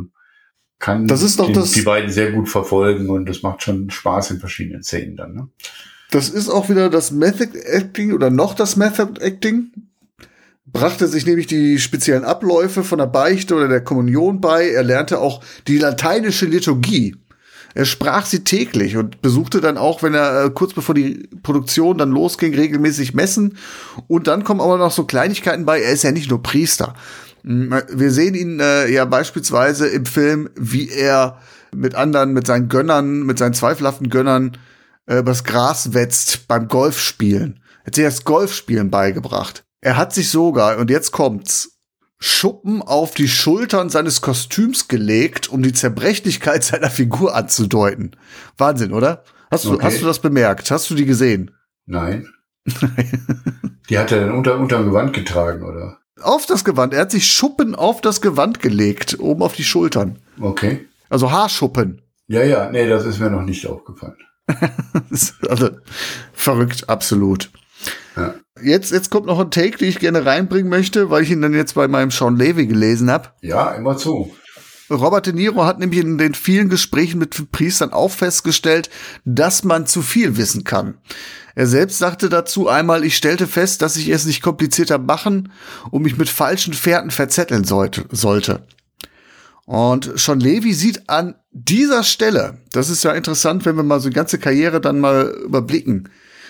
kann 0.83 1.07
das 1.07 1.21
ist 1.21 1.39
doch 1.39 1.47
die, 1.47 1.53
das, 1.53 1.71
die 1.71 1.83
beiden 1.83 2.11
sehr 2.11 2.33
gut 2.33 2.49
verfolgen 2.49 3.09
und 3.09 3.25
das 3.29 3.41
macht 3.41 3.63
schon 3.63 3.89
Spaß 3.89 4.31
in 4.31 4.39
verschiedenen 4.41 4.83
Szenen 4.83 5.15
dann. 5.15 5.33
Ne? 5.33 5.47
Das 6.11 6.27
ist 6.27 6.49
auch 6.49 6.67
wieder 6.67 6.89
das 6.89 7.09
Method 7.09 7.57
Acting 7.57 8.11
oder 8.11 8.29
noch 8.29 8.53
das 8.53 8.75
Method 8.75 9.21
Acting. 9.21 9.71
Brachte 10.65 11.07
sich 11.07 11.25
nämlich 11.25 11.47
die 11.47 11.79
speziellen 11.79 12.25
Abläufe 12.25 12.83
von 12.83 12.97
der 12.99 13.05
Beichte 13.05 13.55
oder 13.55 13.69
der 13.69 13.81
Kommunion 13.81 14.41
bei. 14.41 14.67
Er 14.71 14.83
lernte 14.83 15.19
auch 15.19 15.41
die 15.69 15.77
lateinische 15.77 16.47
Liturgie. 16.47 17.15
Er 17.75 17.85
sprach 17.85 18.25
sie 18.25 18.43
täglich 18.43 18.97
und 18.97 19.21
besuchte 19.21 19.61
dann 19.61 19.77
auch, 19.77 20.03
wenn 20.03 20.13
er 20.13 20.45
äh, 20.45 20.49
kurz 20.49 20.73
bevor 20.73 20.93
die 20.93 21.29
Produktion 21.43 21.97
dann 21.97 22.11
losging, 22.11 22.53
regelmäßig 22.53 23.13
Messen. 23.13 23.57
Und 24.07 24.27
dann 24.27 24.43
kommen 24.43 24.59
aber 24.59 24.77
noch 24.77 24.91
so 24.91 25.05
Kleinigkeiten 25.05 25.63
bei. 25.63 25.81
Er 25.81 25.93
ist 25.93 26.03
ja 26.03 26.11
nicht 26.11 26.29
nur 26.29 26.43
Priester. 26.43 26.93
Wir 27.43 28.11
sehen 28.11 28.35
ihn 28.35 28.59
äh, 28.59 28.89
ja 28.89 29.05
beispielsweise 29.05 29.87
im 29.87 30.05
Film, 30.05 30.49
wie 30.55 30.89
er 30.89 31.39
mit 31.75 31.95
anderen, 31.95 32.33
mit 32.33 32.47
seinen 32.47 32.69
Gönnern, 32.69 33.23
mit 33.23 33.37
seinen 33.37 33.53
zweifelhaften 33.53 34.09
Gönnern 34.09 34.57
äh, 35.07 35.19
übers 35.19 35.43
Gras 35.43 35.93
wetzt 35.93 36.47
beim 36.47 36.67
Golfspielen. 36.67 37.59
Er 37.81 37.87
hat 37.87 37.95
sich 37.95 38.05
das 38.05 38.23
Golfspielen 38.23 38.89
beigebracht. 38.89 39.65
Er 39.81 39.97
hat 39.97 40.13
sich 40.13 40.29
sogar, 40.29 40.77
und 40.77 40.89
jetzt 40.89 41.11
kommt's, 41.11 41.71
Schuppen 42.19 42.81
auf 42.81 43.13
die 43.13 43.27
Schultern 43.27 43.89
seines 43.89 44.21
Kostüms 44.21 44.87
gelegt, 44.87 45.49
um 45.49 45.61
die 45.61 45.73
Zerbrechlichkeit 45.73 46.63
seiner 46.63 46.89
Figur 46.89 47.35
anzudeuten. 47.35 48.15
Wahnsinn, 48.57 48.93
oder? 48.93 49.25
Hast 49.51 49.65
du, 49.65 49.73
Okay. 49.73 49.85
hast 49.85 50.01
du 50.01 50.05
das 50.05 50.19
bemerkt? 50.19 50.71
Hast 50.71 50.89
du 50.89 50.95
die 50.95 51.05
gesehen? 51.05 51.51
Nein. 51.85 52.27
Die 53.89 53.97
hat 53.99 54.13
er 54.13 54.21
dann 54.21 54.31
unter, 54.31 54.57
unter 54.57 54.77
dem 54.77 54.87
Gewand 54.87 55.11
getragen, 55.11 55.63
oder? 55.63 55.97
Auf 56.21 56.45
das 56.45 56.63
Gewand. 56.63 56.93
Er 56.93 57.01
hat 57.01 57.11
sich 57.11 57.31
Schuppen 57.31 57.75
auf 57.75 58.01
das 58.01 58.21
Gewand 58.21 58.59
gelegt, 58.59 59.19
oben 59.19 59.41
auf 59.41 59.55
die 59.55 59.63
Schultern. 59.63 60.19
Okay. 60.39 60.87
Also 61.09 61.31
Haarschuppen. 61.31 62.01
Ja, 62.27 62.43
ja, 62.43 62.69
nee, 62.71 62.87
das 62.87 63.05
ist 63.05 63.19
mir 63.19 63.29
noch 63.29 63.41
nicht 63.41 63.67
aufgefallen. 63.67 64.17
also 65.49 65.69
verrückt, 66.33 66.89
absolut. 66.89 67.51
Ja. 68.15 68.35
Jetzt, 68.61 68.91
jetzt 68.91 69.09
kommt 69.09 69.25
noch 69.25 69.39
ein 69.39 69.51
Take, 69.51 69.77
den 69.77 69.89
ich 69.89 69.99
gerne 69.99 70.25
reinbringen 70.25 70.69
möchte, 70.69 71.09
weil 71.09 71.23
ich 71.23 71.31
ihn 71.31 71.41
dann 71.41 71.53
jetzt 71.53 71.73
bei 71.75 71.87
meinem 71.87 72.11
Sean 72.11 72.37
Levy 72.37 72.67
gelesen 72.67 73.09
habe. 73.09 73.29
Ja, 73.41 73.71
immer 73.71 73.97
zu. 73.97 74.31
Robert 74.93 75.25
De 75.25 75.33
Niro 75.33 75.65
hat 75.65 75.79
nämlich 75.79 75.99
in 75.99 76.17
den 76.17 76.33
vielen 76.33 76.69
Gesprächen 76.69 77.19
mit 77.19 77.51
Priestern 77.51 77.93
auch 77.93 78.11
festgestellt, 78.11 78.89
dass 79.25 79.63
man 79.63 79.87
zu 79.87 80.01
viel 80.01 80.37
wissen 80.37 80.63
kann. 80.63 80.95
Er 81.55 81.67
selbst 81.67 81.99
sagte 81.99 82.29
dazu 82.29 82.67
einmal, 82.67 83.03
ich 83.03 83.15
stellte 83.15 83.47
fest, 83.47 83.81
dass 83.81 83.95
ich 83.95 84.09
es 84.09 84.25
nicht 84.25 84.41
komplizierter 84.41 84.97
machen 84.97 85.51
und 85.91 86.01
mich 86.01 86.17
mit 86.17 86.29
falschen 86.29 86.73
Fährten 86.73 87.11
verzetteln 87.11 87.63
sollte. 87.63 88.65
Und 89.65 90.11
Sean 90.15 90.39
Levy 90.39 90.73
sieht 90.73 91.09
an 91.09 91.35
dieser 91.51 92.03
Stelle, 92.03 92.57
das 92.71 92.89
ist 92.89 93.03
ja 93.03 93.11
interessant, 93.13 93.65
wenn 93.65 93.75
wir 93.75 93.83
mal 93.83 93.99
so 93.99 94.09
die 94.09 94.15
ganze 94.15 94.39
Karriere 94.39 94.81
dann 94.81 94.99
mal 94.99 95.27
überblicken. 95.45 96.09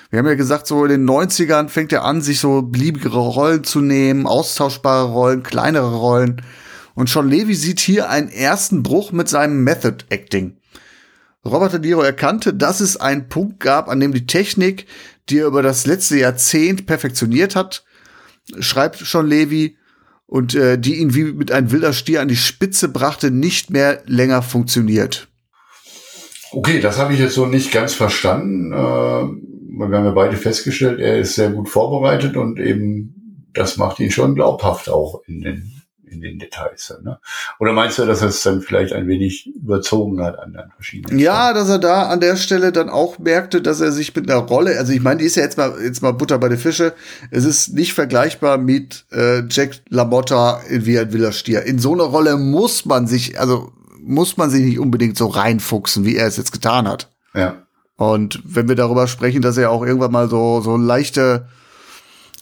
Wir 0.10 0.20
haben 0.20 0.28
ja 0.28 0.36
gesagt, 0.36 0.68
so 0.68 0.86
in 0.86 0.92
den 0.92 1.10
90ern 1.10 1.70
fängt 1.70 1.92
er 1.92 2.06
an, 2.06 2.22
sich 2.22 2.40
so 2.40 2.62
beliebigere 2.62 3.20
Rollen 3.20 3.64
zu 3.64 3.82
nehmen, 3.82 4.28
austauschbare 4.28 5.12
Rollen, 5.12 5.44
kleinere 5.44 5.96
Rollen. 5.96 6.42
Und 6.96 7.10
Sean 7.10 7.30
Levy 7.30 7.56
sieht 7.56 7.80
hier 7.80 8.10
einen 8.10 8.30
ersten 8.30 8.84
Bruch 8.84 9.12
mit 9.12 9.28
seinem 9.30 9.64
Method 9.64 10.06
Acting. 10.10 10.58
Robert 11.46 11.74
De 11.74 11.80
Niro 11.80 12.02
erkannte, 12.02 12.54
dass 12.54 12.80
es 12.80 12.98
einen 12.98 13.28
Punkt 13.28 13.60
gab, 13.60 13.90
an 13.90 14.00
dem 14.00 14.14
die 14.14 14.28
Technik, 14.28 14.86
die 15.30 15.40
er 15.40 15.48
über 15.48 15.62
das 15.62 15.86
letzte 15.86 16.18
Jahrzehnt 16.18 16.86
perfektioniert 16.86 17.56
hat, 17.56 17.84
schreibt 18.60 18.98
Sean 19.00 19.28
Levy, 19.28 19.78
und 20.34 20.56
äh, 20.56 20.80
die 20.80 20.96
ihn 20.96 21.14
wie 21.14 21.26
mit 21.26 21.52
einem 21.52 21.72
wilder 21.72 21.94
Stier 21.94 22.20
an 22.20 22.28
die 22.28 22.36
Spitze 22.36 22.90
brachte, 22.90 23.30
nicht 23.30 23.70
mehr 23.70 24.02
länger 24.08 24.42
funktioniert. 24.42 25.28
Okay, 26.52 26.80
das 26.80 26.98
habe 26.98 27.14
ich 27.14 27.20
jetzt 27.20 27.36
so 27.36 27.46
nicht 27.46 27.72
ganz 27.72 27.94
verstanden. 27.94 28.72
Äh, 28.72 28.76
wir 28.76 29.86
haben 29.86 30.06
ja 30.06 30.12
beide 30.12 30.38
festgestellt, 30.38 31.00
er 31.00 31.20
ist 31.20 31.36
sehr 31.36 31.52
gut 31.52 31.70
vorbereitet 31.70 32.36
und 32.36 32.60
eben 32.60 33.50
das 33.54 33.78
macht 33.78 34.00
ihn 34.00 34.10
schon 34.10 34.34
glaubhaft 34.34 34.90
auch 34.90 35.22
in 35.28 35.42
den, 35.42 35.83
in 36.14 36.22
den 36.22 36.40
Details. 36.40 36.94
Ne? 37.04 37.20
Oder 37.60 37.74
meinst 37.74 37.98
du, 37.98 38.06
dass 38.06 38.22
er 38.22 38.30
es 38.30 38.44
dann 38.44 38.62
vielleicht 38.62 38.94
ein 38.94 39.08
wenig 39.08 39.48
überzogen 39.48 40.24
hat 40.24 40.40
an 40.40 40.54
den 40.54 40.72
verschiedenen? 40.76 41.20
Ja, 41.20 41.54
dass 41.54 41.70
er 41.70 41.80
da 41.80 42.04
an 42.04 42.20
der 42.20 42.36
Stelle 42.36 42.72
dann 42.72 42.90
auch 42.90 43.20
merkte, 43.20 43.62
dass 43.62 43.82
er 43.82 43.92
sich 43.92 44.16
mit 44.16 44.30
einer 44.30 44.40
Rolle, 44.40 44.78
also 44.78 44.94
ich 44.94 45.02
meine, 45.02 45.20
die 45.20 45.26
ist 45.26 45.36
ja 45.36 45.44
jetzt 45.44 45.58
mal 45.58 45.74
jetzt 45.84 46.02
mal 46.02 46.14
Butter 46.14 46.38
bei 46.38 46.50
den 46.50 46.58
Fische. 46.58 46.94
Es 47.32 47.46
ist 47.46 47.74
nicht 47.74 47.94
vergleichbar 47.94 48.58
mit 48.58 49.06
äh, 49.12 49.44
Jack 49.50 49.82
LaMotta 49.90 50.62
in 50.70 50.86
Wie 50.86 51.00
ein 51.00 51.12
wilder 51.12 51.32
Stier. 51.32 51.64
In 51.64 51.80
so 51.80 51.94
eine 51.94 52.04
Rolle 52.04 52.38
muss 52.38 52.86
man 52.86 53.08
sich, 53.08 53.40
also 53.40 53.72
muss 54.00 54.38
man 54.38 54.50
sich 54.50 54.64
nicht 54.64 54.80
unbedingt 54.80 55.18
so 55.18 55.28
reinfuchsen, 55.28 56.06
wie 56.06 56.16
er 56.16 56.28
es 56.28 56.38
jetzt 56.38 56.52
getan 56.52 56.88
hat. 56.88 57.10
Ja. 57.34 57.64
Und 57.96 58.42
wenn 58.44 58.68
wir 58.68 58.76
darüber 58.76 59.08
sprechen, 59.08 59.42
dass 59.42 59.58
er 59.58 59.72
auch 59.72 59.86
irgendwann 59.86 60.12
mal 60.12 60.30
so 60.30 60.62
so 60.62 60.78
leichte 60.78 61.48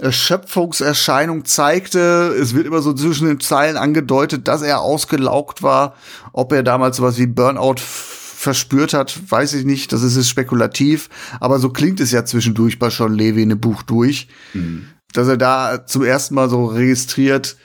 Erschöpfungserscheinung 0.02 1.46
zeigte. 1.46 2.36
Es 2.40 2.54
wird 2.56 2.66
immer 2.66 2.82
so 2.82 2.94
zwischen 2.94 3.28
den 3.28 3.40
Zeilen 3.40 3.78
angedeutet, 3.78 4.48
dass 4.48 4.62
er 4.62 4.82
ausgelaugt 4.82 5.62
war. 5.62 5.96
Ob 6.34 6.52
er 6.52 6.64
damals 6.64 6.98
sowas 6.98 7.18
wie 7.18 7.28
Burnout 7.28 7.80
verspürt 7.80 8.94
hat, 8.94 9.32
weiß 9.32 9.54
ich 9.54 9.66
nicht. 9.66 9.94
Das 9.94 10.02
ist 10.02 10.18
jetzt 10.18 10.30
spekulativ. 10.30 11.10
Aber 11.40 11.60
so 11.60 11.70
klingt 11.70 12.00
es 12.00 12.12
ja 12.12 12.26
zwischendurch 12.26 12.80
bei 12.80 12.90
Sean 12.90 13.14
Levy 13.14 13.44
in 13.44 13.50
dem 13.50 13.60
Buch 13.60 13.84
durch. 13.84 14.28
Mhm. 14.54 14.88
Dass 15.14 15.28
er 15.28 15.38
da 15.38 15.86
zum 15.86 16.04
ersten 16.04 16.36
Mal 16.36 16.50
so 16.50 16.66
registriert, 16.66 17.58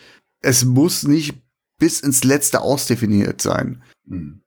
es 0.43 0.65
muss 0.65 1.05
nicht 1.05 1.37
bis 1.79 2.01
ins 2.01 2.25
Letzte 2.25 2.61
ausdefiniert 2.61 3.41
sein. 3.41 3.83
Mhm. 4.07 4.43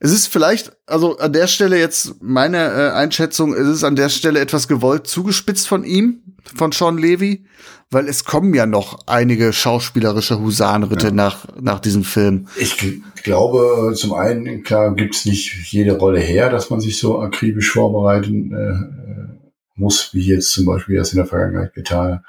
Es 0.00 0.12
ist 0.12 0.28
vielleicht, 0.28 0.72
also 0.86 1.18
an 1.18 1.32
der 1.32 1.48
Stelle 1.48 1.78
jetzt 1.78 2.22
meine 2.22 2.58
äh, 2.58 2.90
Einschätzung, 2.92 3.52
es 3.52 3.66
ist 3.66 3.84
an 3.84 3.96
der 3.96 4.08
Stelle 4.08 4.38
etwas 4.40 4.68
gewollt 4.68 5.06
zugespitzt 5.08 5.66
von 5.66 5.82
ihm, 5.82 6.22
von 6.54 6.70
Sean 6.70 6.98
Levy, 6.98 7.46
weil 7.90 8.06
es 8.06 8.24
kommen 8.24 8.54
ja 8.54 8.64
noch 8.66 9.00
einige 9.06 9.52
schauspielerische 9.52 10.38
Husarenritte 10.38 11.06
Ja. 11.08 11.12
nach, 11.12 11.46
nach 11.60 11.80
diesem 11.80 12.04
Film. 12.04 12.46
Ich 12.56 12.74
gl- 12.74 13.00
glaube, 13.24 13.92
zum 13.96 14.14
einen, 14.14 14.62
klar, 14.62 14.94
gibt's 14.94 15.24
nicht 15.24 15.72
jede 15.72 15.98
Rolle 15.98 16.20
her, 16.20 16.48
dass 16.50 16.70
man 16.70 16.80
sich 16.80 16.98
so 16.98 17.18
akribisch 17.20 17.72
vorbereiten 17.72 18.52
äh, 18.54 18.56
äh, 18.56 19.50
muss, 19.74 20.10
wie 20.14 20.26
jetzt 20.26 20.52
zum 20.52 20.64
Beispiel 20.66 20.96
das 20.96 21.12
in 21.12 21.16
der 21.16 21.26
Vergangenheit 21.26 21.74
getan 21.74 22.12
hat. 22.14 22.22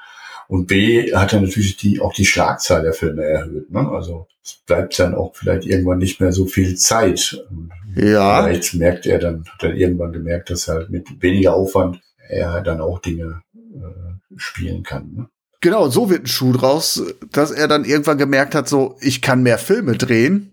Und 0.50 0.66
B 0.66 1.14
hat 1.14 1.32
er 1.32 1.40
natürlich 1.40 1.76
die, 1.76 2.00
auch 2.00 2.12
die 2.12 2.26
Schlagzahl 2.26 2.82
der 2.82 2.92
Filme 2.92 3.22
erhöht. 3.22 3.70
Ne? 3.70 3.88
Also 3.88 4.26
es 4.42 4.56
bleibt 4.66 4.98
dann 4.98 5.14
auch 5.14 5.36
vielleicht 5.36 5.64
irgendwann 5.64 5.98
nicht 5.98 6.20
mehr 6.20 6.32
so 6.32 6.44
viel 6.44 6.74
Zeit. 6.74 7.40
Und 7.48 7.70
Ja. 7.94 8.42
Vielleicht 8.42 8.74
merkt 8.74 9.06
er 9.06 9.20
dann, 9.20 9.44
hat 9.48 9.62
er 9.62 9.74
irgendwann 9.76 10.12
gemerkt, 10.12 10.50
dass 10.50 10.66
er 10.66 10.74
halt 10.74 10.90
mit 10.90 11.22
weniger 11.22 11.54
Aufwand 11.54 12.00
er 12.28 12.62
dann 12.62 12.80
auch 12.80 12.98
Dinge 12.98 13.42
äh, 13.54 14.36
spielen 14.36 14.82
kann. 14.82 15.12
Ne? 15.14 15.28
Genau, 15.60 15.88
so 15.88 16.10
wird 16.10 16.24
ein 16.24 16.26
Schuh 16.26 16.52
draus, 16.52 17.00
dass 17.30 17.52
er 17.52 17.68
dann 17.68 17.84
irgendwann 17.84 18.18
gemerkt 18.18 18.56
hat, 18.56 18.68
so, 18.68 18.96
ich 19.00 19.22
kann 19.22 19.44
mehr 19.44 19.58
Filme 19.58 19.92
drehen, 19.92 20.52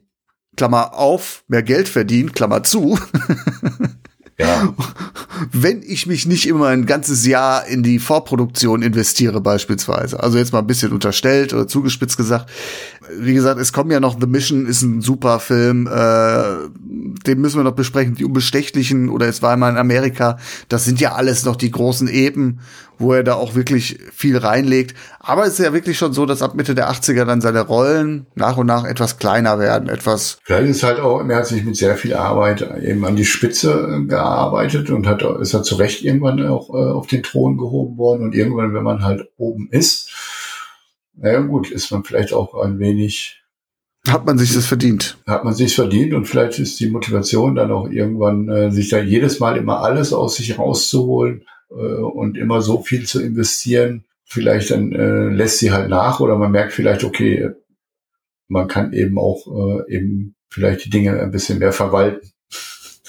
Klammer 0.58 0.94
auf, 0.94 1.44
mehr 1.48 1.64
Geld 1.64 1.90
verdienen, 1.90 2.34
Klammer 2.34 2.62
zu. 2.62 3.00
Ja, 4.40 4.74
wenn 5.52 5.82
ich 5.82 6.06
mich 6.06 6.28
nicht 6.28 6.48
immer 6.48 6.68
ein 6.68 6.86
ganzes 6.86 7.26
Jahr 7.26 7.66
in 7.66 7.82
die 7.82 7.98
Vorproduktion 7.98 8.84
investiere 8.84 9.42
beispielsweise. 9.42 10.22
Also 10.22 10.38
jetzt 10.38 10.54
mal 10.54 10.60
ein 10.60 10.68
bisschen 10.68 10.92
unterstellt 10.92 11.54
oder 11.54 11.68
zugespitzt 11.68 12.18
gesagt. 12.18 12.50
Wie 13.20 13.34
gesagt, 13.34 13.60
es 13.60 13.74
kommen 13.74 13.92
ja 13.92 14.00
noch 14.00 14.20
The 14.20 14.28
Mission 14.28 14.66
ist 14.66 14.82
ein 14.82 15.02
super 15.02 15.40
Film, 15.40 15.88
äh, 15.88 16.70
den 17.26 17.42
müssen 17.42 17.58
wir 17.58 17.64
noch 17.64 17.76
besprechen. 17.76 18.16
Die 18.16 18.26
Unbestechlichen 18.26 19.10
oder 19.10 19.28
es 19.28 19.42
war 19.42 19.54
einmal 19.54 19.72
in 19.72 19.78
Amerika, 19.78 20.38
das 20.70 20.86
sind 20.86 21.00
ja 21.00 21.14
alles 21.14 21.46
noch 21.46 21.56
die 21.56 21.72
großen 21.72 22.08
Eben, 22.08 22.60
wo 23.00 23.14
er 23.14 23.24
da 23.24 23.36
auch 23.36 23.56
wirklich 23.56 24.00
viel 24.12 24.38
reinlegt. 24.38 24.96
Aber 25.20 25.46
es 25.46 25.54
ist 25.60 25.66
ja 25.66 25.74
wirklich 25.74 25.98
schon 25.98 26.14
so, 26.14 26.26
dass 26.26 26.42
ab 26.42 26.56
Mitte 26.56 26.76
der 26.76 26.90
80er 26.90 27.26
dann 27.26 27.42
seine 27.42 27.62
Rollen 27.62 28.26
nach 28.36 28.58
und 28.58 28.66
nach 28.66 28.86
etwas 28.86 29.18
kleiner 29.18 29.60
werden, 29.60 29.90
etwas 29.90 30.40
Vielleicht 30.44 30.70
ist 30.70 30.84
halt 30.84 31.00
auch, 31.00 31.24
er 31.28 31.36
hat 31.36 31.48
sich 31.48 31.64
mit 31.64 31.76
sehr 31.76 31.96
viel 31.96 32.14
Arbeit 32.14 32.68
eben 32.82 33.06
an 33.06 33.16
die 33.16 33.26
Spitze 33.26 33.72
äh, 33.72 34.06
gearbeitet 34.06 34.90
und 34.90 35.08
hat, 35.08 35.22
ist 35.22 35.54
er 35.54 35.64
zu 35.64 35.76
Recht 35.76 36.04
irgendwann 36.04 36.46
auch 36.48 36.70
äh, 36.70 36.92
auf 36.92 37.08
den 37.08 37.24
Thron 37.24 37.58
gehoben 37.58 37.98
worden 37.98 38.24
und 38.24 38.36
irgendwann, 38.36 38.74
wenn 38.74 38.84
man 38.84 39.04
halt 39.04 39.30
oben 39.38 39.70
ist, 39.72 40.07
naja 41.18 41.42
gut, 41.42 41.72
ist 41.72 41.92
man 41.92 42.04
vielleicht 42.04 42.34
auch 42.34 42.54
ein 42.56 42.80
wenig 42.80 43.44
hat 44.08 44.26
man 44.26 44.38
sich 44.38 44.54
das 44.54 44.66
verdient. 44.66 45.18
Hat 45.28 45.44
man 45.44 45.54
sich 45.54 45.76
verdient 45.76 46.14
und 46.14 46.26
vielleicht 46.26 46.60
ist 46.60 46.80
die 46.80 46.90
Motivation 46.90 47.56
dann 47.56 47.72
auch 47.72 47.90
irgendwann, 47.90 48.48
äh, 48.48 48.72
sich 48.72 48.88
da 48.90 49.00
jedes 49.00 49.40
Mal 49.40 49.58
immer 49.58 49.82
alles 49.82 50.14
aus 50.14 50.38
sich 50.38 50.58
rauszuholen 50.58 51.44
äh, 51.70 51.74
und 51.74 52.38
immer 52.38 52.62
so 52.62 52.82
viel 52.82 53.06
zu 53.06 53.22
investieren. 53.22 54.06
Vielleicht 54.24 54.72
dann 54.72 54.94
äh, 54.94 55.28
lässt 55.30 55.60
sie 55.60 55.72
halt 55.72 55.90
nach 55.90 56.22
oder 56.22 56.38
man 56.38 56.52
merkt 56.52 56.72
vielleicht, 56.72 57.04
okay, 57.04 57.50
man 58.48 58.70
kann 58.70 58.94
eben 58.94 59.18
auch 59.20 59.46
äh, 59.48 59.94
eben 59.94 60.36
vielleicht 60.50 60.86
die 60.86 60.90
Dinge 60.90 61.20
ein 61.20 61.32
bisschen 61.32 61.60
mehr 61.60 61.74
verwalten. 61.74 62.32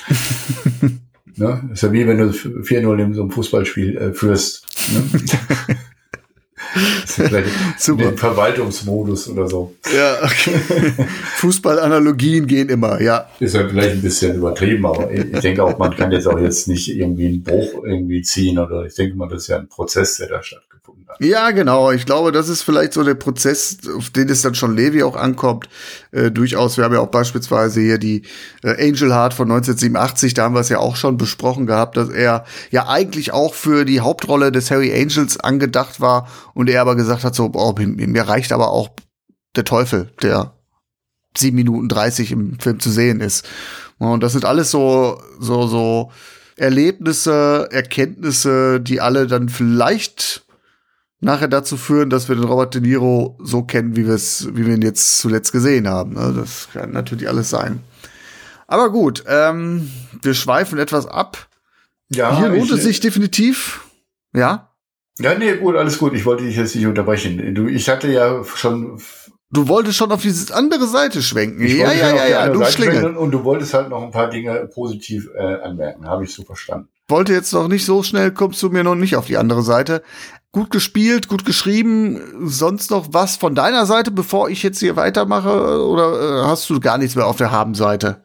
ne? 1.36 1.70
Ist 1.72 1.82
ja 1.84 1.92
wie 1.92 2.08
wenn 2.08 2.18
du 2.18 2.30
4-0 2.30 3.02
in 3.02 3.14
so 3.14 3.22
einem 3.22 3.30
Fußballspiel 3.30 3.96
äh, 3.96 4.12
führst. 4.12 4.66
Ne? 4.92 5.76
Super. 7.78 8.12
Verwaltungsmodus 8.16 9.28
oder 9.28 9.48
so. 9.48 9.74
Ja, 9.94 10.16
okay. 10.22 10.92
Fußballanalogien 11.36 12.46
gehen 12.46 12.68
immer, 12.68 13.00
ja. 13.00 13.28
Ist 13.40 13.54
ja 13.54 13.68
vielleicht 13.68 13.92
ein 13.92 14.02
bisschen 14.02 14.36
übertrieben, 14.36 14.86
aber 14.86 15.10
ich 15.10 15.40
denke 15.40 15.64
auch, 15.64 15.78
man 15.78 15.96
kann 15.96 16.12
jetzt 16.12 16.26
auch 16.26 16.38
jetzt 16.38 16.68
nicht 16.68 16.88
irgendwie 16.88 17.26
einen 17.26 17.42
Bruch 17.42 17.84
irgendwie 17.84 18.22
ziehen 18.22 18.58
oder 18.58 18.84
ich 18.84 18.94
denke 18.94 19.16
mal, 19.16 19.28
das 19.28 19.42
ist 19.42 19.48
ja 19.48 19.58
ein 19.58 19.68
Prozess, 19.68 20.16
der 20.18 20.28
da 20.28 20.42
stattgefunden 20.88 21.06
hat. 21.08 21.20
Ja, 21.20 21.50
genau. 21.50 21.90
Ich 21.90 22.06
glaube, 22.06 22.32
das 22.32 22.48
ist 22.48 22.62
vielleicht 22.62 22.92
so 22.92 23.04
der 23.04 23.14
Prozess, 23.14 23.78
auf 23.96 24.10
den 24.10 24.28
es 24.28 24.42
dann 24.42 24.54
schon 24.54 24.76
Levi 24.76 25.02
auch 25.02 25.16
ankommt. 25.16 25.68
Äh, 26.10 26.30
durchaus. 26.30 26.76
Wir 26.76 26.84
haben 26.84 26.94
ja 26.94 27.00
auch 27.00 27.10
beispielsweise 27.10 27.80
hier 27.80 27.98
die 27.98 28.22
äh, 28.62 28.88
Angel 28.88 29.12
Heart 29.12 29.34
von 29.34 29.50
1987, 29.50 30.34
da 30.34 30.44
haben 30.44 30.54
wir 30.54 30.60
es 30.60 30.68
ja 30.68 30.78
auch 30.78 30.96
schon 30.96 31.16
besprochen 31.16 31.66
gehabt, 31.66 31.96
dass 31.96 32.08
er 32.08 32.44
ja 32.70 32.88
eigentlich 32.88 33.32
auch 33.32 33.54
für 33.54 33.84
die 33.84 34.00
Hauptrolle 34.00 34.52
des 34.52 34.70
Harry 34.70 34.92
Angels 34.92 35.38
angedacht 35.38 36.00
war 36.00 36.28
und 36.54 36.68
er 36.68 36.80
aber 36.80 36.96
gesagt 36.96 37.24
hat, 37.24 37.34
so, 37.34 37.50
oh, 37.52 37.74
mir 37.78 38.28
reicht 38.28 38.52
aber 38.52 38.68
auch 38.70 38.90
der 39.56 39.64
Teufel, 39.64 40.10
der 40.22 40.52
sieben 41.36 41.56
Minuten 41.56 41.88
dreißig 41.88 42.32
im 42.32 42.58
Film 42.58 42.80
zu 42.80 42.90
sehen 42.90 43.20
ist. 43.20 43.46
Und 43.98 44.22
das 44.22 44.32
sind 44.32 44.44
alles 44.44 44.70
so, 44.70 45.20
so, 45.38 45.66
so 45.66 46.10
Erlebnisse, 46.56 47.68
Erkenntnisse, 47.70 48.80
die 48.80 49.00
alle 49.00 49.26
dann 49.26 49.48
vielleicht 49.48 50.47
nachher 51.20 51.48
dazu 51.48 51.76
führen, 51.76 52.10
dass 52.10 52.28
wir 52.28 52.36
den 52.36 52.44
Robert 52.44 52.74
De 52.74 52.80
Niro 52.80 53.38
so 53.42 53.62
kennen, 53.62 53.96
wie 53.96 54.06
wie 54.06 54.66
wir 54.66 54.74
ihn 54.74 54.82
jetzt 54.82 55.18
zuletzt 55.18 55.52
gesehen 55.52 55.88
haben. 55.88 56.14
Ne? 56.14 56.34
Das 56.36 56.68
kann 56.72 56.92
natürlich 56.92 57.28
alles 57.28 57.50
sein. 57.50 57.80
Aber 58.66 58.90
gut, 58.90 59.24
ähm, 59.26 59.90
wir 60.22 60.34
schweifen 60.34 60.78
etwas 60.78 61.06
ab. 61.06 61.48
Ja, 62.10 62.38
Hier 62.38 62.48
lohnt 62.48 62.70
es 62.70 62.82
sich 62.82 63.00
definitiv. 63.00 63.84
Ja. 64.34 64.70
Ja, 65.18 65.36
nee, 65.36 65.56
gut, 65.56 65.74
alles 65.74 65.98
gut. 65.98 66.14
Ich 66.14 66.24
wollte 66.24 66.44
dich 66.44 66.56
jetzt 66.56 66.74
nicht 66.74 66.86
unterbrechen. 66.86 67.54
Du, 67.54 67.66
ich 67.66 67.88
hatte 67.88 68.10
ja 68.10 68.44
schon. 68.44 69.00
Du 69.50 69.66
wolltest 69.66 69.96
schon 69.96 70.12
auf 70.12 70.20
diese 70.20 70.54
andere 70.54 70.86
Seite 70.86 71.22
schwenken. 71.22 71.64
Ich 71.64 71.74
ja, 71.74 71.92
ja, 71.92 72.14
ja, 72.14 72.26
ja, 72.26 72.48
du 72.48 72.62
Schlingel. 72.66 73.16
Und 73.16 73.30
du 73.30 73.44
wolltest 73.44 73.72
halt 73.72 73.88
noch 73.88 74.02
ein 74.02 74.10
paar 74.10 74.28
Dinge 74.28 74.68
positiv 74.72 75.28
äh, 75.34 75.62
anmerken. 75.62 76.06
Habe 76.06 76.24
ich 76.24 76.34
so 76.34 76.44
verstanden. 76.44 76.88
Wollte 77.08 77.32
jetzt 77.32 77.54
noch 77.54 77.68
nicht 77.68 77.86
so 77.86 78.02
schnell, 78.02 78.32
kommst 78.32 78.62
du 78.62 78.68
mir 78.68 78.84
noch 78.84 78.94
nicht 78.94 79.16
auf 79.16 79.26
die 79.26 79.38
andere 79.38 79.62
Seite. 79.62 80.02
Gut 80.52 80.70
gespielt, 80.70 81.28
gut 81.28 81.44
geschrieben. 81.44 82.20
Sonst 82.44 82.90
noch 82.90 83.08
was 83.12 83.36
von 83.36 83.54
deiner 83.54 83.84
Seite, 83.84 84.10
bevor 84.10 84.48
ich 84.48 84.62
jetzt 84.62 84.80
hier 84.80 84.96
weitermache? 84.96 85.84
Oder 85.86 86.42
äh, 86.42 86.46
hast 86.46 86.68
du 86.70 86.80
gar 86.80 86.96
nichts 86.96 87.16
mehr 87.16 87.26
auf 87.26 87.36
der 87.36 87.50
Habenseite? 87.50 88.22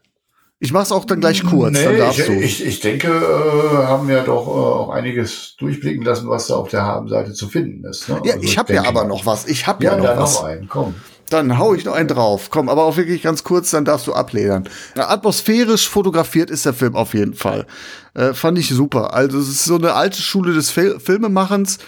Ich 0.63 0.71
mach's 0.71 0.93
auch 0.93 1.03
dann 1.03 1.19
gleich 1.19 1.43
kurz, 1.43 1.73
nee, 1.73 1.83
dann 1.83 1.97
darfst 1.97 2.19
ich, 2.19 2.25
du. 2.25 2.31
Ich, 2.31 2.65
ich 2.65 2.79
denke, 2.79 3.09
äh, 3.09 3.85
haben 3.85 4.07
wir 4.07 4.21
doch 4.21 4.47
äh, 4.47 4.51
auch 4.51 4.89
einiges 4.91 5.57
durchblicken 5.57 6.05
lassen, 6.05 6.29
was 6.29 6.47
da 6.47 6.55
auf 6.55 6.69
der 6.69 6.83
Habenseite 6.83 7.33
zu 7.33 7.49
finden 7.49 7.83
ist. 7.83 8.07
Ne? 8.07 8.21
Ja, 8.23 8.35
also 8.35 8.45
ich 8.45 8.57
habe 8.57 8.73
ja 8.73 8.85
aber 8.85 9.03
noch 9.03 9.25
was. 9.25 9.45
Ich 9.45 9.67
habe 9.67 9.83
ja, 9.83 9.97
ja 9.97 10.01
noch 10.01 10.21
was. 10.21 10.35
Noch 10.35 10.43
einen, 10.45 10.69
komm. 10.69 10.95
Dann 11.29 11.57
hau 11.57 11.73
ich 11.73 11.83
noch 11.83 11.95
einen 11.95 12.07
drauf. 12.07 12.49
Komm, 12.49 12.69
aber 12.69 12.85
auch 12.85 12.95
wirklich 12.95 13.23
ganz 13.23 13.43
kurz, 13.43 13.71
dann 13.71 13.83
darfst 13.83 14.07
du 14.07 14.13
abledern. 14.13 14.69
Atmosphärisch 14.95 15.89
fotografiert 15.89 16.49
ist 16.49 16.65
der 16.65 16.73
Film 16.73 16.95
auf 16.95 17.13
jeden 17.13 17.33
Fall. 17.33 17.65
Äh, 18.13 18.33
fand 18.33 18.57
ich 18.57 18.69
super. 18.69 19.13
Also 19.13 19.39
es 19.39 19.49
ist 19.49 19.65
so 19.65 19.75
eine 19.75 19.93
alte 19.95 20.21
Schule 20.21 20.53
des 20.53 20.71
Fil 20.71 20.97
Filmemachens 20.97 21.79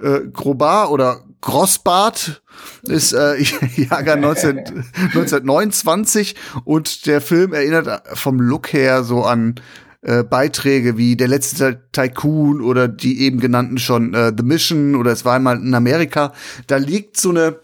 äh, 0.00 0.20
Grobar 0.32 0.90
oder 0.90 1.24
Grossbart 1.40 2.42
ist 2.82 3.12
äh, 3.12 3.36
Jahrgang 3.76 4.20
19, 4.20 4.58
1929 4.58 6.34
und 6.64 7.06
der 7.06 7.20
Film 7.20 7.52
erinnert 7.52 8.02
vom 8.14 8.40
Look 8.40 8.72
her 8.72 9.04
so 9.04 9.22
an 9.22 9.56
äh, 10.02 10.22
Beiträge 10.22 10.96
wie 10.96 11.16
Der 11.16 11.28
letzte 11.28 11.88
Tycoon 11.92 12.60
oder 12.60 12.88
die 12.88 13.20
eben 13.22 13.40
genannten 13.40 13.78
schon 13.78 14.14
äh, 14.14 14.32
The 14.36 14.44
Mission 14.44 14.94
oder 14.94 15.12
es 15.12 15.24
war 15.24 15.36
einmal 15.36 15.56
in 15.56 15.74
Amerika. 15.74 16.32
Da 16.66 16.76
liegt 16.76 17.18
so 17.18 17.30
eine, 17.30 17.60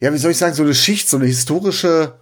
ja, 0.00 0.12
wie 0.12 0.18
soll 0.18 0.32
ich 0.32 0.38
sagen, 0.38 0.54
so 0.54 0.62
eine 0.62 0.74
Schicht, 0.74 1.08
so 1.08 1.16
eine 1.16 1.26
historische, 1.26 2.18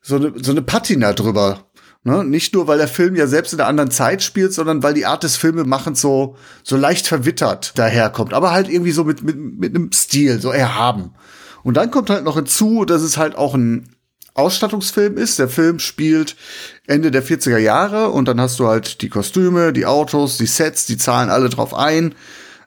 so 0.00 0.16
eine, 0.16 0.32
so 0.36 0.50
eine 0.50 0.62
Patina 0.62 1.12
drüber. 1.12 1.70
Ne? 2.04 2.24
Nicht 2.24 2.54
nur, 2.54 2.66
weil 2.66 2.78
der 2.78 2.88
Film 2.88 3.14
ja 3.14 3.26
selbst 3.26 3.52
in 3.52 3.60
einer 3.60 3.68
anderen 3.68 3.90
Zeit 3.90 4.22
spielt, 4.22 4.52
sondern 4.52 4.82
weil 4.82 4.94
die 4.94 5.06
Art 5.06 5.22
des 5.22 5.36
Filmemachens 5.36 6.00
so, 6.00 6.36
so 6.64 6.76
leicht 6.76 7.06
verwittert 7.06 7.78
daherkommt. 7.78 8.34
Aber 8.34 8.50
halt 8.50 8.68
irgendwie 8.68 8.90
so 8.90 9.04
mit, 9.04 9.22
mit, 9.22 9.36
mit 9.36 9.74
einem 9.74 9.92
Stil, 9.92 10.40
so 10.40 10.50
erhaben. 10.50 11.14
Und 11.62 11.76
dann 11.76 11.92
kommt 11.92 12.10
halt 12.10 12.24
noch 12.24 12.34
hinzu, 12.34 12.84
dass 12.84 13.02
es 13.02 13.16
halt 13.16 13.36
auch 13.36 13.54
ein 13.54 13.88
Ausstattungsfilm 14.34 15.16
ist. 15.16 15.38
Der 15.38 15.48
Film 15.48 15.78
spielt 15.78 16.36
Ende 16.86 17.12
der 17.12 17.22
40er 17.22 17.58
Jahre 17.58 18.10
und 18.10 18.26
dann 18.26 18.40
hast 18.40 18.58
du 18.58 18.66
halt 18.66 19.02
die 19.02 19.08
Kostüme, 19.08 19.72
die 19.72 19.86
Autos, 19.86 20.38
die 20.38 20.46
Sets, 20.46 20.86
die 20.86 20.96
zahlen 20.96 21.30
alle 21.30 21.50
drauf 21.50 21.72
ein, 21.72 22.16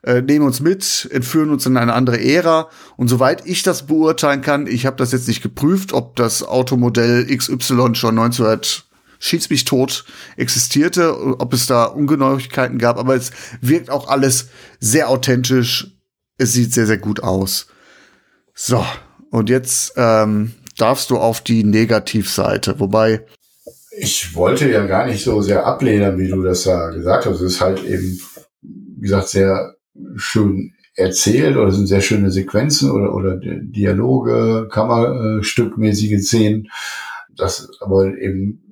äh, 0.03 0.21
nehmen 0.21 0.45
uns 0.45 0.61
mit, 0.61 1.09
entführen 1.11 1.49
uns 1.49 1.65
in 1.65 1.75
eine 1.75 1.93
andere 1.93 2.23
Ära. 2.23 2.69
Und 2.95 3.09
soweit 3.09 3.45
ich 3.45 3.63
das 3.63 3.87
beurteilen 3.87 4.41
kann, 4.41 4.67
ich 4.67 4.85
habe 4.85 4.95
das 4.95 5.11
jetzt 5.11 5.27
nicht 5.27 5.41
geprüft, 5.41 5.91
ob 5.91 6.15
das 6.15 6.43
Automodell 6.43 7.25
XY 7.25 7.95
schon 7.95 8.17
1900 8.17 8.85
schieß 9.19 9.49
mich 9.49 9.65
tot 9.65 10.05
existierte, 10.37 11.39
ob 11.39 11.53
es 11.53 11.67
da 11.67 11.85
Ungenauigkeiten 11.85 12.77
gab, 12.77 12.97
aber 12.97 13.15
es 13.15 13.31
wirkt 13.61 13.89
auch 13.89 14.07
alles 14.07 14.49
sehr 14.79 15.09
authentisch. 15.09 15.91
Es 16.37 16.53
sieht 16.53 16.73
sehr, 16.73 16.85
sehr 16.85 16.97
gut 16.97 17.23
aus. 17.23 17.67
So, 18.53 18.85
und 19.31 19.49
jetzt 19.49 19.93
ähm, 19.97 20.53
darfst 20.77 21.09
du 21.09 21.17
auf 21.17 21.41
die 21.41 21.63
Negativseite, 21.63 22.79
wobei. 22.79 23.25
Ich 23.97 24.35
wollte 24.35 24.69
ja 24.69 24.85
gar 24.85 25.05
nicht 25.05 25.23
so 25.23 25.41
sehr 25.41 25.65
ablehnen, 25.65 26.17
wie 26.17 26.29
du 26.29 26.41
das 26.41 26.63
da 26.63 26.89
gesagt 26.89 27.25
hast. 27.25 27.35
Es 27.35 27.53
ist 27.53 27.61
halt 27.61 27.83
eben, 27.83 28.19
wie 28.61 29.01
gesagt, 29.01 29.29
sehr 29.29 29.75
schön 30.15 30.73
erzählt 30.95 31.57
oder 31.57 31.71
sind 31.71 31.87
sehr 31.87 32.01
schöne 32.01 32.31
Sequenzen 32.31 32.91
oder, 32.91 33.13
oder 33.13 33.37
Dialoge, 33.37 34.67
Kammerstückmäßige 34.71 36.21
Szenen. 36.21 36.69
Das 37.35 37.69
aber 37.81 38.17
eben 38.17 38.64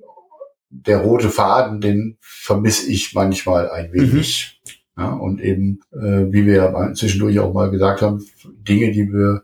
der 0.74 0.98
rote 0.98 1.30
Faden, 1.30 1.80
den 1.80 2.18
vermisse 2.20 2.90
ich 2.90 3.14
manchmal 3.14 3.70
ein 3.70 3.92
wenig. 3.92 4.60
Mhm. 4.64 4.70
Ja, 4.96 5.12
und 5.12 5.40
eben, 5.40 5.80
äh, 5.92 6.32
wie 6.32 6.46
wir 6.46 6.54
ja 6.54 6.94
zwischendurch 6.94 7.38
auch 7.40 7.52
mal 7.52 7.70
gesagt 7.70 8.00
haben, 8.02 8.24
Dinge, 8.44 8.92
die 8.92 9.12
wir 9.12 9.42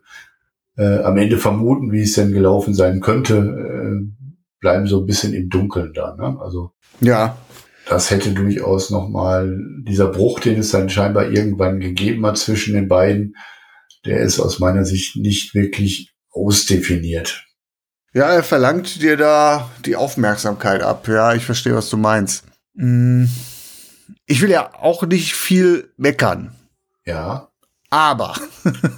äh, 0.76 1.02
am 1.02 1.16
Ende 1.16 1.38
vermuten, 1.38 1.90
wie 1.92 2.02
es 2.02 2.12
denn 2.12 2.32
gelaufen 2.32 2.72
sein 2.72 3.00
könnte, 3.00 3.36
äh, 3.36 4.30
bleiben 4.60 4.86
so 4.86 5.00
ein 5.00 5.06
bisschen 5.06 5.34
im 5.34 5.48
Dunkeln 5.48 5.92
da. 5.92 6.14
Ne? 6.14 6.38
Also 6.40 6.72
ja, 7.00 7.36
das 7.88 8.10
hätte 8.10 8.32
durchaus 8.32 8.90
noch 8.90 9.08
mal 9.08 9.58
dieser 9.82 10.06
Bruch, 10.06 10.38
den 10.38 10.60
es 10.60 10.70
dann 10.70 10.88
scheinbar 10.88 11.30
irgendwann 11.30 11.80
gegeben 11.80 12.24
hat 12.26 12.38
zwischen 12.38 12.74
den 12.74 12.86
beiden, 12.86 13.34
der 14.04 14.20
ist 14.20 14.38
aus 14.38 14.60
meiner 14.60 14.84
Sicht 14.84 15.16
nicht 15.16 15.54
wirklich 15.54 16.14
ausdefiniert. 16.30 17.46
Ja, 18.12 18.32
er 18.32 18.42
verlangt 18.42 19.00
dir 19.02 19.16
da 19.16 19.70
die 19.84 19.96
Aufmerksamkeit 19.96 20.82
ab. 20.82 21.06
Ja, 21.06 21.34
ich 21.34 21.44
verstehe, 21.44 21.74
was 21.74 21.90
du 21.90 21.96
meinst. 21.96 22.44
Hm. 22.76 23.28
Ich 24.26 24.42
will 24.42 24.50
ja 24.50 24.70
auch 24.80 25.04
nicht 25.04 25.34
viel 25.34 25.92
meckern. 25.96 26.52
Ja. 27.04 27.48
Aber. 27.90 28.34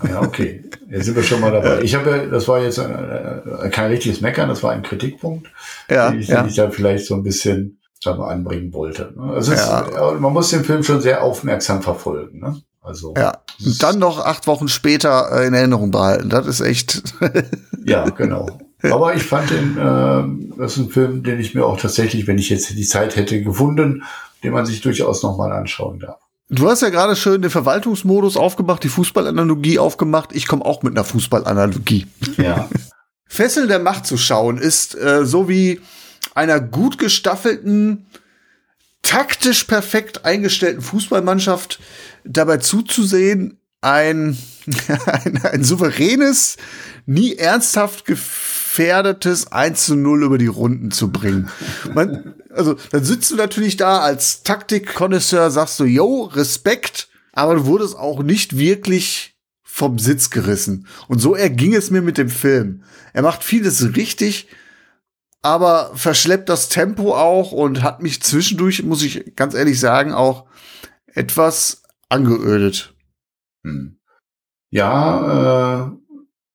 ja, 0.08 0.20
okay. 0.20 0.64
Jetzt 0.88 1.06
sind 1.06 1.16
wir 1.16 1.22
schon 1.22 1.40
mal 1.40 1.50
dabei. 1.50 1.80
Ich 1.82 1.94
habe 1.94 2.10
ja, 2.10 2.26
das 2.26 2.46
war 2.48 2.60
jetzt 2.60 2.78
äh, 2.78 3.70
kein 3.70 3.90
richtiges 3.90 4.20
Meckern, 4.20 4.48
das 4.48 4.62
war 4.62 4.72
ein 4.72 4.82
Kritikpunkt, 4.82 5.48
ja, 5.88 6.10
den 6.10 6.20
ich, 6.20 6.28
ja. 6.28 6.42
da 6.42 6.70
vielleicht 6.70 7.06
so 7.06 7.14
ein 7.14 7.22
bisschen 7.22 7.80
sagen 8.02 8.18
wir, 8.18 8.28
anbringen 8.28 8.74
wollte. 8.74 9.14
Also 9.18 9.52
ja. 9.52 9.80
ist, 9.80 10.20
man 10.20 10.32
muss 10.32 10.50
den 10.50 10.64
Film 10.64 10.82
schon 10.82 11.00
sehr 11.00 11.22
aufmerksam 11.22 11.80
verfolgen. 11.80 12.40
Ne? 12.40 12.60
Also 12.82 13.14
ja. 13.16 13.38
Und 13.64 13.82
dann 13.82 13.98
noch 13.98 14.18
acht 14.24 14.46
Wochen 14.46 14.68
später 14.68 15.30
äh, 15.32 15.46
in 15.46 15.54
Erinnerung 15.54 15.90
behalten. 15.90 16.28
Das 16.28 16.46
ist 16.46 16.60
echt. 16.60 17.02
ja, 17.84 18.08
genau. 18.10 18.46
Aber 18.90 19.14
ich 19.14 19.22
fand 19.22 19.50
den, 19.50 19.78
äh, 19.78 20.58
das 20.58 20.76
ist 20.76 20.78
ein 20.78 20.90
Film, 20.90 21.22
den 21.22 21.38
ich 21.40 21.54
mir 21.54 21.64
auch 21.64 21.80
tatsächlich, 21.80 22.26
wenn 22.26 22.38
ich 22.38 22.50
jetzt 22.50 22.70
die 22.70 22.86
Zeit 22.86 23.16
hätte, 23.16 23.42
gefunden, 23.42 24.04
den 24.42 24.52
man 24.52 24.66
sich 24.66 24.80
durchaus 24.80 25.22
nochmal 25.22 25.52
anschauen 25.52 26.00
darf. 26.00 26.18
Du 26.48 26.68
hast 26.68 26.82
ja 26.82 26.90
gerade 26.90 27.16
schön 27.16 27.40
den 27.40 27.50
Verwaltungsmodus 27.50 28.36
aufgemacht, 28.36 28.84
die 28.84 28.88
Fußballanalogie 28.88 29.78
aufgemacht. 29.78 30.34
Ich 30.34 30.46
komme 30.46 30.64
auch 30.64 30.82
mit 30.82 30.92
einer 30.92 31.04
Fußballanalogie. 31.04 32.06
Ja. 32.36 32.68
Fesseln 33.26 33.68
der 33.68 33.78
Macht 33.78 34.06
zu 34.06 34.18
schauen 34.18 34.58
ist 34.58 34.94
äh, 34.94 35.24
so 35.24 35.48
wie 35.48 35.80
einer 36.34 36.60
gut 36.60 36.98
gestaffelten, 36.98 38.06
taktisch 39.00 39.64
perfekt 39.64 40.26
eingestellten 40.26 40.82
Fußballmannschaft 40.82 41.80
dabei 42.24 42.58
zuzusehen, 42.58 43.58
ein, 43.80 44.36
ein, 45.06 45.40
ein 45.42 45.64
souveränes, 45.64 46.58
nie 47.06 47.34
ernsthaft 47.34 48.04
ungefährdetes 48.72 49.52
1 49.52 49.84
zu 49.84 49.96
0 49.96 50.24
über 50.24 50.38
die 50.38 50.46
Runden 50.46 50.90
zu 50.90 51.12
bringen. 51.12 51.50
Man, 51.92 52.34
also, 52.50 52.76
dann 52.90 53.04
sitzt 53.04 53.30
du 53.30 53.36
natürlich 53.36 53.76
da 53.76 53.98
als 53.98 54.44
Taktik-Konnoisseur, 54.44 55.50
sagst 55.50 55.78
du, 55.78 55.84
yo, 55.84 56.22
Respekt, 56.22 57.08
aber 57.32 57.56
du 57.56 57.66
wurdest 57.66 57.96
auch 57.96 58.22
nicht 58.22 58.56
wirklich 58.56 59.36
vom 59.62 59.98
Sitz 59.98 60.30
gerissen. 60.30 60.86
Und 61.08 61.18
so 61.18 61.34
erging 61.34 61.74
es 61.74 61.90
mir 61.90 62.00
mit 62.00 62.16
dem 62.16 62.30
Film. 62.30 62.82
Er 63.12 63.22
macht 63.22 63.44
vieles 63.44 63.94
richtig, 63.94 64.48
aber 65.42 65.92
verschleppt 65.94 66.48
das 66.48 66.70
Tempo 66.70 67.14
auch 67.14 67.52
und 67.52 67.82
hat 67.82 68.02
mich 68.02 68.22
zwischendurch, 68.22 68.82
muss 68.84 69.02
ich 69.02 69.36
ganz 69.36 69.54
ehrlich 69.54 69.78
sagen, 69.80 70.14
auch 70.14 70.46
etwas 71.06 71.82
angeödet. 72.08 72.94
Hm. 73.64 73.98
Ja, 74.70 75.90
äh, 75.90 76.01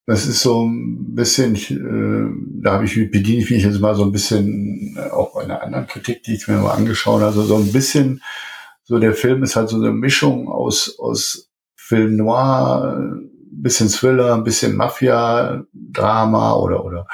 das 0.07 0.25
ist 0.25 0.41
so 0.41 0.65
ein 0.65 1.13
bisschen, 1.15 1.55
äh, 1.55 2.63
da 2.63 2.73
habe 2.73 2.85
ich 2.85 2.95
bediene 3.11 3.43
ich 3.43 3.51
mich 3.51 3.63
jetzt 3.63 3.81
mal 3.81 3.93
so 3.93 4.03
ein 4.03 4.13
bisschen 4.13 4.97
äh, 4.97 5.09
auch 5.09 5.33
bei 5.33 5.43
einer 5.43 5.61
anderen 5.61 5.85
Kritik, 5.85 6.23
die 6.23 6.35
ich 6.35 6.47
mir 6.47 6.57
mal 6.57 6.71
angeschaut 6.71 7.21
habe, 7.21 7.25
also 7.25 7.43
so 7.43 7.57
ein 7.57 7.73
bisschen, 7.73 8.23
so 8.83 8.99
der 8.99 9.13
Film 9.13 9.43
ist 9.43 9.57
halt 9.57 9.67
so 9.67 9.75
eine 9.75 9.91
Mischung 9.91 10.47
aus, 10.47 10.97
aus 10.97 11.51
Film 11.75 12.15
Noir, 12.15 12.95
ein 12.97 13.29
bisschen 13.51 13.89
Thriller, 13.89 14.33
ein 14.33 14.45
bisschen 14.45 14.77
Mafia, 14.77 15.65
Drama 15.73 16.55
oder, 16.55 16.85
oder 16.85 17.07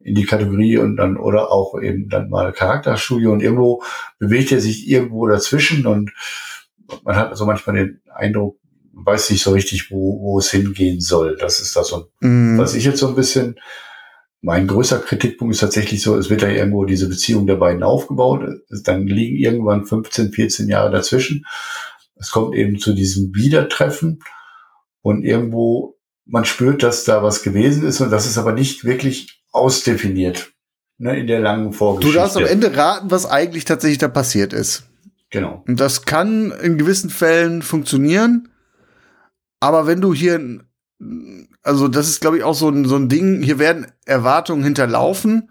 in 0.00 0.16
die 0.16 0.26
Kategorie 0.26 0.78
und 0.78 0.96
dann, 0.96 1.16
oder 1.16 1.52
auch 1.52 1.80
eben 1.80 2.08
dann 2.08 2.28
mal 2.28 2.52
Charakterstudie 2.52 3.26
und 3.26 3.40
irgendwo 3.40 3.84
bewegt 4.18 4.50
er 4.50 4.60
sich 4.60 4.88
irgendwo 4.88 5.28
dazwischen 5.28 5.86
und 5.86 6.10
man 7.04 7.14
hat 7.14 7.30
also 7.30 7.46
manchmal 7.46 7.76
den 7.76 8.00
Eindruck, 8.12 8.58
weiß 8.92 9.30
nicht 9.30 9.42
so 9.42 9.52
richtig, 9.52 9.90
wo, 9.90 10.20
wo 10.20 10.38
es 10.38 10.50
hingehen 10.50 11.00
soll. 11.00 11.36
Das 11.38 11.60
ist 11.60 11.74
das 11.76 11.88
so, 11.88 12.08
mm. 12.20 12.58
was 12.58 12.74
ich 12.74 12.84
jetzt 12.84 12.98
so 12.98 13.08
ein 13.08 13.14
bisschen, 13.14 13.58
mein 14.40 14.66
größter 14.66 14.98
Kritikpunkt 14.98 15.54
ist 15.54 15.60
tatsächlich 15.60 16.02
so, 16.02 16.16
es 16.16 16.30
wird 16.30 16.42
ja 16.42 16.48
irgendwo 16.48 16.84
diese 16.84 17.08
Beziehung 17.08 17.46
der 17.46 17.56
beiden 17.56 17.82
aufgebaut, 17.82 18.42
dann 18.84 19.06
liegen 19.06 19.36
irgendwann 19.36 19.86
15, 19.86 20.32
14 20.32 20.68
Jahre 20.68 20.90
dazwischen. 20.90 21.46
Es 22.16 22.30
kommt 22.30 22.54
eben 22.54 22.78
zu 22.78 22.94
diesem 22.94 23.34
Wiedertreffen 23.34 24.20
und 25.00 25.24
irgendwo 25.24 25.96
man 26.24 26.44
spürt, 26.44 26.82
dass 26.82 27.04
da 27.04 27.22
was 27.22 27.42
gewesen 27.42 27.84
ist 27.86 28.00
und 28.00 28.10
das 28.10 28.26
ist 28.26 28.38
aber 28.38 28.52
nicht 28.52 28.84
wirklich 28.84 29.42
ausdefiniert 29.50 30.52
ne, 30.98 31.18
in 31.18 31.26
der 31.26 31.40
langen 31.40 31.72
Vorgeschichte. 31.72 32.16
Du 32.16 32.22
darfst 32.22 32.36
am 32.36 32.46
Ende 32.46 32.76
raten, 32.76 33.10
was 33.10 33.26
eigentlich 33.26 33.64
tatsächlich 33.64 33.98
da 33.98 34.08
passiert 34.08 34.52
ist. 34.52 34.84
Genau. 35.30 35.64
Und 35.66 35.80
das 35.80 36.04
kann 36.04 36.52
in 36.62 36.78
gewissen 36.78 37.10
Fällen 37.10 37.62
funktionieren, 37.62 38.48
aber 39.62 39.86
wenn 39.86 40.00
du 40.00 40.12
hier, 40.12 40.58
also 41.62 41.86
das 41.86 42.08
ist, 42.08 42.20
glaube 42.20 42.36
ich, 42.36 42.42
auch 42.42 42.56
so 42.56 42.68
ein, 42.68 42.84
so 42.84 42.96
ein 42.96 43.08
Ding, 43.08 43.42
hier 43.44 43.60
werden 43.60 43.86
Erwartungen 44.04 44.64
hinterlaufen. 44.64 45.50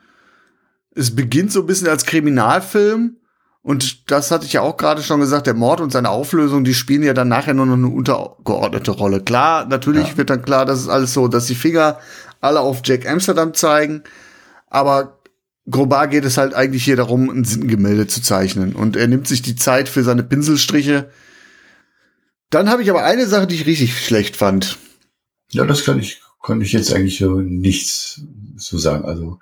Es 0.94 1.16
beginnt 1.16 1.54
so 1.54 1.62
ein 1.62 1.66
bisschen 1.66 1.88
als 1.88 2.06
Kriminalfilm. 2.06 3.16
Und 3.62 4.12
das 4.12 4.30
hatte 4.30 4.46
ich 4.46 4.52
ja 4.52 4.64
auch 4.64 4.76
gerade 4.76 5.02
schon 5.02 5.22
gesagt, 5.22 5.48
der 5.48 5.54
Mord 5.54 5.80
und 5.80 5.94
seine 5.94 6.10
Auflösung, 6.10 6.66
die 6.66 6.74
spielen 6.74 7.04
ja 7.04 7.14
dann 7.14 7.30
nachher 7.30 7.54
nur 7.54 7.66
noch 7.66 7.76
eine 7.76 7.88
untergeordnete 7.88 8.92
Rolle. 8.92 9.22
Klar, 9.22 9.66
natürlich 9.66 10.10
ja. 10.10 10.18
wird 10.18 10.30
dann 10.30 10.42
klar, 10.42 10.66
das 10.66 10.82
ist 10.82 10.90
alles 10.90 11.14
so, 11.14 11.30
dass 11.30 11.46
die 11.46 11.56
Finger 11.56 11.98
alle 12.42 12.60
auf 12.60 12.82
Jack 12.84 13.08
Amsterdam 13.10 13.54
zeigen. 13.54 14.04
Aber 14.68 15.22
global 15.68 16.10
geht 16.10 16.26
es 16.26 16.38
halt 16.38 16.54
eigentlich 16.54 16.84
hier 16.84 16.98
darum, 16.98 17.30
ein 17.30 17.46
Sinngemälde 17.46 18.08
zu 18.08 18.22
zeichnen. 18.22 18.76
Und 18.76 18.98
er 18.98 19.08
nimmt 19.08 19.30
sich 19.30 19.42
die 19.42 19.56
Zeit 19.56 19.88
für 19.88 20.04
seine 20.04 20.24
Pinselstriche 20.24 21.10
dann 22.52 22.70
habe 22.70 22.84
ich 22.84 22.90
aber 22.90 23.04
eine 23.04 23.26
Sache, 23.26 23.48
die 23.48 23.56
ich 23.56 23.66
richtig 23.66 24.06
schlecht 24.06 24.36
fand. 24.36 24.78
Ja, 25.50 25.66
das 25.66 25.84
kann 25.84 26.00
ich, 26.00 26.22
kann 26.44 26.62
ich 26.62 26.74
jetzt 26.74 26.94
eigentlich 26.94 27.18
so 27.18 27.40
nichts 27.40 28.22
zu 28.58 28.78
sagen. 28.78 29.06
Also 29.06 29.40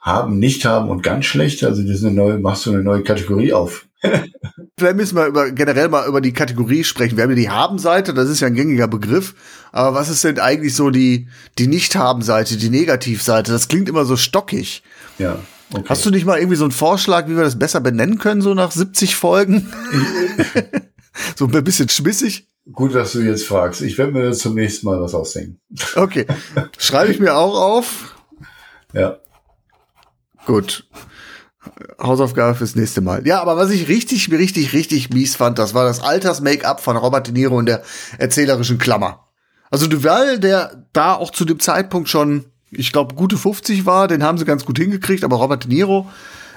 haben, 0.00 0.38
nicht 0.38 0.64
haben 0.64 0.88
und 0.90 1.02
ganz 1.02 1.24
schlecht. 1.24 1.64
Also 1.64 1.82
das 1.82 1.92
ist 1.92 2.04
eine 2.04 2.14
neue, 2.14 2.38
machst 2.38 2.66
du 2.66 2.72
eine 2.72 2.82
neue 2.82 3.02
Kategorie 3.02 3.52
auf. 3.52 3.86
Vielleicht 4.78 4.96
müssen 4.96 5.16
wir 5.16 5.26
über, 5.26 5.50
generell 5.50 5.88
mal 5.88 6.06
über 6.06 6.20
die 6.20 6.32
Kategorie 6.32 6.84
sprechen. 6.84 7.16
Wir 7.16 7.24
haben 7.24 7.30
ja 7.30 7.36
die 7.36 7.50
Haben-Seite, 7.50 8.14
das 8.14 8.28
ist 8.28 8.40
ja 8.40 8.46
ein 8.46 8.54
gängiger 8.54 8.88
Begriff. 8.88 9.34
Aber 9.72 9.96
was 9.96 10.08
ist 10.08 10.22
denn 10.22 10.38
eigentlich 10.38 10.74
so 10.74 10.90
die, 10.90 11.28
die 11.58 11.66
Nicht-Haben-Seite, 11.66 12.56
die 12.56 12.70
Negativseite? 12.70 13.52
Das 13.52 13.68
klingt 13.68 13.88
immer 13.88 14.04
so 14.04 14.16
stockig. 14.16 14.82
Ja. 15.18 15.38
Okay. 15.72 15.84
Hast 15.88 16.06
du 16.06 16.10
nicht 16.10 16.24
mal 16.24 16.38
irgendwie 16.38 16.56
so 16.56 16.64
einen 16.64 16.72
Vorschlag, 16.72 17.26
wie 17.26 17.36
wir 17.36 17.42
das 17.42 17.58
besser 17.58 17.80
benennen 17.80 18.18
können, 18.18 18.42
so 18.42 18.54
nach 18.54 18.70
70 18.70 19.16
Folgen? 19.16 19.66
so 21.36 21.46
ein 21.46 21.64
bisschen 21.64 21.88
schmissig. 21.88 22.48
Gut, 22.72 22.94
dass 22.94 23.12
du 23.12 23.20
jetzt 23.20 23.46
fragst. 23.46 23.80
Ich 23.82 23.96
werde 23.96 24.12
mir 24.12 24.32
zum 24.32 24.54
nächsten 24.54 24.86
Mal 24.86 25.00
was 25.00 25.14
ausdenken. 25.14 25.60
Okay. 25.94 26.26
Schreibe 26.78 27.12
ich 27.12 27.20
mir 27.20 27.36
auch 27.36 27.60
auf. 27.60 28.16
Ja. 28.92 29.18
Gut. 30.46 30.88
Hausaufgabe 32.00 32.54
fürs 32.54 32.74
nächste 32.74 33.00
Mal. 33.00 33.26
Ja, 33.26 33.40
aber 33.40 33.56
was 33.56 33.70
ich 33.70 33.88
richtig, 33.88 34.30
richtig, 34.30 34.72
richtig 34.72 35.10
mies 35.10 35.36
fand, 35.36 35.58
das 35.58 35.74
war 35.74 35.84
das 35.84 36.00
Alters-Make-up 36.00 36.80
von 36.80 36.96
Robert 36.96 37.28
De 37.28 37.34
Niro 37.34 37.58
in 37.60 37.66
der 37.66 37.82
erzählerischen 38.18 38.78
Klammer. 38.78 39.28
Also 39.70 39.86
Duval, 39.86 40.38
der 40.38 40.86
da 40.92 41.14
auch 41.14 41.30
zu 41.30 41.44
dem 41.44 41.60
Zeitpunkt 41.60 42.08
schon, 42.08 42.46
ich 42.70 42.92
glaube, 42.92 43.14
gute 43.14 43.36
50 43.36 43.86
war, 43.86 44.08
den 44.08 44.22
haben 44.22 44.38
sie 44.38 44.44
ganz 44.44 44.64
gut 44.64 44.78
hingekriegt, 44.78 45.24
aber 45.24 45.36
Robert 45.36 45.64
De 45.64 45.72
Niro, 45.72 46.08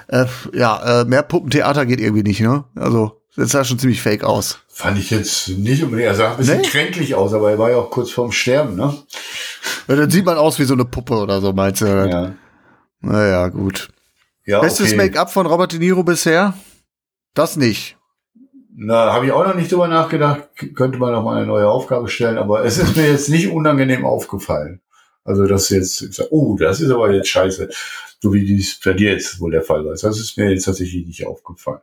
äh, 0.08 0.26
ja, 0.52 1.02
äh, 1.02 1.04
mehr 1.04 1.22
Puppentheater 1.22 1.86
geht 1.86 2.00
irgendwie 2.00 2.22
nicht, 2.22 2.40
ne? 2.40 2.64
Also 2.74 3.19
das 3.36 3.50
sah 3.50 3.64
schon 3.64 3.78
ziemlich 3.78 4.02
fake 4.02 4.24
aus. 4.24 4.58
Fand 4.68 4.98
ich 4.98 5.10
jetzt 5.10 5.48
nicht 5.48 5.82
unbedingt. 5.82 6.08
Er 6.08 6.14
sah 6.14 6.32
ein 6.32 6.36
bisschen 6.38 6.60
nee? 6.60 6.66
kränklich 6.66 7.14
aus, 7.14 7.32
aber 7.32 7.50
er 7.50 7.58
war 7.58 7.70
ja 7.70 7.76
auch 7.76 7.90
kurz 7.90 8.10
vorm 8.10 8.32
Sterben, 8.32 8.76
ne? 8.76 8.94
Ja, 9.88 9.96
dann 9.96 10.10
sieht 10.10 10.24
man 10.24 10.36
aus 10.36 10.58
wie 10.58 10.64
so 10.64 10.74
eine 10.74 10.84
Puppe 10.84 11.14
oder 11.14 11.40
so, 11.40 11.52
meinst 11.52 11.80
du? 11.80 11.86
Ja. 11.86 12.34
Naja, 13.00 13.48
gut. 13.48 13.88
Ja, 14.44 14.60
Bestes 14.60 14.88
okay. 14.88 14.96
Make-up 14.96 15.32
von 15.32 15.46
Robert 15.46 15.72
De 15.72 15.78
Niro 15.78 16.02
bisher? 16.02 16.54
Das 17.34 17.56
nicht. 17.56 17.96
Na, 18.74 19.12
habe 19.12 19.26
ich 19.26 19.32
auch 19.32 19.46
noch 19.46 19.54
nicht 19.54 19.70
drüber 19.70 19.88
nachgedacht. 19.88 20.48
Könnte 20.74 20.98
man 20.98 21.12
noch 21.12 21.22
mal 21.22 21.36
eine 21.36 21.46
neue 21.46 21.68
Aufgabe 21.68 22.08
stellen, 22.08 22.38
aber 22.38 22.64
es 22.64 22.78
ist 22.78 22.96
mir 22.96 23.06
jetzt 23.06 23.28
nicht 23.28 23.48
unangenehm 23.48 24.04
aufgefallen. 24.04 24.80
Also, 25.24 25.46
dass 25.46 25.68
jetzt, 25.68 26.22
oh, 26.30 26.56
das 26.58 26.80
ist 26.80 26.90
aber 26.90 27.12
jetzt 27.12 27.28
scheiße. 27.28 27.68
So 28.20 28.32
wie 28.32 28.44
dies 28.44 28.80
bei 28.82 28.92
dir 28.92 29.12
jetzt 29.12 29.40
wohl 29.40 29.50
der 29.50 29.62
Fall 29.62 29.84
war. 29.84 29.92
Das 29.92 30.02
ist 30.02 30.36
mir 30.36 30.50
jetzt 30.50 30.64
tatsächlich 30.64 31.06
nicht 31.06 31.26
aufgefallen. 31.26 31.80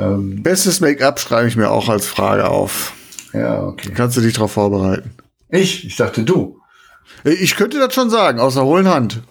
Ähm, 0.00 0.42
Bestes 0.42 0.80
Make-up 0.80 1.20
schreibe 1.20 1.48
ich 1.48 1.56
mir 1.56 1.70
auch 1.70 1.88
als 1.88 2.06
Frage 2.06 2.48
auf. 2.48 2.94
Ja, 3.32 3.62
okay. 3.62 3.92
Kannst 3.94 4.16
du 4.16 4.20
dich 4.20 4.34
darauf 4.34 4.52
vorbereiten? 4.52 5.10
Ich? 5.50 5.84
Ich 5.84 5.96
dachte 5.96 6.22
du. 6.22 6.60
Ich 7.24 7.56
könnte 7.56 7.78
das 7.78 7.94
schon 7.94 8.10
sagen, 8.10 8.40
aus 8.40 8.54
der 8.54 8.64
hohlen 8.64 8.88
Hand. 8.88 9.22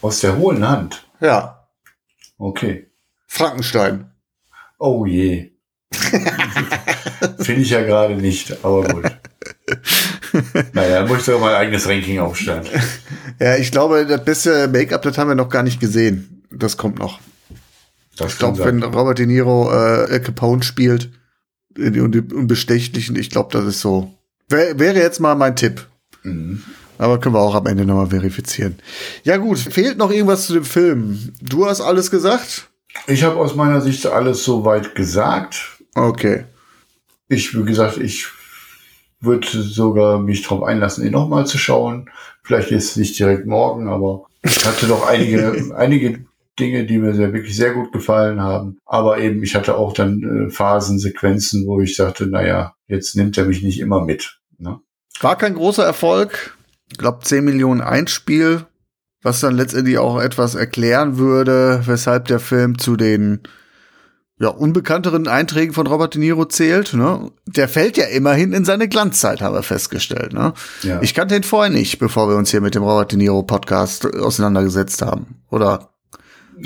Aus 0.00 0.20
der 0.20 0.36
hohlen 0.36 0.66
Hand? 0.66 1.06
Ja. 1.20 1.68
Okay. 2.38 2.90
Frankenstein. 3.26 4.10
Oh 4.78 5.04
je. 5.06 5.52
Finde 7.38 7.62
ich 7.62 7.70
ja 7.70 7.82
gerade 7.82 8.16
nicht, 8.16 8.64
aber 8.64 8.84
gut. 8.84 9.04
naja, 10.72 11.00
dann 11.00 11.08
muss 11.08 11.20
ich 11.20 11.26
doch 11.26 11.40
mal 11.40 11.54
ein 11.54 11.62
eigenes 11.62 11.88
Ranking 11.88 12.18
aufstellen. 12.18 12.64
Ja, 13.38 13.56
ich 13.56 13.70
glaube, 13.70 14.06
das 14.06 14.24
beste 14.24 14.68
Make-up, 14.68 15.02
das 15.02 15.18
haben 15.18 15.28
wir 15.28 15.34
noch 15.34 15.48
gar 15.48 15.62
nicht 15.62 15.80
gesehen. 15.80 16.44
Das 16.50 16.76
kommt 16.76 16.98
noch. 16.98 17.20
Das 18.16 18.32
ich 18.32 18.38
glaube, 18.38 18.64
wenn 18.64 18.82
Robert 18.82 19.18
De 19.18 19.26
Niro 19.26 19.72
äh, 19.72 20.20
Capone 20.20 20.62
spielt, 20.62 21.10
in 21.76 21.92
die 21.92 22.00
Unbestechlichen, 22.00 23.16
ich 23.16 23.30
glaube, 23.30 23.50
das 23.52 23.64
ist 23.66 23.80
so. 23.80 24.12
Wär, 24.48 24.78
wäre 24.78 24.98
jetzt 24.98 25.20
mal 25.20 25.34
mein 25.34 25.56
Tipp. 25.56 25.86
Mhm. 26.22 26.62
Aber 26.98 27.18
können 27.18 27.34
wir 27.34 27.40
auch 27.40 27.54
am 27.54 27.66
Ende 27.66 27.84
nochmal 27.84 28.06
verifizieren. 28.08 28.76
Ja 29.24 29.36
gut, 29.36 29.58
fehlt 29.58 29.98
noch 29.98 30.12
irgendwas 30.12 30.46
zu 30.46 30.54
dem 30.54 30.64
Film. 30.64 31.32
Du 31.40 31.66
hast 31.66 31.80
alles 31.80 32.10
gesagt? 32.10 32.68
Ich 33.06 33.24
habe 33.24 33.36
aus 33.36 33.56
meiner 33.56 33.80
Sicht 33.80 34.06
alles 34.06 34.44
soweit 34.44 34.94
gesagt. 34.94 35.78
Okay. 35.94 36.44
Ich, 37.28 37.56
wie 37.56 37.64
gesagt, 37.64 37.98
ich 37.98 38.26
würde 39.20 39.46
sogar 39.48 40.20
mich 40.20 40.42
darauf 40.42 40.62
einlassen, 40.62 41.04
ihn 41.04 41.12
nochmal 41.12 41.46
zu 41.46 41.58
schauen. 41.58 42.10
Vielleicht 42.42 42.70
jetzt 42.70 42.96
nicht 42.96 43.18
direkt 43.18 43.46
morgen, 43.46 43.88
aber 43.88 44.26
ich 44.42 44.64
hatte 44.64 44.86
doch 44.86 45.06
einige, 45.06 45.72
einige 45.76 46.24
Dinge, 46.58 46.86
die 46.86 46.98
mir 46.98 47.14
sehr, 47.14 47.32
wirklich 47.32 47.56
sehr 47.56 47.72
gut 47.74 47.92
gefallen 47.92 48.40
haben. 48.40 48.78
Aber 48.84 49.18
eben, 49.18 49.42
ich 49.42 49.54
hatte 49.54 49.76
auch 49.76 49.92
dann 49.92 50.46
äh, 50.48 50.50
Phasen, 50.50 50.98
Sequenzen, 50.98 51.66
wo 51.66 51.80
ich 51.80 51.96
sagte, 51.96 52.26
naja, 52.26 52.74
jetzt 52.86 53.16
nimmt 53.16 53.36
er 53.38 53.46
mich 53.46 53.62
nicht 53.62 53.80
immer 53.80 54.04
mit. 54.04 54.38
Ne? 54.58 54.78
War 55.20 55.36
kein 55.36 55.54
großer 55.54 55.84
Erfolg. 55.84 56.56
Ich 56.90 56.98
glaube, 56.98 57.24
10 57.24 57.44
Millionen 57.44 57.80
Einspiel, 57.80 58.66
was 59.22 59.40
dann 59.40 59.56
letztendlich 59.56 59.98
auch 59.98 60.20
etwas 60.20 60.54
erklären 60.54 61.18
würde, 61.18 61.82
weshalb 61.86 62.26
der 62.26 62.40
Film 62.40 62.78
zu 62.78 62.96
den 62.96 63.40
ja, 64.38 64.48
unbekannteren 64.48 65.28
Einträgen 65.28 65.72
von 65.72 65.86
Robert 65.86 66.14
De 66.14 66.20
Niro 66.20 66.44
zählt. 66.44 66.94
Ne? 66.94 67.30
Der 67.46 67.68
fällt 67.68 67.96
ja 67.96 68.06
immerhin 68.06 68.52
in 68.52 68.64
seine 68.64 68.88
Glanzzeit, 68.88 69.40
haben 69.40 69.54
wir 69.54 69.62
festgestellt. 69.62 70.32
Ne? 70.32 70.52
Ja. 70.82 71.00
Ich 71.02 71.14
kannte 71.14 71.36
ihn 71.36 71.44
vorher 71.44 71.72
nicht, 71.72 71.98
bevor 71.98 72.28
wir 72.28 72.36
uns 72.36 72.50
hier 72.50 72.60
mit 72.60 72.74
dem 72.74 72.82
Robert 72.82 73.12
De 73.12 73.18
Niro 73.18 73.42
Podcast 73.42 74.06
auseinandergesetzt 74.06 75.02
haben. 75.02 75.42
Oder 75.50 75.93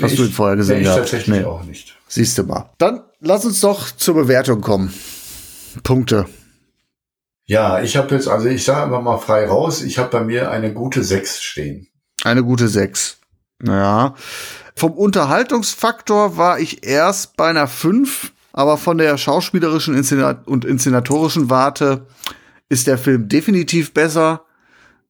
Hast 0.01 0.11
ich, 0.11 0.17
du 0.17 0.25
ihn 0.25 0.31
vorher 0.31 0.55
gesehen? 0.55 0.81
Nee, 0.81 0.89
ich 0.89 0.95
tatsächlich 0.95 1.39
nee. 1.39 1.43
auch 1.43 1.63
nicht. 1.63 1.95
Siehst 2.07 2.37
du 2.37 2.43
mal. 2.43 2.69
Dann 2.77 3.03
lass 3.19 3.45
uns 3.45 3.61
doch 3.61 3.91
zur 3.91 4.15
Bewertung 4.15 4.61
kommen. 4.61 4.93
Punkte. 5.83 6.25
Ja, 7.45 7.81
ich 7.81 7.97
habe 7.97 8.13
jetzt, 8.13 8.27
also 8.27 8.47
ich 8.47 8.63
sage 8.63 8.85
immer 8.85 9.01
mal 9.01 9.17
frei 9.17 9.47
raus, 9.47 9.81
ich 9.81 9.97
habe 9.97 10.09
bei 10.09 10.23
mir 10.23 10.51
eine 10.51 10.73
gute 10.73 11.03
6 11.03 11.41
stehen. 11.41 11.87
Eine 12.23 12.43
gute 12.43 12.67
6. 12.67 13.17
Ja. 13.65 14.13
Vom 14.75 14.93
Unterhaltungsfaktor 14.93 16.37
war 16.37 16.59
ich 16.59 16.85
erst 16.85 17.37
bei 17.37 17.49
einer 17.49 17.67
5, 17.67 18.31
aber 18.53 18.77
von 18.77 18.97
der 18.97 19.17
schauspielerischen 19.17 19.95
und 20.45 20.65
inszenatorischen 20.65 21.49
Warte 21.49 22.05
ist 22.69 22.87
der 22.87 22.97
Film 22.97 23.29
definitiv 23.29 23.93
besser. 23.93 24.45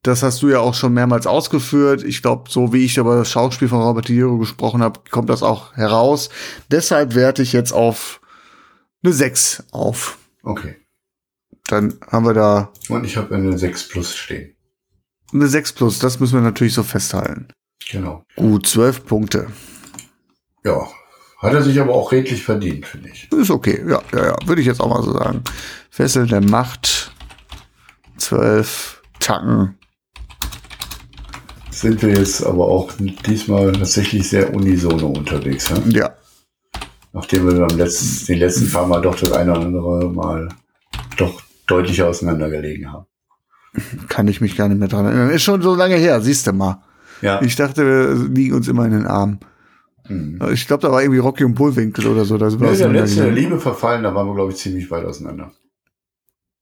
Das 0.04 0.24
hast 0.24 0.42
du 0.42 0.50
ja 0.50 0.60
auch 0.60 0.74
schon 0.74 0.94
mehrmals 0.94 1.28
ausgeführt. 1.28 2.04
Ich 2.04 2.22
glaube, 2.22 2.50
so 2.50 2.72
wie 2.72 2.86
ich 2.86 2.98
über 2.98 3.18
das 3.18 3.30
Schauspiel 3.30 3.68
von 3.68 3.82
Robert 3.82 4.08
De 4.08 4.16
Niro 4.16 4.38
gesprochen 4.38 4.82
habe, 4.82 5.02
kommt 5.12 5.30
das 5.30 5.44
auch 5.44 5.76
heraus. 5.76 6.30
Deshalb 6.72 7.16
werte 7.16 7.42
ich 7.42 7.52
jetzt 7.52 7.74
auf 7.74 8.22
eine 9.04 9.12
6 9.12 9.66
auf. 9.72 10.18
Okay. 10.44 10.78
Dann 11.68 12.00
haben 12.10 12.26
wir 12.26 12.34
da. 12.34 12.72
Und 12.88 13.04
ich 13.04 13.18
habe 13.18 13.36
eine 13.36 13.58
6 13.58 13.90
plus 13.90 14.16
stehen. 14.16 14.56
Eine 15.34 15.48
6 15.48 15.74
plus, 15.74 16.00
das 16.00 16.20
müssen 16.20 16.36
wir 16.36 16.42
natürlich 16.42 16.74
so 16.74 16.84
festhalten. 16.84 17.50
Genau. 17.92 18.24
Gut, 18.36 18.68
12 18.68 19.06
Punkte. 19.06 19.48
Ja. 20.64 20.88
Hat 21.40 21.54
er 21.54 21.62
sich 21.62 21.80
aber 21.80 21.94
auch 21.94 22.12
redlich 22.12 22.44
verdient, 22.44 22.86
finde 22.86 23.10
ich. 23.10 23.32
Ist 23.32 23.50
okay, 23.50 23.84
ja, 23.88 24.02
ja, 24.12 24.26
ja. 24.28 24.36
Würde 24.46 24.62
ich 24.62 24.68
jetzt 24.68 24.82
auch 24.82 24.90
mal 24.90 25.04
so 25.04 25.14
sagen. 25.14 25.42
Fessel 25.90 26.28
der 26.28 26.42
Macht. 26.42 27.14
12 28.18 29.02
Tacken. 29.20 29.79
Sind 31.80 32.02
wir 32.02 32.10
jetzt 32.10 32.46
aber 32.46 32.68
auch 32.68 32.92
diesmal 33.26 33.72
tatsächlich 33.72 34.28
sehr 34.28 34.54
unisono 34.54 35.08
unterwegs, 35.08 35.70
ja? 35.70 35.78
Ja. 35.88 36.14
Nachdem 37.14 37.48
wir 37.48 37.66
beim 37.66 37.78
letzten, 37.78 38.26
den 38.26 38.40
letzten 38.40 38.70
paar 38.70 38.86
Mal 38.86 39.02
doch 39.02 39.16
das 39.16 39.32
eine 39.32 39.52
oder 39.52 39.62
andere 39.62 40.12
Mal 40.12 40.50
doch 41.16 41.42
deutlich 41.68 42.04
auseinandergelegen 42.04 42.92
haben. 42.92 43.06
Kann 44.10 44.28
ich 44.28 44.42
mich 44.42 44.58
gar 44.58 44.68
nicht 44.68 44.78
mehr 44.80 44.90
dran 44.90 45.06
erinnern. 45.06 45.30
Ist 45.30 45.44
schon 45.44 45.62
so 45.62 45.74
lange 45.74 45.96
her, 45.96 46.20
siehst 46.20 46.48
du 46.48 46.52
mal. 46.52 46.84
Ja. 47.22 47.42
Ich 47.42 47.56
dachte, 47.56 47.86
wir 47.86 48.28
liegen 48.28 48.56
uns 48.56 48.68
immer 48.68 48.84
in 48.84 48.92
den 48.92 49.08
Armen. 49.08 49.40
Mhm. 50.10 50.38
Ich 50.52 50.68
glaube, 50.68 50.82
da 50.82 50.92
war 50.92 51.02
irgendwie 51.02 51.20
Rocky 51.20 51.46
und 51.46 51.56
Bullwinkel 51.56 52.08
oder 52.08 52.26
so. 52.26 52.38
Da 52.38 52.50
sind 52.50 52.60
wir 52.60 52.74
Ja, 52.74 52.76
der 52.76 52.90
letzte, 52.90 53.24
der. 53.24 53.32
Liebe 53.32 53.58
verfallen, 53.58 54.04
da 54.04 54.14
waren 54.14 54.28
wir, 54.28 54.36
glaube 54.36 54.52
ich, 54.52 54.58
ziemlich 54.58 54.92
weit 54.92 55.06
auseinander. 55.06 55.54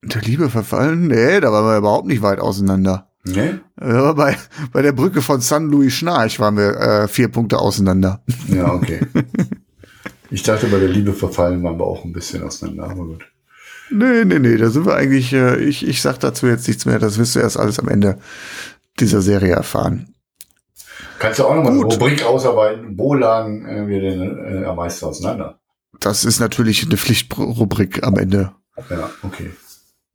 Der 0.04 0.22
Liebe 0.22 0.52
verfallen? 0.52 1.08
Nee, 1.08 1.40
da 1.40 1.52
waren 1.52 1.66
wir 1.66 1.78
überhaupt 1.80 2.06
nicht 2.06 2.22
weit 2.22 2.40
auseinander. 2.40 3.10
Nee? 3.36 3.60
Ja, 3.80 4.14
bei, 4.14 4.38
bei 4.72 4.82
der 4.82 4.92
Brücke 4.92 5.22
von 5.22 5.42
San 5.42 5.70
Luis 5.70 5.94
Schnarch 5.94 6.40
waren 6.40 6.58
wir 6.58 6.80
äh, 6.80 7.08
vier 7.08 7.28
Punkte 7.28 7.60
auseinander. 7.60 8.24
Ja, 8.48 8.74
okay. 8.74 9.02
ich 10.30 10.44
dachte, 10.44 10.68
bei 10.68 10.80
der 10.80 10.90
Liebe 10.90 11.14
verfallen 11.14 11.64
waren 11.64 11.78
wir 11.78 11.86
auch 11.86 12.04
ein 12.04 12.14
bisschen 12.14 12.44
auseinander, 12.44 12.86
aber 12.86 13.06
gut. 13.06 13.26
Nee, 13.90 14.26
nee, 14.26 14.40
nee, 14.40 14.58
da 14.58 14.70
sind 14.70 14.86
wir 14.86 14.96
eigentlich, 14.96 15.32
äh, 15.34 15.58
ich, 15.58 15.88
ich 15.88 16.02
sag 16.02 16.20
dazu 16.20 16.48
jetzt 16.48 16.68
nichts 16.68 16.86
mehr, 16.86 17.00
das 17.00 17.18
wirst 17.18 17.36
du 17.36 17.40
erst 17.40 17.58
alles 17.58 17.80
am 17.80 17.88
Ende 17.88 18.18
dieser 19.00 19.22
Serie 19.22 19.54
erfahren. 19.54 20.14
Kannst 21.20 21.40
du 21.40 21.46
auch 21.46 21.56
nochmal 21.56 21.74
eine. 21.74 21.84
Rubrik 21.84 22.24
ausarbeiten, 22.24 22.98
wo 22.98 23.14
lagen 23.14 23.66
äh, 23.66 23.88
wir 23.88 24.02
denn 24.02 24.64
äh, 24.64 24.66
am 24.66 24.76
meisten 24.76 25.06
auseinander? 25.06 25.60
Das 26.00 26.26
ist 26.26 26.40
natürlich 26.40 26.86
eine 26.86 26.98
Pflichtrubrik 26.98 28.04
am 28.04 28.18
Ende. 28.18 28.52
Ja, 28.90 29.10
okay. 29.24 29.52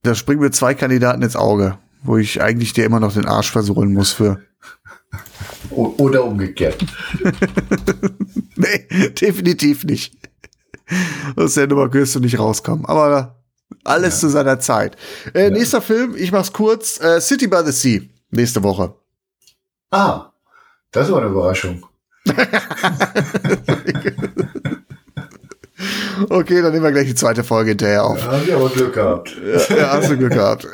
Da 0.03 0.15
springen 0.15 0.41
mir 0.41 0.51
zwei 0.51 0.75
Kandidaten 0.75 1.23
ins 1.23 1.37
Auge, 1.37 1.79
wo 2.03 2.17
ich 2.17 2.43
eigentlich 2.43 2.73
dir 2.73 2.85
immer 2.85 3.01
noch 3.01 3.15
den 3.15 3.27
Arsch 3.27 3.51
versohlen 3.51 3.93
muss 3.93 4.13
für. 4.13 4.43
Oder 5.71 6.25
umgekehrt. 6.25 6.85
nee, 8.57 8.87
definitiv 9.21 9.85
nicht. 9.85 10.17
Aus 11.37 11.55
der 11.55 11.67
Nummer 11.67 11.93
wirst 11.93 12.15
du 12.15 12.21
nicht 12.21 12.39
rauskommen. 12.39 12.87
Aber 12.87 13.43
alles 13.85 14.21
zu 14.21 14.29
seiner 14.29 14.61
Zeit. 14.61 14.97
Äh, 15.35 15.51
Nächster 15.51 15.83
Film, 15.83 16.15
ich 16.17 16.33
mach's 16.33 16.53
kurz. 16.53 17.01
Äh, 17.01 17.21
City 17.21 17.47
by 17.47 17.63
the 17.65 17.73
Sea. 17.73 18.01
Nächste 18.31 18.63
Woche. 18.63 18.95
Ah, 19.91 20.33
das 20.91 21.11
war 21.11 21.21
eine 21.21 21.31
Überraschung. 21.31 21.87
Okay, 26.29 26.63
dann 26.63 26.73
nehmen 26.73 26.85
wir 26.85 26.93
gleich 26.93 27.07
die 27.07 27.15
zweite 27.15 27.45
Folge 27.45 27.71
hinterher 27.71 28.05
auf. 28.05 28.25
Da 28.25 28.33
hab 28.33 28.43
ich 28.45 28.55
aber 28.55 28.69
Glück 28.69 28.95
gehabt. 28.95 29.37
Ja, 29.45 29.77
ja, 29.77 29.93
hast 29.93 30.11
du 30.11 30.17
Glück 30.17 30.33
gehabt. 30.33 30.67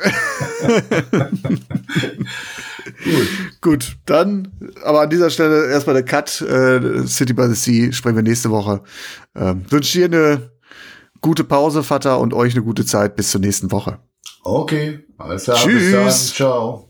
Gut. 3.03 3.27
Gut, 3.61 3.97
dann, 4.05 4.51
aber 4.83 5.01
an 5.01 5.09
dieser 5.09 5.29
Stelle 5.29 5.69
erstmal 5.69 5.93
der 5.95 6.03
Cut. 6.03 6.41
Äh, 6.41 7.05
City 7.07 7.33
by 7.33 7.47
the 7.47 7.55
Sea 7.55 7.91
sprechen 7.91 8.15
wir 8.15 8.23
nächste 8.23 8.49
Woche. 8.49 8.81
Ähm, 9.35 9.63
wünsche 9.69 9.99
dir 9.99 10.05
eine 10.05 10.51
gute 11.21 11.43
Pause, 11.43 11.83
Vater, 11.83 12.19
und 12.19 12.33
euch 12.33 12.53
eine 12.55 12.63
gute 12.63 12.85
Zeit. 12.85 13.15
Bis 13.15 13.31
zur 13.31 13.41
nächsten 13.41 13.71
Woche. 13.71 13.99
Okay, 14.43 15.05
alles 15.17 15.43
klar. 15.43 15.57
Tschüss. 15.57 15.91
Bis 15.91 15.91
dann. 15.91 16.35
Ciao. 16.35 16.88